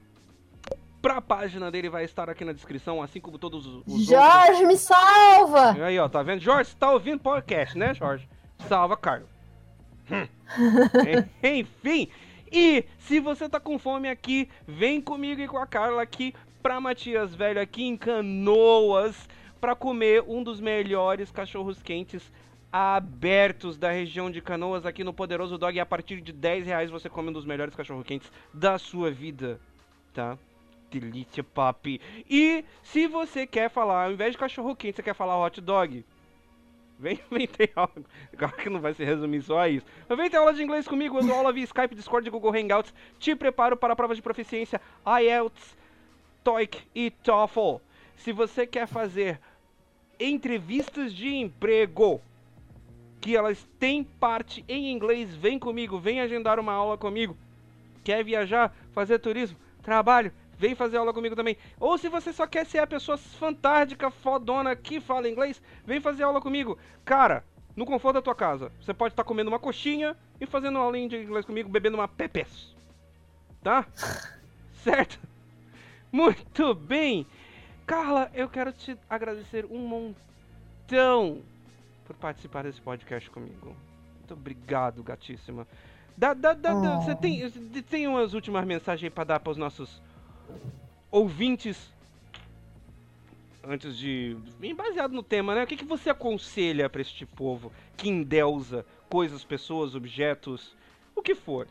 pra 1.00 1.20
página 1.22 1.70
dele 1.70 1.88
vai 1.88 2.04
estar 2.04 2.28
aqui 2.28 2.44
na 2.44 2.52
descrição, 2.52 3.00
assim 3.00 3.20
como 3.20 3.38
todos 3.38 3.64
os, 3.64 3.74
os 3.74 3.86
outros. 3.86 4.06
Jorge, 4.06 4.64
me 4.66 4.76
salva! 4.76 5.72
Aí, 5.84 5.98
ó, 5.98 6.08
tá 6.08 6.22
vendo? 6.22 6.40
Jorge, 6.40 6.70
você 6.70 6.76
tá 6.76 6.90
ouvindo 6.90 7.20
podcast, 7.20 7.78
né, 7.78 7.94
Jorge? 7.94 8.28
Salva, 8.68 8.96
Carlos. 8.96 9.28
Hum. 10.10 10.26
En- 11.42 11.58
Enfim, 11.60 12.08
e 12.50 12.84
se 12.98 13.20
você 13.20 13.48
tá 13.48 13.60
com 13.60 13.78
fome 13.78 14.08
aqui, 14.08 14.48
vem 14.66 15.00
comigo 15.00 15.40
e 15.40 15.46
com 15.48 15.58
a 15.58 15.66
Carla 15.66 16.02
aqui 16.02 16.34
pra 16.62 16.80
Matias 16.80 17.34
Velho, 17.34 17.60
aqui 17.60 17.84
em 17.84 17.96
Canoas, 17.96 19.28
pra 19.60 19.76
comer 19.76 20.24
um 20.26 20.42
dos 20.42 20.60
melhores 20.60 21.30
cachorros 21.30 21.80
quentes 21.80 22.32
abertos 22.76 23.78
da 23.78 23.90
região 23.90 24.30
de 24.30 24.42
Canoas, 24.42 24.84
aqui 24.84 25.02
no 25.02 25.14
Poderoso 25.14 25.56
Dog. 25.56 25.74
E 25.74 25.80
a 25.80 25.86
partir 25.86 26.20
de 26.20 26.30
10 26.30 26.66
reais 26.66 26.90
você 26.90 27.08
come 27.08 27.30
um 27.30 27.32
dos 27.32 27.46
melhores 27.46 27.74
cachorro 27.74 28.04
quentes 28.04 28.30
da 28.52 28.76
sua 28.76 29.10
vida, 29.10 29.58
tá? 30.12 30.36
Delícia, 30.90 31.42
papi. 31.42 31.98
E 32.28 32.62
se 32.82 33.06
você 33.06 33.46
quer 33.46 33.70
falar, 33.70 34.04
ao 34.04 34.12
invés 34.12 34.32
de 34.32 34.38
cachorro 34.38 34.76
quente, 34.76 34.96
você 34.96 35.02
quer 35.02 35.14
falar 35.14 35.38
hot 35.38 35.58
dog, 35.58 36.04
vem, 36.98 37.18
vem 37.32 37.46
ter 37.46 37.72
aula. 37.74 38.04
Claro 38.36 38.56
que 38.58 38.68
não 38.68 38.78
vai 38.78 38.92
se 38.92 39.02
resumir 39.02 39.40
só 39.40 39.60
a 39.60 39.70
isso. 39.70 39.86
Vem 40.14 40.28
ter 40.28 40.36
aula 40.36 40.52
de 40.52 40.62
inglês 40.62 40.86
comigo, 40.86 41.16
eu 41.16 41.26
dou 41.26 41.34
aula 41.34 41.54
via 41.54 41.64
Skype, 41.64 41.94
Discord 41.94 42.28
Google 42.28 42.54
Hangouts. 42.54 42.92
Te 43.18 43.34
preparo 43.34 43.78
para 43.78 43.94
a 43.94 43.96
prova 43.96 44.14
de 44.14 44.20
proficiência 44.20 44.82
IELTS, 45.22 45.74
TOEIC 46.44 46.82
e 46.94 47.10
TOEFL. 47.10 47.80
Se 48.16 48.32
você 48.32 48.66
quer 48.66 48.86
fazer 48.86 49.40
entrevistas 50.20 51.14
de 51.14 51.34
emprego, 51.34 52.20
que 53.20 53.36
elas 53.36 53.68
têm 53.78 54.04
parte 54.04 54.64
em 54.68 54.92
inglês, 54.92 55.34
vem 55.34 55.58
comigo, 55.58 55.98
vem 55.98 56.20
agendar 56.20 56.58
uma 56.58 56.72
aula 56.72 56.96
comigo. 56.96 57.36
Quer 58.04 58.24
viajar, 58.24 58.74
fazer 58.92 59.18
turismo, 59.18 59.56
trabalho, 59.82 60.32
vem 60.56 60.74
fazer 60.74 60.96
aula 60.96 61.12
comigo 61.12 61.34
também. 61.34 61.56
Ou 61.78 61.98
se 61.98 62.08
você 62.08 62.32
só 62.32 62.46
quer 62.46 62.64
ser 62.66 62.78
a 62.78 62.86
pessoa 62.86 63.16
fantástica, 63.16 64.10
fodona 64.10 64.76
que 64.76 65.00
fala 65.00 65.28
inglês, 65.28 65.60
vem 65.84 66.00
fazer 66.00 66.22
aula 66.22 66.40
comigo. 66.40 66.78
Cara, 67.04 67.44
no 67.74 67.84
conforto 67.84 68.14
da 68.14 68.22
tua 68.22 68.34
casa, 68.34 68.72
você 68.80 68.94
pode 68.94 69.12
estar 69.12 69.24
comendo 69.24 69.50
uma 69.50 69.58
coxinha 69.58 70.16
e 70.40 70.46
fazendo 70.46 70.76
uma 70.76 70.84
aulinha 70.84 71.08
de 71.08 71.16
inglês 71.16 71.44
comigo, 71.44 71.68
bebendo 71.68 71.96
uma 71.96 72.08
pepes. 72.08 72.74
Tá? 73.62 73.86
certo? 74.84 75.18
Muito 76.12 76.74
bem. 76.74 77.26
Carla, 77.86 78.30
eu 78.34 78.48
quero 78.48 78.72
te 78.72 78.96
agradecer 79.08 79.66
um 79.66 79.78
montão 79.78 81.42
por 82.06 82.16
participar 82.16 82.64
desse 82.64 82.80
podcast 82.80 83.28
comigo. 83.30 83.74
Muito 84.18 84.34
obrigado, 84.34 85.02
gatíssima. 85.02 85.66
Dá, 86.16 86.32
dá, 86.32 86.54
dá, 86.54 86.74
Oh. 86.74 87.02
Você 87.02 87.14
tem, 87.14 87.50
tem 87.82 88.08
umas 88.08 88.32
últimas 88.32 88.64
mensagens 88.64 89.04
aí 89.04 89.10
pra 89.10 89.24
dar 89.24 89.40
pros 89.40 89.56
nossos 89.56 90.00
ouvintes? 91.10 91.94
Antes 93.62 93.98
de. 93.98 94.36
Baseado 94.76 95.12
no 95.12 95.22
tema, 95.22 95.54
né? 95.54 95.64
O 95.64 95.66
que, 95.66 95.76
que 95.76 95.84
você 95.84 96.08
aconselha 96.08 96.88
pra 96.88 97.00
este 97.00 97.26
povo 97.26 97.72
que 97.96 98.08
endeusa 98.08 98.86
coisas, 99.08 99.44
pessoas, 99.44 99.94
objetos, 99.94 100.74
o 101.14 101.20
que 101.22 101.34
for? 101.34 101.66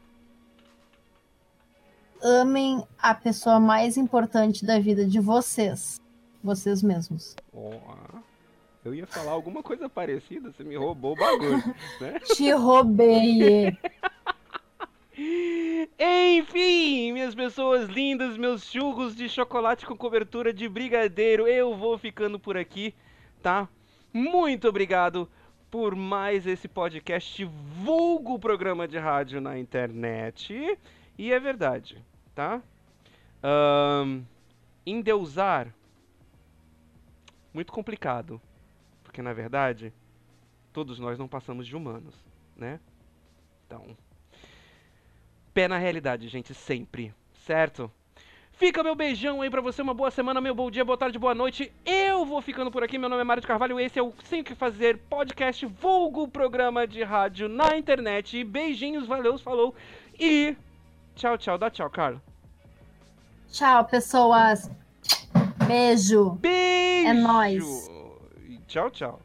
Amem 2.21 2.85
a 2.97 3.13
pessoa 3.13 3.59
mais 3.59 3.97
importante 3.97 4.65
da 4.65 4.79
vida 4.79 5.05
de 5.05 5.19
vocês. 5.19 6.01
Vocês 6.43 6.81
mesmos. 6.83 7.35
Ó, 7.53 7.77
eu 8.85 8.93
ia 8.93 9.07
falar 9.07 9.31
alguma 9.31 9.63
coisa 9.63 9.89
parecida, 9.89 10.51
você 10.51 10.63
me 10.63 10.75
roubou 10.75 11.13
o 11.13 11.15
bagulho, 11.15 11.57
né? 11.99 12.19
Te 12.19 12.51
roubei. 12.51 13.75
Enfim, 15.97 17.11
minhas 17.11 17.33
pessoas 17.33 17.89
lindas, 17.89 18.37
meus 18.37 18.63
churros 18.63 19.15
de 19.15 19.27
chocolate 19.27 19.85
com 19.85 19.97
cobertura 19.97 20.53
de 20.53 20.69
brigadeiro, 20.69 21.47
eu 21.47 21.75
vou 21.75 21.97
ficando 21.97 22.39
por 22.39 22.55
aqui, 22.55 22.93
tá? 23.41 23.67
Muito 24.13 24.67
obrigado 24.67 25.27
por 25.71 25.95
mais 25.95 26.45
esse 26.45 26.67
podcast 26.67 27.43
vulgo 27.43 28.37
programa 28.37 28.87
de 28.87 28.99
rádio 28.99 29.41
na 29.41 29.57
internet. 29.57 30.77
E 31.17 31.33
é 31.33 31.39
verdade, 31.39 32.03
tá? 32.35 32.61
Ahn, 33.41 34.21
endeusar, 34.85 35.73
muito 37.53 37.71
complicado, 37.71 38.39
porque 39.15 39.21
na 39.21 39.31
verdade, 39.31 39.93
todos 40.73 40.99
nós 40.99 41.17
não 41.17 41.25
passamos 41.25 41.65
de 41.65 41.73
humanos, 41.73 42.13
né? 42.53 42.81
Então, 43.65 43.95
pé 45.53 45.69
na 45.69 45.77
realidade, 45.77 46.27
gente, 46.27 46.53
sempre, 46.53 47.13
certo? 47.45 47.89
Fica 48.51 48.83
meu 48.83 48.93
beijão 48.93 49.41
aí 49.41 49.49
pra 49.49 49.61
você, 49.61 49.81
uma 49.81 49.93
boa 49.93 50.11
semana, 50.11 50.41
meu 50.41 50.53
bom 50.53 50.69
dia, 50.69 50.83
boa 50.83 50.97
tarde, 50.97 51.17
boa 51.17 51.33
noite. 51.33 51.71
Eu 51.85 52.25
vou 52.25 52.41
ficando 52.41 52.69
por 52.69 52.83
aqui, 52.83 52.97
meu 52.97 53.07
nome 53.07 53.21
é 53.21 53.23
Mário 53.23 53.39
de 53.39 53.47
Carvalho, 53.47 53.79
esse 53.79 53.97
é 53.97 54.03
o 54.03 54.13
Sem 54.25 54.41
o 54.41 54.43
Que 54.43 54.53
Fazer 54.53 54.97
podcast, 55.09 55.65
vulgo 55.65 56.27
programa 56.27 56.85
de 56.85 57.01
rádio 57.01 57.47
na 57.47 57.77
internet. 57.77 58.43
Beijinhos, 58.43 59.07
valeu, 59.07 59.39
falou 59.39 59.73
e 60.19 60.57
tchau, 61.15 61.37
tchau, 61.37 61.57
dá 61.57 61.69
tchau, 61.69 61.89
Carla. 61.89 62.21
Tchau, 63.49 63.85
pessoas. 63.85 64.69
Beijo. 65.65 66.31
Beijo! 66.31 67.07
É 67.07 67.13
nóis. 67.13 67.94
Tchau, 68.75 68.89
tchau. 68.89 69.24